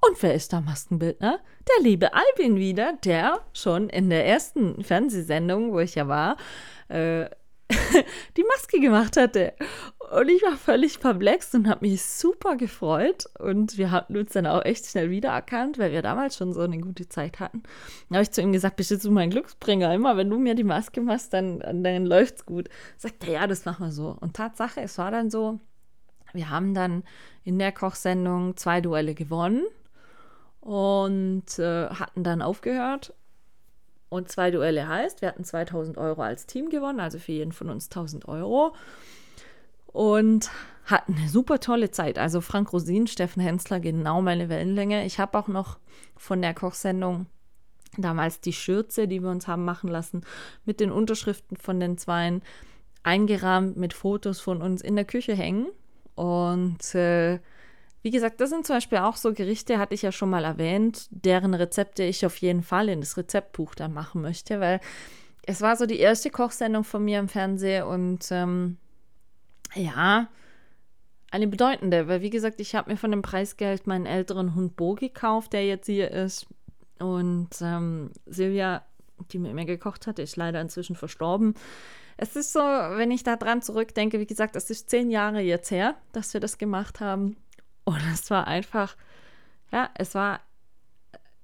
und 0.00 0.22
wer 0.22 0.34
ist 0.34 0.52
da 0.52 0.60
Maskenbildner? 0.60 1.40
Der 1.68 1.84
liebe 1.84 2.10
Albin 2.14 2.56
wieder, 2.56 2.94
der 3.04 3.40
schon 3.52 3.90
in 3.90 4.08
der 4.08 4.26
ersten 4.26 4.82
Fernsehsendung, 4.82 5.72
wo 5.72 5.80
ich 5.80 5.94
ja 5.94 6.08
war, 6.08 6.36
äh, 6.88 7.26
die 8.36 8.44
Maske 8.44 8.80
gemacht 8.80 9.16
hatte. 9.16 9.54
Und 10.10 10.28
ich 10.28 10.42
war 10.42 10.56
völlig 10.56 11.00
perplex 11.00 11.54
und 11.54 11.68
habe 11.68 11.86
mich 11.86 12.02
super 12.02 12.56
gefreut. 12.56 13.26
Und 13.38 13.78
wir 13.78 13.90
hatten 13.90 14.16
uns 14.16 14.32
dann 14.32 14.46
auch 14.46 14.64
echt 14.64 14.86
schnell 14.86 15.10
wiedererkannt, 15.10 15.78
weil 15.78 15.92
wir 15.92 16.02
damals 16.02 16.36
schon 16.36 16.52
so 16.52 16.60
eine 16.60 16.78
gute 16.78 17.08
Zeit 17.08 17.38
hatten. 17.40 17.62
Da 18.08 18.16
habe 18.16 18.22
ich 18.22 18.32
zu 18.32 18.42
ihm 18.42 18.52
gesagt, 18.52 18.76
bist 18.76 18.90
du 18.90 19.10
mein 19.10 19.30
Glücksbringer? 19.30 19.94
Immer 19.94 20.16
wenn 20.16 20.30
du 20.30 20.38
mir 20.38 20.54
die 20.54 20.64
Maske 20.64 21.00
machst, 21.00 21.32
dann, 21.32 21.60
dann 21.60 22.06
läuft's 22.06 22.44
gut. 22.44 22.68
Sagt 22.96 23.24
er, 23.26 23.32
ja, 23.32 23.46
das 23.46 23.64
machen 23.64 23.86
wir 23.86 23.92
so. 23.92 24.16
Und 24.20 24.34
Tatsache, 24.34 24.80
es 24.80 24.98
war 24.98 25.10
dann 25.10 25.30
so, 25.30 25.60
wir 26.32 26.50
haben 26.50 26.74
dann 26.74 27.04
in 27.44 27.58
der 27.58 27.72
Kochsendung 27.72 28.56
zwei 28.56 28.80
Duelle 28.80 29.14
gewonnen 29.14 29.64
und 30.60 31.58
äh, 31.58 31.88
hatten 31.88 32.22
dann 32.22 32.42
aufgehört 32.42 33.14
und 34.10 34.28
zwei 34.28 34.50
Duelle 34.50 34.86
heißt, 34.86 35.22
wir 35.22 35.28
hatten 35.28 35.44
2000 35.44 35.96
Euro 35.96 36.20
als 36.20 36.46
Team 36.46 36.68
gewonnen, 36.68 37.00
also 37.00 37.18
für 37.18 37.32
jeden 37.32 37.52
von 37.52 37.70
uns 37.70 37.86
1000 37.86 38.28
Euro. 38.28 38.74
Und 39.86 40.50
hatten 40.84 41.14
eine 41.16 41.28
super 41.28 41.60
tolle 41.60 41.90
Zeit. 41.90 42.18
Also 42.18 42.40
Frank 42.40 42.72
Rosin, 42.72 43.06
Steffen 43.06 43.42
Hensler, 43.42 43.80
genau 43.80 44.20
meine 44.20 44.48
Wellenlänge. 44.48 45.06
Ich 45.06 45.18
habe 45.18 45.38
auch 45.38 45.48
noch 45.48 45.78
von 46.16 46.42
der 46.42 46.54
Kochsendung 46.54 47.26
damals 47.96 48.40
die 48.40 48.52
Schürze, 48.52 49.08
die 49.08 49.22
wir 49.22 49.30
uns 49.30 49.48
haben 49.48 49.64
machen 49.64 49.88
lassen, 49.88 50.22
mit 50.64 50.80
den 50.80 50.92
Unterschriften 50.92 51.56
von 51.56 51.80
den 51.80 51.96
Zweien 51.96 52.42
eingerahmt 53.02 53.76
mit 53.76 53.94
Fotos 53.94 54.40
von 54.40 54.60
uns 54.60 54.82
in 54.82 54.96
der 54.96 55.04
Küche 55.04 55.34
hängen. 55.34 55.68
Und 56.14 56.94
äh, 56.94 57.38
wie 58.02 58.10
gesagt, 58.10 58.40
das 58.40 58.50
sind 58.50 58.66
zum 58.66 58.76
Beispiel 58.76 58.98
auch 58.98 59.16
so 59.16 59.32
Gerichte, 59.34 59.78
hatte 59.78 59.94
ich 59.94 60.02
ja 60.02 60.12
schon 60.12 60.30
mal 60.30 60.44
erwähnt, 60.44 61.06
deren 61.10 61.54
Rezepte 61.54 62.02
ich 62.02 62.24
auf 62.24 62.36
jeden 62.38 62.62
Fall 62.62 62.88
in 62.88 63.00
das 63.00 63.16
Rezeptbuch 63.16 63.74
dann 63.74 63.92
machen 63.92 64.22
möchte, 64.22 64.60
weil 64.60 64.80
es 65.42 65.60
war 65.60 65.76
so 65.76 65.86
die 65.86 65.98
erste 65.98 66.30
Kochsendung 66.30 66.84
von 66.84 67.04
mir 67.04 67.18
im 67.18 67.28
Fernsehen 67.28 67.84
und 67.84 68.30
ähm, 68.30 68.78
ja, 69.74 70.28
eine 71.30 71.46
bedeutende, 71.46 72.08
weil 72.08 72.22
wie 72.22 72.30
gesagt, 72.30 72.60
ich 72.60 72.74
habe 72.74 72.90
mir 72.90 72.96
von 72.96 73.10
dem 73.10 73.22
Preisgeld 73.22 73.86
meinen 73.86 74.06
älteren 74.06 74.54
Hund 74.54 74.76
Bo 74.76 74.94
gekauft, 74.94 75.52
der 75.52 75.66
jetzt 75.66 75.86
hier 75.86 76.10
ist. 76.10 76.46
Und 76.98 77.50
ähm, 77.62 78.10
Silvia, 78.26 78.84
die 79.30 79.38
mit 79.38 79.54
mir 79.54 79.64
gekocht 79.64 80.06
hat, 80.06 80.18
ist 80.18 80.36
leider 80.36 80.60
inzwischen 80.60 80.96
verstorben. 80.96 81.54
es 82.16 82.36
ist 82.36 82.52
so, 82.52 82.60
wenn 82.60 83.10
ich 83.10 83.22
da 83.22 83.36
dran 83.36 83.62
zurückdenke, 83.62 84.18
wie 84.18 84.26
gesagt, 84.26 84.56
es 84.56 84.70
ist 84.70 84.90
zehn 84.90 85.10
Jahre 85.10 85.40
jetzt 85.40 85.70
her, 85.70 85.94
dass 86.12 86.34
wir 86.34 86.40
das 86.40 86.58
gemacht 86.58 87.00
haben. 87.00 87.36
Und 87.90 88.02
es 88.12 88.30
war 88.30 88.46
einfach, 88.46 88.94
ja, 89.72 89.90
es 89.94 90.14
war 90.14 90.38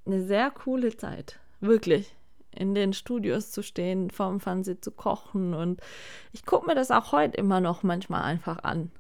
eine 0.07 0.23
sehr 0.23 0.53
coole 0.53 0.97
Zeit. 0.97 1.41
Wirklich. 1.61 2.15
In 2.53 2.77
den 2.77 2.93
Studios 2.93 3.51
zu 3.51 3.65
stehen, 3.65 4.13
vorm 4.13 4.39
Fernsehen 4.39 4.81
zu 4.81 4.93
kochen. 4.93 5.55
Und 5.55 5.81
ich 6.33 6.47
gucke 6.47 6.69
mir 6.69 6.77
das 6.77 6.93
auch 6.93 7.11
heute 7.11 7.37
immer 7.37 7.61
noch 7.61 7.83
manchmal 7.83 8.23
einfach 8.23 8.63
an. 8.63 8.93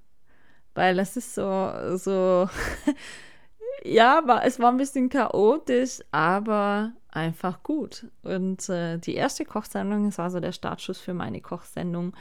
Weil 0.74 0.98
es 0.98 1.16
ist 1.16 1.36
so, 1.36 1.72
so, 1.96 2.50
ja, 3.84 4.22
war, 4.26 4.44
es 4.44 4.58
war 4.58 4.72
ein 4.72 4.76
bisschen 4.76 5.08
chaotisch, 5.08 6.00
aber 6.10 6.94
einfach 7.10 7.62
gut. 7.62 8.08
Und 8.22 8.68
äh, 8.68 8.98
die 8.98 9.14
erste 9.14 9.44
Kochsendung, 9.44 10.08
es 10.08 10.18
war 10.18 10.30
so 10.30 10.40
der 10.40 10.52
Startschuss 10.52 10.98
für 10.98 11.14
meine 11.14 11.40
Kochsendung 11.40 12.12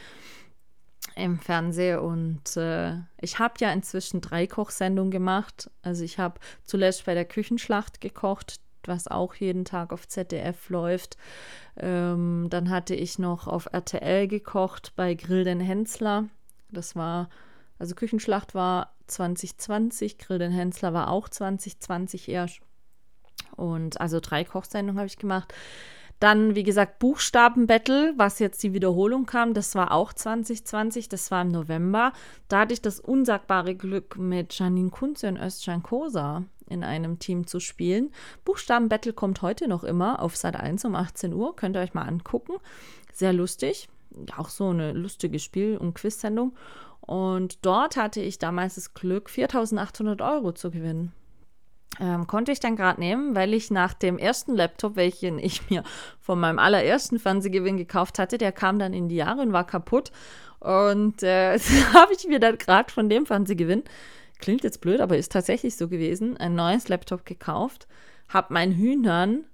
im 1.16 1.39
Fernsehen 1.39 1.99
und 1.99 2.57
äh, 2.57 2.97
ich 3.22 3.39
habe 3.39 3.55
ja 3.59 3.72
inzwischen 3.72 4.22
drei 4.22 4.47
Kochsendungen 4.47 5.11
gemacht. 5.11 5.72
Also 5.82 6.03
ich 6.03 6.20
habe 6.20 6.39
zuletzt 6.63 7.05
bei 7.05 7.13
der 7.13 7.26
Küchenschlacht 7.26 8.01
gekocht, 8.01 8.59
was 8.84 9.07
auch 9.07 9.34
jeden 9.36 9.66
Tag 9.66 9.93
auf 9.93 10.07
ZDF 10.07 10.70
läuft. 10.70 11.18
Ähm, 11.78 12.47
dann 12.49 12.70
hatte 12.70 12.95
ich 12.95 13.18
noch 13.18 13.47
auf 13.47 13.68
RTL 13.72 14.28
gekocht 14.28 14.93
bei 14.95 15.13
Grill 15.13 15.45
den 15.45 15.61
Hensler. 15.61 16.26
Das 16.70 16.95
war, 16.95 17.30
also 17.80 17.95
Küchenschlacht 17.95 18.53
war 18.53 18.93
2020, 19.07 20.18
Grill 20.18 20.39
den 20.39 20.51
Hensler 20.51 20.93
war 20.93 21.09
auch 21.09 21.30
2020 21.30 22.30
erst. 22.30 22.59
Und 23.55 24.01
also 24.01 24.20
drei 24.20 24.43
Kochsendungen 24.43 24.99
habe 24.99 25.07
ich 25.07 25.18
gemacht. 25.18 25.53
Dann, 26.20 26.55
wie 26.55 26.63
gesagt, 26.63 26.99
Buchstabenbattle, 26.99 28.13
was 28.16 28.39
jetzt 28.39 28.63
die 28.63 28.74
Wiederholung 28.74 29.26
kam, 29.26 29.53
das 29.53 29.76
war 29.76 29.91
auch 29.91 30.13
2020, 30.13 31.09
das 31.09 31.30
war 31.30 31.41
im 31.41 31.49
November. 31.49 32.13
Da 32.47 32.61
hatte 32.61 32.74
ich 32.74 32.82
das 32.82 32.99
unsagbare 32.99 33.76
Glück, 33.76 34.18
mit 34.18 34.57
Janine 34.57 34.89
Kunze 34.89 35.28
und 35.28 35.38
Özcan 35.38 35.84
Kosa 35.84 36.43
in 36.70 36.84
einem 36.84 37.20
Team 37.20 37.47
zu 37.47 37.59
spielen. 37.59 38.11
Buchstabenbattle 38.43 39.13
kommt 39.13 39.41
heute 39.41 39.68
noch 39.68 39.84
immer 39.84 40.22
auf 40.22 40.36
Sat 40.36 40.55
1 40.55 40.86
um 40.86 40.95
18 40.95 41.34
Uhr, 41.34 41.55
könnt 41.55 41.76
ihr 41.76 41.82
euch 41.82 41.93
mal 41.93 42.03
angucken. 42.03 42.53
Sehr 43.13 43.34
lustig, 43.34 43.88
auch 44.38 44.49
so 44.49 44.70
eine 44.70 44.93
lustige 44.93 45.39
Spiel- 45.39 45.78
und 45.78 45.93
Quiz-Sendung. 45.95 46.55
Und 47.01 47.66
dort 47.66 47.97
hatte 47.97 48.22
ich 48.22 48.39
damals 48.39 48.76
das 48.76 48.93
Glück, 48.93 49.30
4800 49.30 50.22
Euro 50.22 50.53
zu 50.53 50.72
gewinnen. 50.72 51.13
Ähm, 51.99 52.27
konnte 52.27 52.51
ich 52.51 52.59
dann 52.59 52.75
gerade 52.75 52.99
nehmen, 52.99 53.36
weil 53.36 53.53
ich 53.53 53.71
nach 53.71 53.93
dem 53.93 54.17
ersten 54.17 54.53
Laptop, 54.53 54.95
welchen 54.97 55.39
ich 55.39 55.69
mir 55.69 55.83
von 56.19 56.39
meinem 56.39 56.59
allerersten 56.59 57.19
Fernsehgewinn 57.19 57.77
gekauft 57.77 58.19
hatte, 58.19 58.38
der 58.38 58.51
kam 58.51 58.79
dann 58.79 58.93
in 58.93 59.07
die 59.07 59.15
Jahre 59.15 59.41
und 59.41 59.53
war 59.53 59.65
kaputt. 59.65 60.11
Und 60.59 61.23
äh, 61.23 61.57
habe 61.93 62.13
ich 62.13 62.27
mir 62.27 62.39
dann 62.39 62.57
gerade 62.57 62.91
von 62.91 63.09
dem 63.09 63.25
Fernsehgewinn, 63.25 63.83
klingt 64.39 64.63
jetzt 64.63 64.81
blöd, 64.81 64.99
aber 64.99 65.17
ist 65.17 65.31
tatsächlich 65.31 65.77
so 65.77 65.88
gewesen, 65.88 66.38
ein 66.38 66.55
neues 66.55 66.89
Laptop 66.89 67.25
gekauft, 67.25 67.88
habe 68.27 68.53
meinen 68.53 68.73
Hühnern 68.73 69.45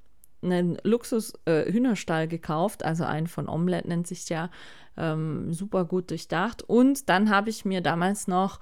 einen 0.44 0.78
Luxus-Hühnerstall 0.84 2.24
äh, 2.24 2.28
gekauft, 2.28 2.84
also 2.84 3.04
einen 3.04 3.28
von 3.28 3.48
Omelette 3.48 3.88
nennt 3.88 4.08
sich 4.08 4.28
ja, 4.30 4.50
ähm, 4.98 5.54
super 5.54 5.86
gut 5.86 6.10
durchdacht. 6.10 6.64
Und 6.64 7.10
dann 7.10 7.30
habe 7.30 7.50
ich 7.50 7.66
mir 7.66 7.82
damals 7.82 8.28
noch 8.28 8.60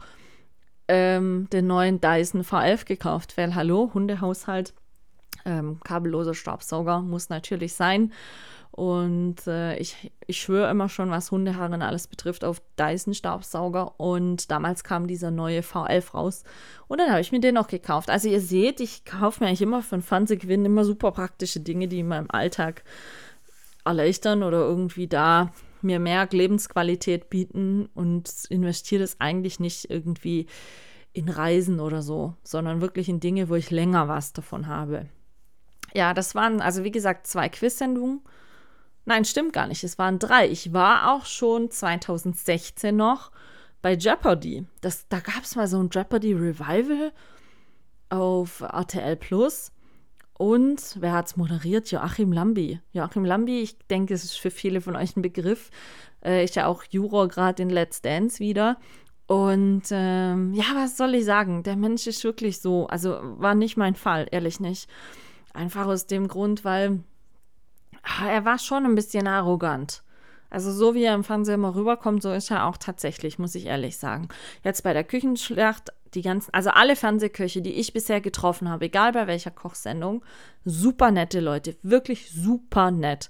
ähm, 0.89 1.47
den 1.53 1.67
neuen 1.67 2.01
Dyson 2.01 2.41
V11 2.41 2.85
gekauft, 2.85 3.37
weil 3.37 3.53
hallo, 3.55 3.91
Hundehaushalt, 3.93 4.73
ähm, 5.45 5.79
kabelloser 5.83 6.33
Staubsauger 6.33 7.01
muss 7.01 7.29
natürlich 7.29 7.75
sein. 7.75 8.11
Und 8.71 9.45
äh, 9.45 9.77
ich, 9.77 10.11
ich 10.25 10.41
schwöre 10.41 10.71
immer 10.71 10.89
schon, 10.89 11.11
was 11.11 11.31
Hundehaaren 11.31 11.81
alles 11.81 12.07
betrifft, 12.07 12.43
auf 12.43 12.61
Dyson-Staubsauger. 12.79 13.99
Und 13.99 14.51
damals 14.51 14.83
kam 14.83 15.05
dieser 15.05 15.31
neue 15.31 15.61
V11 15.61 16.11
raus. 16.11 16.43
Und 16.87 16.99
dann 16.99 17.09
habe 17.09 17.21
ich 17.21 17.31
mir 17.31 17.39
den 17.39 17.55
noch 17.55 17.67
gekauft. 17.67 18.09
Also 18.09 18.29
ihr 18.29 18.41
seht, 18.41 18.79
ich 18.79 19.05
kaufe 19.05 19.43
mir 19.43 19.47
eigentlich 19.47 19.61
immer 19.61 19.81
von 19.83 20.01
Fernsehgewinn 20.01 20.65
immer 20.65 20.85
super 20.85 21.11
praktische 21.11 21.59
Dinge, 21.59 21.87
die 21.87 21.99
in 21.99 22.07
meinem 22.07 22.29
Alltag 22.29 22.83
erleichtern 23.85 24.43
oder 24.43 24.59
irgendwie 24.59 25.07
da 25.07 25.51
mir 25.83 25.99
mehr 25.99 26.27
Lebensqualität 26.29 27.29
bieten 27.29 27.89
und 27.93 28.31
investiere 28.49 29.01
das 29.01 29.19
eigentlich 29.19 29.59
nicht 29.59 29.89
irgendwie 29.89 30.47
in 31.13 31.29
Reisen 31.29 31.79
oder 31.79 32.01
so, 32.01 32.35
sondern 32.43 32.81
wirklich 32.81 33.09
in 33.09 33.19
Dinge, 33.19 33.49
wo 33.49 33.55
ich 33.55 33.71
länger 33.71 34.07
was 34.07 34.33
davon 34.33 34.67
habe. 34.67 35.07
Ja, 35.93 36.13
das 36.13 36.35
waren 36.35 36.61
also 36.61 36.83
wie 36.83 36.91
gesagt 36.91 37.27
zwei 37.27 37.49
Quiz-Sendungen. 37.49 38.21
Nein, 39.05 39.25
stimmt 39.25 39.53
gar 39.53 39.67
nicht. 39.67 39.83
Es 39.83 39.97
waren 39.97 40.19
drei. 40.19 40.47
Ich 40.47 40.71
war 40.71 41.13
auch 41.13 41.25
schon 41.25 41.71
2016 41.71 42.95
noch 42.95 43.31
bei 43.81 43.93
Jeopardy. 43.93 44.65
Das, 44.81 45.07
da 45.07 45.19
gab 45.19 45.43
es 45.43 45.55
mal 45.55 45.67
so 45.67 45.81
ein 45.81 45.89
Jeopardy 45.91 46.33
Revival 46.33 47.11
auf 48.09 48.61
RTL 48.61 49.15
Plus. 49.15 49.71
Und 50.39 50.95
wer 51.01 51.11
hat 51.11 51.27
es 51.27 51.35
moderiert? 51.35 51.91
Joachim 51.91 52.31
Lambi. 52.31 52.79
Joachim 52.93 53.25
Lambi, 53.25 53.59
ich 53.59 53.77
denke, 53.89 54.13
es 54.13 54.23
ist 54.23 54.39
für 54.39 54.51
viele 54.51 54.79
von 54.79 54.95
euch 54.95 55.17
ein 55.17 55.21
Begriff. 55.21 55.69
Äh, 56.23 56.45
ist 56.45 56.55
ja 56.55 56.65
auch 56.65 56.85
Juror 56.89 57.27
gerade 57.27 57.61
in 57.61 57.69
Let's 57.69 58.01
Dance 58.01 58.39
wieder. 58.39 58.77
Und 59.27 59.83
ähm, 59.91 60.53
ja, 60.53 60.63
was 60.75 60.95
soll 60.95 61.15
ich 61.15 61.25
sagen? 61.25 61.63
Der 61.63 61.75
Mensch 61.75 62.07
ist 62.07 62.23
wirklich 62.23 62.61
so. 62.61 62.87
Also 62.87 63.19
war 63.21 63.53
nicht 63.53 63.75
mein 63.75 63.95
Fall, 63.95 64.27
ehrlich 64.31 64.61
nicht. 64.61 64.89
Einfach 65.53 65.87
aus 65.87 66.07
dem 66.07 66.29
Grund, 66.29 66.63
weil 66.63 67.03
ah, 68.03 68.29
er 68.29 68.45
war 68.45 68.59
schon 68.59 68.85
ein 68.85 68.95
bisschen 68.95 69.27
arrogant. 69.27 70.03
Also 70.49 70.71
so 70.71 70.95
wie 70.95 71.03
er 71.03 71.15
im 71.15 71.25
Fernsehen 71.25 71.55
immer 71.55 71.75
rüberkommt, 71.75 72.23
so 72.23 72.31
ist 72.31 72.49
er 72.49 72.65
auch 72.65 72.77
tatsächlich, 72.77 73.39
muss 73.39 73.55
ich 73.55 73.65
ehrlich 73.65 73.97
sagen. 73.97 74.29
Jetzt 74.63 74.83
bei 74.83 74.93
der 74.93 75.03
Küchenschlacht, 75.03 75.89
die 76.15 76.21
ganzen, 76.21 76.53
also 76.53 76.69
alle 76.71 76.95
Fernsehköche, 76.95 77.61
die 77.61 77.73
ich 77.73 77.93
bisher 77.93 78.21
getroffen 78.21 78.69
habe, 78.69 78.85
egal 78.85 79.11
bei 79.11 79.27
welcher 79.27 79.51
Kochsendung, 79.51 80.23
super 80.65 81.11
nette 81.11 81.39
Leute, 81.39 81.75
wirklich 81.81 82.31
super 82.31 82.91
nett. 82.91 83.29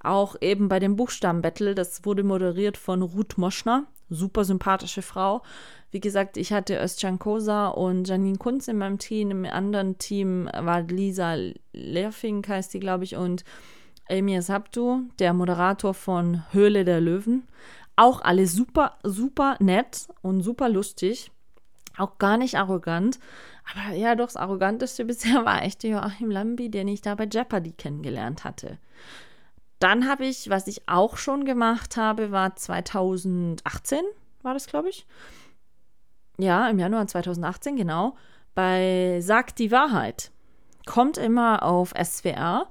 Auch 0.00 0.36
eben 0.40 0.68
bei 0.68 0.78
dem 0.78 0.96
Buchstabenbattle, 0.96 1.74
das 1.74 2.04
wurde 2.04 2.22
moderiert 2.22 2.76
von 2.76 3.02
Ruth 3.02 3.38
Moschner, 3.38 3.86
super 4.08 4.44
sympathische 4.44 5.02
Frau. 5.02 5.42
Wie 5.90 6.00
gesagt, 6.00 6.36
ich 6.36 6.52
hatte 6.52 6.80
Özcan 6.80 7.18
Kosa 7.18 7.68
und 7.68 8.06
Janine 8.08 8.38
Kunz 8.38 8.68
in 8.68 8.78
meinem 8.78 8.98
Team, 8.98 9.30
im 9.30 9.44
anderen 9.46 9.98
Team 9.98 10.48
war 10.52 10.82
Lisa 10.82 11.36
Lerfink, 11.72 12.48
heißt 12.48 12.74
die, 12.74 12.80
glaube 12.80 13.04
ich, 13.04 13.16
und 13.16 13.44
Emir 14.08 14.42
Sabtu, 14.42 15.02
der 15.18 15.32
Moderator 15.32 15.94
von 15.94 16.44
Höhle 16.52 16.84
der 16.84 17.00
Löwen. 17.00 17.48
Auch 17.96 18.20
alle 18.20 18.46
super, 18.46 18.98
super 19.02 19.56
nett 19.58 20.08
und 20.22 20.42
super 20.42 20.68
lustig. 20.68 21.32
Auch 21.96 22.18
gar 22.18 22.36
nicht 22.36 22.56
arrogant. 22.56 23.18
Aber 23.70 23.94
ja, 23.94 24.14
doch, 24.14 24.26
das 24.26 24.36
Arroganteste 24.36 25.04
bisher 25.06 25.44
war 25.44 25.62
echt 25.62 25.84
Joachim 25.84 26.30
Lambi, 26.30 26.70
den 26.70 26.88
ich 26.88 27.00
da 27.00 27.14
bei 27.14 27.24
Jeopardy 27.24 27.72
kennengelernt 27.72 28.44
hatte. 28.44 28.78
Dann 29.78 30.08
habe 30.08 30.24
ich, 30.24 30.48
was 30.48 30.66
ich 30.66 30.88
auch 30.88 31.16
schon 31.18 31.44
gemacht 31.44 31.96
habe, 31.96 32.30
war 32.30 32.56
2018, 32.56 34.00
war 34.42 34.54
das, 34.54 34.66
glaube 34.66 34.88
ich. 34.88 35.06
Ja, 36.38 36.68
im 36.68 36.78
Januar 36.78 37.06
2018, 37.06 37.76
genau. 37.76 38.16
Bei 38.54 39.20
Sag 39.20 39.54
die 39.56 39.70
Wahrheit. 39.70 40.30
Kommt 40.86 41.18
immer 41.18 41.62
auf 41.62 41.92
SWR 42.02 42.68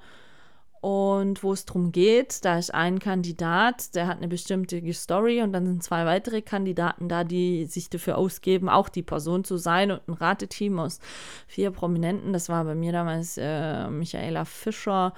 und 0.85 1.41
wo 1.41 1.51
es 1.51 1.65
darum 1.65 1.91
geht, 1.91 2.45
da 2.45 2.59
ist 2.59 2.71
ein 2.71 2.99
Kandidat, 2.99 3.95
der 3.95 4.05
hat 4.05 4.17
eine 4.17 4.27
bestimmte 4.27 4.93
Story 4.93 5.41
und 5.41 5.51
dann 5.51 5.65
sind 5.65 5.81
zwei 5.81 6.05
weitere 6.05 6.43
Kandidaten 6.43 7.09
da, 7.09 7.23
die 7.23 7.65
sich 7.65 7.89
dafür 7.89 8.19
ausgeben, 8.19 8.69
auch 8.69 8.87
die 8.87 9.01
Person 9.01 9.43
zu 9.43 9.57
sein 9.57 9.89
und 9.89 10.07
ein 10.07 10.13
Rateteam 10.13 10.77
aus 10.77 10.99
vier 11.47 11.71
Prominenten. 11.71 12.33
Das 12.33 12.49
war 12.49 12.63
bei 12.65 12.75
mir 12.75 12.91
damals 12.91 13.35
äh, 13.41 13.89
Michaela 13.89 14.45
Fischer, 14.45 15.15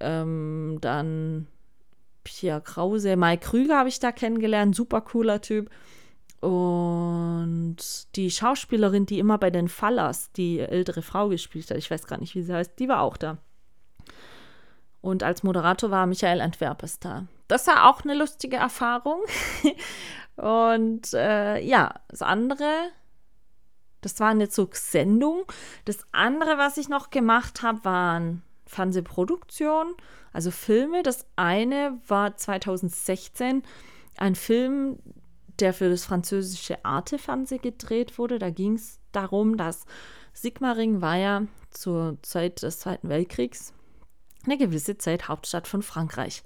ähm, 0.00 0.78
dann 0.80 1.46
Pia 2.24 2.58
Krause, 2.58 3.14
Mai 3.14 3.36
Krüger 3.36 3.78
habe 3.78 3.90
ich 3.90 4.00
da 4.00 4.10
kennengelernt, 4.10 4.74
super 4.74 5.00
cooler 5.00 5.40
Typ. 5.40 5.70
Und 6.40 7.76
die 8.16 8.32
Schauspielerin, 8.32 9.06
die 9.06 9.20
immer 9.20 9.38
bei 9.38 9.50
den 9.50 9.68
Fallers 9.68 10.32
die 10.32 10.58
ältere 10.58 11.02
Frau 11.02 11.28
gespielt 11.28 11.70
hat, 11.70 11.78
ich 11.78 11.88
weiß 11.88 12.08
gar 12.08 12.18
nicht, 12.18 12.34
wie 12.34 12.42
sie 12.42 12.52
heißt, 12.52 12.76
die 12.80 12.88
war 12.88 13.02
auch 13.02 13.16
da. 13.16 13.38
Und 15.04 15.22
als 15.22 15.42
Moderator 15.42 15.90
war 15.90 16.06
Michael 16.06 16.40
Antwerpes 16.40 16.98
da. 16.98 17.26
Das 17.46 17.66
war 17.66 17.90
auch 17.90 18.04
eine 18.04 18.14
lustige 18.14 18.56
Erfahrung. 18.56 19.20
und 20.36 21.12
äh, 21.12 21.60
ja, 21.60 22.00
das 22.08 22.22
andere, 22.22 22.88
das 24.00 24.18
war 24.18 24.30
eine 24.30 24.48
Zugsendung. 24.48 25.42
Das 25.84 26.06
andere, 26.12 26.56
was 26.56 26.78
ich 26.78 26.88
noch 26.88 27.10
gemacht 27.10 27.60
habe, 27.60 27.84
waren 27.84 28.42
Fernsehproduktionen, 28.64 29.92
also 30.32 30.50
Filme. 30.50 31.02
Das 31.02 31.26
eine 31.36 32.00
war 32.08 32.38
2016 32.38 33.62
ein 34.16 34.34
Film, 34.34 35.00
der 35.60 35.74
für 35.74 35.90
das 35.90 36.06
französische 36.06 36.82
Arte-Fernsehen 36.82 37.60
gedreht 37.60 38.16
wurde. 38.16 38.38
Da 38.38 38.48
ging 38.48 38.76
es 38.76 39.00
darum, 39.12 39.58
dass 39.58 39.84
Sigmaring 40.32 41.02
war 41.02 41.16
ja 41.16 41.42
zur 41.68 42.16
Zeit 42.22 42.62
des 42.62 42.78
Zweiten 42.78 43.10
Weltkriegs 43.10 43.74
eine 44.44 44.58
gewisse 44.58 44.98
Zeit 44.98 45.28
Hauptstadt 45.28 45.68
von 45.68 45.82
Frankreich. 45.82 46.42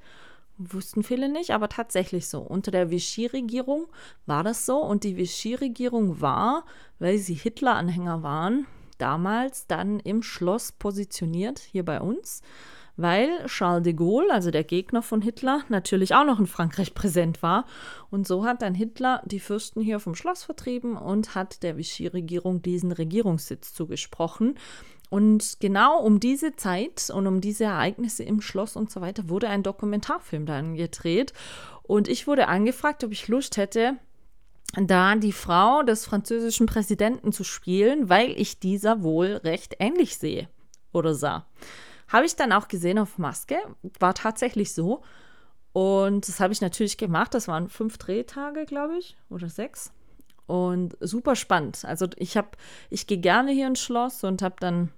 Wussten 0.59 1.05
viele 1.05 1.28
nicht, 1.28 1.51
aber 1.51 1.68
tatsächlich 1.68 2.28
so. 2.28 2.40
Unter 2.40 2.72
der 2.72 2.90
Vichy-Regierung 2.90 3.86
war 4.26 4.42
das 4.42 4.66
so. 4.66 4.78
Und 4.78 5.05
die 5.05 5.16
Vichy-Regierung 5.16 6.20
war, 6.20 6.64
weil 6.99 7.18
sie 7.18 7.34
Hitler-Anhänger 7.34 8.24
waren, 8.24 8.66
damals 8.99 9.68
dann 9.68 10.01
im 10.01 10.22
Schloss 10.22 10.72
positioniert, 10.72 11.61
hier 11.61 11.84
bei 11.84 12.01
uns, 12.01 12.42
weil 12.96 13.46
Charles 13.46 13.84
de 13.84 13.92
Gaulle, 13.92 14.32
also 14.32 14.51
der 14.51 14.64
Gegner 14.64 15.03
von 15.03 15.22
Hitler, 15.22 15.62
natürlich 15.68 16.16
auch 16.16 16.24
noch 16.24 16.40
in 16.40 16.49
Frankreich 16.49 16.94
präsent 16.94 17.40
war. 17.44 17.64
Und 18.11 18.26
so 18.26 18.44
hat 18.44 18.61
dann 18.61 18.74
Hitler 18.74 19.22
die 19.24 19.38
Fürsten 19.38 19.80
hier 19.80 20.01
vom 20.01 20.16
Schloss 20.16 20.42
vertrieben 20.42 20.96
und 20.96 21.36
hat 21.36 21.62
der 21.62 21.76
Vichy-Regierung 21.76 22.61
diesen 22.61 22.90
Regierungssitz 22.90 23.72
zugesprochen. 23.72 24.59
Und 25.11 25.59
genau 25.61 26.00
um 26.00 26.20
diese 26.20 26.54
Zeit 26.56 27.11
und 27.11 27.26
um 27.26 27.40
diese 27.40 27.64
Ereignisse 27.64 28.22
im 28.24 28.40
Schloss 28.40 28.76
und 28.76 28.90
so 28.90 29.00
weiter 29.00 29.28
wurde 29.28 29.48
ein 29.48 29.62
Dokumentarfilm 29.62 30.44
dann 30.44 30.74
gedreht. 30.74 31.32
Und 31.82 32.09
ich 32.09 32.26
wurde 32.26 32.48
angefragt, 32.48 33.02
ob 33.04 33.12
ich 33.12 33.28
Lust 33.28 33.56
hätte, 33.56 33.96
da 34.74 35.14
die 35.16 35.32
Frau 35.32 35.82
des 35.82 36.04
französischen 36.04 36.66
Präsidenten 36.66 37.32
zu 37.32 37.42
spielen, 37.42 38.11
weil 38.11 38.30
ich 38.38 38.61
dieser 38.61 39.02
wohl 39.02 39.36
recht 39.36 39.76
ähnlich 39.78 40.18
sehe 40.18 40.48
oder 40.92 41.14
sah. 41.14 41.46
Habe 42.09 42.26
ich 42.26 42.36
dann 42.36 42.52
auch 42.52 42.68
gesehen 42.68 42.98
auf 42.98 43.18
Maske, 43.18 43.56
war 43.98 44.14
tatsächlich 44.14 44.74
so. 44.74 45.02
Und 45.72 46.26
das 46.28 46.40
habe 46.40 46.52
ich 46.52 46.61
natürlich 46.61 46.96
gemacht. 46.96 47.34
Das 47.34 47.48
waren 47.48 47.68
fünf 47.68 47.98
Drehtage, 47.98 48.64
glaube 48.66 48.98
ich, 48.98 49.16
oder 49.30 49.48
sechs. 49.48 49.92
Und 50.49 50.96
super 51.01 51.36
spannend. 51.36 51.84
Also 51.84 52.07
ich 52.16 52.38
habe, 52.38 52.49
ich 52.88 53.07
gehe 53.07 53.18
gerne 53.18 53.53
hier 53.53 53.66
ins 53.66 53.80
Schloss 53.80 54.24
und 54.24 54.40
habe 54.40 54.57
dann 54.59 54.88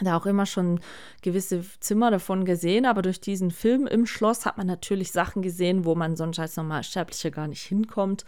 da 0.00 0.16
auch 0.16 0.24
immer 0.24 0.46
schon 0.46 0.80
gewisse 1.20 1.62
Zimmer 1.80 2.10
davon 2.10 2.46
gesehen, 2.46 2.86
aber 2.86 3.02
durch 3.02 3.20
diesen 3.20 3.50
Film 3.50 3.86
im 3.86 4.06
Schloss 4.06 4.46
hat 4.46 4.56
man 4.56 4.66
natürlich 4.66 5.12
Sachen 5.12 5.42
gesehen, 5.42 5.84
wo 5.84 5.94
man 5.94 6.16
sonst 6.16 6.38
als 6.38 6.56
Normalsterblicher 6.56 7.30
gar 7.30 7.48
nicht 7.48 7.60
hinkommt. 7.60 8.24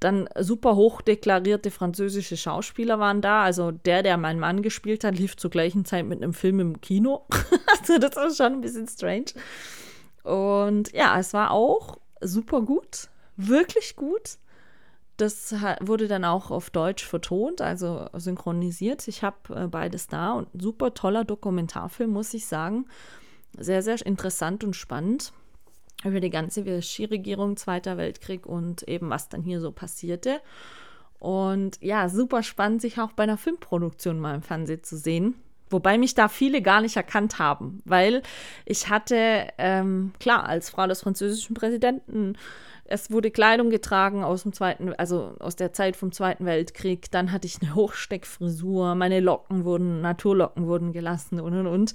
Dann 0.00 0.28
super 0.38 0.76
hoch 0.76 1.00
deklarierte 1.00 1.70
französische 1.70 2.36
Schauspieler 2.36 2.98
waren 2.98 3.22
da. 3.22 3.42
Also 3.42 3.70
der, 3.70 4.02
der 4.02 4.18
meinen 4.18 4.38
Mann 4.38 4.60
gespielt 4.60 5.02
hat, 5.02 5.16
lief 5.16 5.38
zur 5.38 5.50
gleichen 5.50 5.86
Zeit 5.86 6.04
mit 6.04 6.22
einem 6.22 6.34
Film 6.34 6.60
im 6.60 6.82
Kino. 6.82 7.26
also 7.80 7.96
das 7.96 8.16
war 8.16 8.30
schon 8.34 8.58
ein 8.58 8.60
bisschen 8.60 8.86
strange. 8.86 9.32
Und 10.24 10.92
ja, 10.92 11.18
es 11.18 11.32
war 11.32 11.52
auch 11.52 11.96
super 12.20 12.60
gut, 12.60 13.08
wirklich 13.36 13.96
gut. 13.96 14.36
Das 15.20 15.54
wurde 15.82 16.08
dann 16.08 16.24
auch 16.24 16.50
auf 16.50 16.70
Deutsch 16.70 17.04
vertont, 17.04 17.60
also 17.60 18.08
synchronisiert. 18.14 19.06
Ich 19.06 19.22
habe 19.22 19.36
äh, 19.54 19.66
beides 19.66 20.06
da 20.06 20.32
und 20.32 20.48
super 20.58 20.94
toller 20.94 21.24
Dokumentarfilm, 21.24 22.10
muss 22.10 22.32
ich 22.32 22.46
sagen. 22.46 22.86
Sehr, 23.58 23.82
sehr 23.82 24.04
interessant 24.06 24.64
und 24.64 24.74
spannend 24.74 25.34
über 26.04 26.20
die 26.20 26.30
ganze 26.30 26.64
Vichy-Regierung, 26.64 27.58
Zweiter 27.58 27.98
Weltkrieg 27.98 28.46
und 28.46 28.88
eben 28.88 29.10
was 29.10 29.28
dann 29.28 29.42
hier 29.42 29.60
so 29.60 29.72
passierte. 29.72 30.40
Und 31.18 31.76
ja, 31.82 32.08
super 32.08 32.42
spannend, 32.42 32.80
sich 32.80 32.98
auch 32.98 33.12
bei 33.12 33.24
einer 33.24 33.36
Filmproduktion 33.36 34.18
mal 34.18 34.34
im 34.34 34.42
Fernsehen 34.42 34.82
zu 34.82 34.96
sehen. 34.96 35.34
Wobei 35.70 35.98
mich 35.98 36.14
da 36.14 36.28
viele 36.28 36.62
gar 36.62 36.80
nicht 36.80 36.96
erkannt 36.96 37.38
haben, 37.38 37.80
weil 37.84 38.22
ich 38.66 38.88
hatte, 38.88 39.48
ähm, 39.58 40.12
klar, 40.20 40.46
als 40.46 40.70
Frau 40.70 40.86
des 40.86 41.00
französischen 41.00 41.54
Präsidenten 41.54 42.36
es 42.90 43.10
wurde 43.10 43.30
Kleidung 43.30 43.70
getragen 43.70 44.24
aus 44.24 44.42
dem 44.42 44.52
zweiten, 44.52 44.92
also 44.94 45.36
aus 45.38 45.54
der 45.54 45.72
Zeit 45.72 45.94
vom 45.94 46.10
Zweiten 46.10 46.44
Weltkrieg. 46.44 47.08
Dann 47.12 47.30
hatte 47.30 47.46
ich 47.46 47.62
eine 47.62 47.76
Hochsteckfrisur, 47.76 48.96
meine 48.96 49.20
Locken 49.20 49.64
wurden, 49.64 50.00
Naturlocken 50.00 50.66
wurden 50.66 50.92
gelassen 50.92 51.40
und 51.40 51.56
und 51.56 51.68
und. 51.68 51.94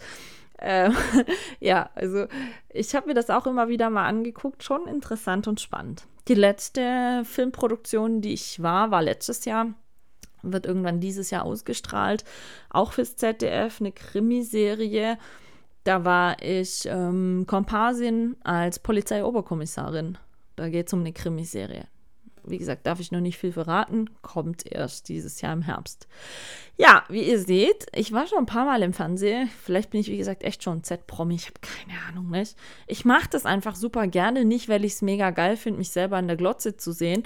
Äh, 0.58 0.92
ja, 1.60 1.90
also 1.96 2.28
ich 2.70 2.96
habe 2.96 3.08
mir 3.08 3.14
das 3.14 3.30
auch 3.30 3.46
immer 3.46 3.68
wieder 3.68 3.90
mal 3.90 4.08
angeguckt, 4.08 4.64
schon 4.64 4.88
interessant 4.88 5.50
und 5.50 5.60
spannend. 5.60 6.08
Die 6.30 6.34
letzte 6.34 7.24
Filmproduktion, 7.26 8.22
die 8.22 8.34
ich 8.34 8.64
war, 8.64 8.90
war 8.90 9.02
letztes 9.02 9.44
Jahr, 9.44 9.74
wird 10.52 10.66
irgendwann 10.66 11.00
dieses 11.00 11.30
Jahr 11.32 11.46
ausgestrahlt, 11.46 12.24
auch 12.70 12.94
fürs 12.94 13.16
ZDF, 13.16 13.80
eine 13.80 13.92
Krimiserie. 13.92 15.18
Da 15.84 16.04
war 16.04 16.42
ich 16.42 16.86
ähm, 16.86 17.46
Komparsin 17.48 18.36
als 18.44 18.80
Polizeioberkommissarin. 18.80 20.18
Da 20.56 20.70
geht 20.70 20.88
es 20.88 20.94
um 20.94 21.02
eine 21.02 21.14
Krimiserie. 21.14 21.88
Wie 22.48 22.58
gesagt, 22.58 22.86
darf 22.86 23.00
ich 23.00 23.12
noch 23.12 23.20
nicht 23.20 23.38
viel 23.38 23.52
verraten, 23.52 24.10
kommt 24.22 24.72
erst 24.72 25.10
dieses 25.10 25.42
Jahr 25.42 25.54
im 25.54 25.62
Herbst. 25.62 26.08
Ja, 26.78 27.04
wie 27.10 27.24
ihr 27.24 27.40
seht, 27.40 27.86
ich 27.94 28.12
war 28.12 28.28
schon 28.28 28.40
ein 28.40 28.46
paar 28.46 28.66
Mal 28.66 28.84
im 28.84 28.94
Fernsehen. 28.94 29.50
Vielleicht 29.64 29.92
bin 29.92 30.02
ich, 30.02 30.10
wie 30.10 30.18
gesagt, 30.18 30.44
echt 30.44 30.64
schon 30.64 30.84
Z-Promi. 30.84 31.36
Ich 31.36 31.48
habe 31.48 31.60
keine 31.62 32.00
Ahnung, 32.10 32.30
nicht? 32.30 32.56
Ich 32.88 33.06
mache 33.06 33.30
das 33.30 33.46
einfach 33.46 33.76
super 33.76 34.08
gerne, 34.08 34.46
nicht 34.46 34.70
weil 34.70 34.86
ich 34.86 34.94
es 34.94 35.02
mega 35.02 35.32
geil 35.32 35.58
finde, 35.58 35.80
mich 35.80 35.92
selber 35.92 36.18
an 36.18 36.28
der 36.28 36.38
Glotze 36.38 36.76
zu 36.78 36.92
sehen, 36.92 37.24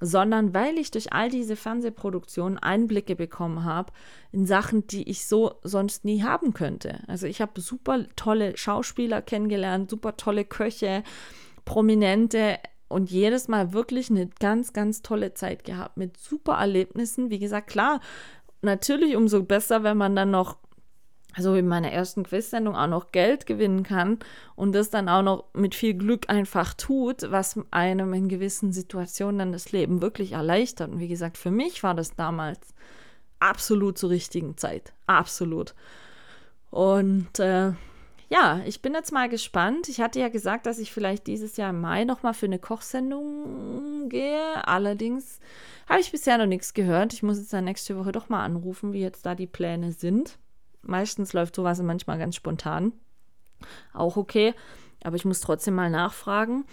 sondern 0.00 0.54
weil 0.54 0.78
ich 0.78 0.90
durch 0.90 1.12
all 1.12 1.30
diese 1.30 1.56
Fernsehproduktionen 1.56 2.58
Einblicke 2.58 3.16
bekommen 3.16 3.64
habe 3.64 3.92
in 4.32 4.46
Sachen, 4.46 4.86
die 4.86 5.08
ich 5.08 5.26
so 5.26 5.54
sonst 5.62 6.04
nie 6.04 6.22
haben 6.22 6.54
könnte. 6.54 7.00
Also 7.06 7.26
ich 7.26 7.40
habe 7.40 7.60
super 7.60 8.06
tolle 8.16 8.56
Schauspieler 8.56 9.22
kennengelernt, 9.22 9.90
super 9.90 10.16
tolle 10.16 10.44
Köche, 10.44 11.04
Prominente, 11.64 12.58
und 12.92 13.10
jedes 13.10 13.48
Mal 13.48 13.72
wirklich 13.72 14.10
eine 14.10 14.28
ganz, 14.40 14.72
ganz 14.72 15.02
tolle 15.02 15.34
Zeit 15.34 15.64
gehabt 15.64 15.96
mit 15.96 16.16
super 16.16 16.54
Erlebnissen. 16.54 17.30
Wie 17.30 17.38
gesagt, 17.38 17.68
klar, 17.68 18.00
natürlich 18.60 19.16
umso 19.16 19.42
besser, 19.42 19.82
wenn 19.82 19.96
man 19.96 20.14
dann 20.14 20.30
noch, 20.30 20.58
so 21.38 21.54
wie 21.54 21.60
in 21.60 21.68
meiner 21.68 21.90
ersten 21.90 22.22
Quiz-Sendung, 22.24 22.76
auch 22.76 22.86
noch 22.86 23.10
Geld 23.10 23.46
gewinnen 23.46 23.82
kann 23.82 24.18
und 24.54 24.72
das 24.72 24.90
dann 24.90 25.08
auch 25.08 25.22
noch 25.22 25.44
mit 25.54 25.74
viel 25.74 25.94
Glück 25.94 26.28
einfach 26.28 26.74
tut, 26.74 27.30
was 27.30 27.58
einem 27.70 28.12
in 28.12 28.28
gewissen 28.28 28.72
Situationen 28.72 29.38
dann 29.38 29.52
das 29.52 29.72
Leben 29.72 30.02
wirklich 30.02 30.32
erleichtert. 30.32 30.90
Und 30.90 31.00
wie 31.00 31.08
gesagt, 31.08 31.38
für 31.38 31.50
mich 31.50 31.82
war 31.82 31.94
das 31.94 32.14
damals 32.14 32.74
absolut 33.40 33.98
zur 33.98 34.10
richtigen 34.10 34.56
Zeit. 34.56 34.92
Absolut. 35.06 35.74
Und 36.70 37.38
äh, 37.38 37.72
ja, 38.32 38.62
ich 38.64 38.80
bin 38.80 38.94
jetzt 38.94 39.12
mal 39.12 39.28
gespannt. 39.28 39.90
Ich 39.90 40.00
hatte 40.00 40.18
ja 40.18 40.30
gesagt, 40.30 40.64
dass 40.64 40.78
ich 40.78 40.90
vielleicht 40.90 41.26
dieses 41.26 41.58
Jahr 41.58 41.68
im 41.68 41.82
Mai 41.82 42.04
nochmal 42.04 42.32
für 42.32 42.46
eine 42.46 42.58
Kochsendung 42.58 44.08
gehe. 44.08 44.66
Allerdings 44.66 45.38
habe 45.86 46.00
ich 46.00 46.12
bisher 46.12 46.38
noch 46.38 46.46
nichts 46.46 46.72
gehört. 46.72 47.12
Ich 47.12 47.22
muss 47.22 47.36
jetzt 47.36 47.52
dann 47.52 47.64
nächste 47.64 47.98
Woche 47.98 48.10
doch 48.10 48.30
mal 48.30 48.42
anrufen, 48.42 48.94
wie 48.94 49.02
jetzt 49.02 49.26
da 49.26 49.34
die 49.34 49.46
Pläne 49.46 49.92
sind. 49.92 50.38
Meistens 50.80 51.34
läuft 51.34 51.54
sowas 51.54 51.82
manchmal 51.82 52.18
ganz 52.18 52.34
spontan. 52.34 52.94
Auch 53.92 54.16
okay. 54.16 54.54
Aber 55.04 55.16
ich 55.16 55.26
muss 55.26 55.40
trotzdem 55.40 55.74
mal 55.74 55.90
nachfragen. 55.90 56.64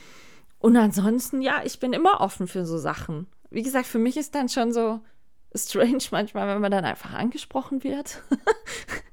Und 0.59 0.77
ansonsten, 0.77 1.41
ja, 1.41 1.61
ich 1.65 1.81
bin 1.81 1.91
immer 1.91 2.21
offen 2.21 2.47
für 2.47 2.65
so 2.65 2.77
Sachen. 2.77 3.27
Wie 3.49 3.63
gesagt, 3.63 3.85
für 3.85 3.99
mich 3.99 4.15
ist 4.15 4.33
dann 4.33 4.47
schon 4.47 4.71
so 4.71 5.01
strange 5.53 6.05
manchmal, 6.11 6.47
wenn 6.47 6.61
man 6.61 6.71
dann 6.71 6.85
einfach 6.85 7.11
angesprochen 7.11 7.83
wird. 7.83 8.23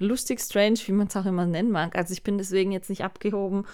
lustig 0.00 0.40
strange, 0.40 0.78
wie 0.86 0.92
man 0.92 1.06
es 1.06 1.16
auch 1.16 1.26
immer 1.26 1.46
nennen 1.46 1.70
mag. 1.70 1.94
Also 1.96 2.12
ich 2.12 2.22
bin 2.22 2.38
deswegen 2.38 2.72
jetzt 2.72 2.90
nicht 2.90 3.04
abgehoben 3.04 3.64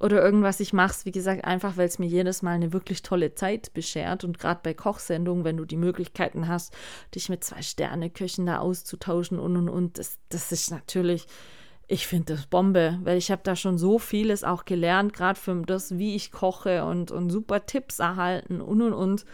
oder 0.00 0.22
irgendwas. 0.22 0.60
Ich 0.60 0.72
mache 0.72 0.92
es, 0.92 1.04
wie 1.04 1.12
gesagt, 1.12 1.44
einfach, 1.44 1.76
weil 1.76 1.86
es 1.86 1.98
mir 1.98 2.06
jedes 2.06 2.42
Mal 2.42 2.52
eine 2.52 2.72
wirklich 2.72 3.02
tolle 3.02 3.34
Zeit 3.34 3.72
beschert. 3.72 4.24
Und 4.24 4.38
gerade 4.38 4.60
bei 4.62 4.74
Kochsendungen, 4.74 5.44
wenn 5.44 5.58
du 5.58 5.64
die 5.64 5.76
Möglichkeiten 5.76 6.48
hast, 6.48 6.74
dich 7.14 7.28
mit 7.28 7.44
zwei 7.44 7.62
Sterne-Köchen 7.62 8.46
da 8.46 8.58
auszutauschen 8.58 9.38
und 9.38 9.56
und 9.56 9.68
und, 9.68 9.98
das, 9.98 10.18
das 10.30 10.52
ist 10.52 10.70
natürlich, 10.70 11.26
ich 11.86 12.06
finde 12.06 12.34
das 12.34 12.46
Bombe, 12.46 12.98
weil 13.02 13.18
ich 13.18 13.30
habe 13.30 13.42
da 13.44 13.54
schon 13.54 13.78
so 13.78 13.98
vieles 13.98 14.42
auch 14.42 14.64
gelernt, 14.64 15.12
gerade 15.12 15.38
für 15.38 15.62
das, 15.66 15.98
wie 15.98 16.16
ich 16.16 16.32
koche 16.32 16.84
und, 16.84 17.10
und 17.10 17.30
super 17.30 17.66
Tipps 17.66 17.98
erhalten 17.98 18.60
und 18.60 18.82
und 18.82 18.94
und. 18.94 19.24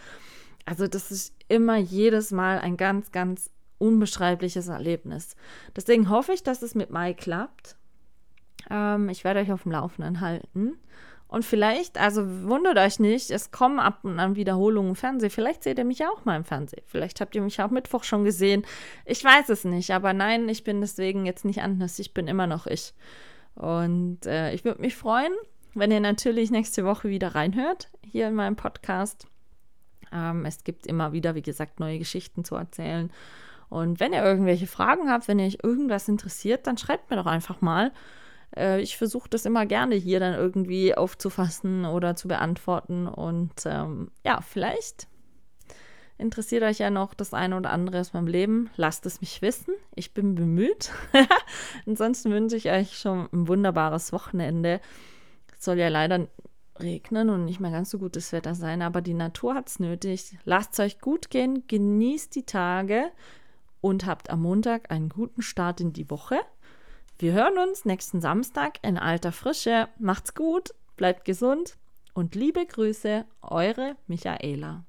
Also 0.65 0.85
das 0.87 1.11
ist 1.11 1.33
immer 1.47 1.77
jedes 1.77 2.31
Mal 2.31 2.59
ein 2.59 2.75
ganz, 2.75 3.13
ganz 3.13 3.49
unbeschreibliches 3.79 4.67
Erlebnis. 4.67 5.35
Deswegen 5.75 6.09
hoffe 6.09 6.33
ich, 6.33 6.43
dass 6.43 6.61
es 6.61 6.75
mit 6.75 6.89
Mai 6.89 7.13
klappt. 7.13 7.75
Ähm, 8.69 9.09
ich 9.09 9.23
werde 9.23 9.39
euch 9.39 9.51
auf 9.51 9.63
dem 9.63 9.71
Laufenden 9.71 10.21
halten. 10.21 10.77
Und 11.29 11.43
vielleicht, 11.43 11.97
also 11.97 12.21
wundert 12.43 12.77
euch 12.77 12.99
nicht, 12.99 13.31
es 13.31 13.51
kommen 13.51 13.79
ab 13.79 13.99
und 14.03 14.17
an 14.17 14.37
Wiederholungen 14.37 14.91
im 14.91 14.95
Fernsehen. 14.95 15.29
Vielleicht 15.29 15.63
seht 15.63 15.77
ihr 15.77 15.83
mich 15.83 16.05
auch 16.05 16.23
mal 16.23 16.37
im 16.37 16.45
Fernsehen. 16.45 16.83
Vielleicht 16.85 17.19
habt 17.19 17.35
ihr 17.35 17.41
mich 17.41 17.61
auch 17.61 17.69
Mittwoch 17.69 18.05
schon 18.05 18.23
gesehen. 18.23 18.65
Ich 19.05 19.23
weiß 19.23 19.49
es 19.49 19.65
nicht, 19.65 19.91
aber 19.91 20.13
nein, 20.13 20.47
ich 20.47 20.63
bin 20.63 20.79
deswegen 20.79 21.25
jetzt 21.25 21.43
nicht 21.43 21.61
anders. 21.61 21.99
Ich 21.99 22.13
bin 22.13 22.27
immer 22.27 22.47
noch 22.47 22.65
ich. 22.65 22.93
Und 23.55 24.25
äh, 24.25 24.53
ich 24.53 24.63
würde 24.63 24.79
mich 24.79 24.95
freuen, 24.95 25.33
wenn 25.73 25.91
ihr 25.91 25.99
natürlich 25.99 26.49
nächste 26.49 26.85
Woche 26.85 27.09
wieder 27.09 27.35
reinhört 27.35 27.89
hier 28.01 28.29
in 28.29 28.35
meinem 28.35 28.55
Podcast. 28.55 29.27
Ähm, 30.13 30.45
es 30.45 30.63
gibt 30.63 30.87
immer 30.87 31.11
wieder, 31.11 31.35
wie 31.35 31.41
gesagt, 31.41 31.81
neue 31.81 31.99
Geschichten 31.99 32.45
zu 32.45 32.55
erzählen. 32.55 33.11
Und 33.69 33.99
wenn 33.99 34.13
ihr 34.13 34.23
irgendwelche 34.23 34.67
Fragen 34.67 35.09
habt, 35.09 35.27
wenn 35.27 35.39
euch 35.39 35.59
irgendwas 35.63 36.07
interessiert, 36.07 36.67
dann 36.67 36.77
schreibt 36.77 37.09
mir 37.09 37.17
doch 37.17 37.25
einfach 37.25 37.61
mal. 37.61 37.91
Äh, 38.55 38.81
ich 38.81 38.97
versuche 38.97 39.29
das 39.29 39.45
immer 39.45 39.65
gerne 39.65 39.95
hier 39.95 40.19
dann 40.19 40.33
irgendwie 40.33 40.95
aufzufassen 40.95 41.85
oder 41.85 42.15
zu 42.15 42.27
beantworten. 42.27 43.07
Und 43.07 43.53
ähm, 43.65 44.11
ja, 44.23 44.41
vielleicht 44.41 45.07
interessiert 46.17 46.63
euch 46.63 46.79
ja 46.79 46.89
noch 46.89 47.13
das 47.13 47.33
eine 47.33 47.57
oder 47.57 47.71
andere 47.71 47.99
aus 47.99 48.13
meinem 48.13 48.27
Leben. 48.27 48.69
Lasst 48.75 49.05
es 49.05 49.21
mich 49.21 49.41
wissen. 49.41 49.73
Ich 49.95 50.13
bin 50.13 50.35
bemüht. 50.35 50.91
Ansonsten 51.85 52.31
wünsche 52.31 52.55
ich 52.55 52.69
euch 52.69 52.97
schon 52.97 53.27
ein 53.31 53.47
wunderbares 53.47 54.13
Wochenende. 54.13 54.79
soll 55.59 55.77
ja 55.77 55.89
leider 55.89 56.27
regnen 56.79 57.29
und 57.29 57.45
nicht 57.45 57.59
mehr 57.59 57.71
ganz 57.71 57.89
so 57.89 57.97
gutes 57.97 58.31
Wetter 58.31 58.53
sein, 58.53 58.83
aber 58.83 59.01
die 59.01 59.15
Natur 59.15 59.55
hat 59.55 59.67
es 59.67 59.79
nötig. 59.79 60.37
Lasst 60.45 60.73
es 60.73 60.79
euch 60.79 60.99
gut 60.99 61.31
gehen, 61.31 61.65
genießt 61.67 62.35
die 62.35 62.45
Tage 62.45 63.11
und 63.81 64.05
habt 64.05 64.29
am 64.29 64.41
Montag 64.41 64.91
einen 64.91 65.09
guten 65.09 65.41
Start 65.41 65.81
in 65.81 65.93
die 65.93 66.09
Woche. 66.09 66.39
Wir 67.19 67.33
hören 67.33 67.57
uns 67.57 67.85
nächsten 67.85 68.21
Samstag 68.21 68.79
in 68.81 68.97
alter 68.97 69.31
Frische. 69.31 69.89
Macht's 69.99 70.33
gut, 70.33 70.73
bleibt 70.95 71.25
gesund 71.25 71.77
und 72.13 72.33
liebe 72.33 72.65
Grüße, 72.65 73.25
eure 73.41 73.95
Michaela. 74.07 74.86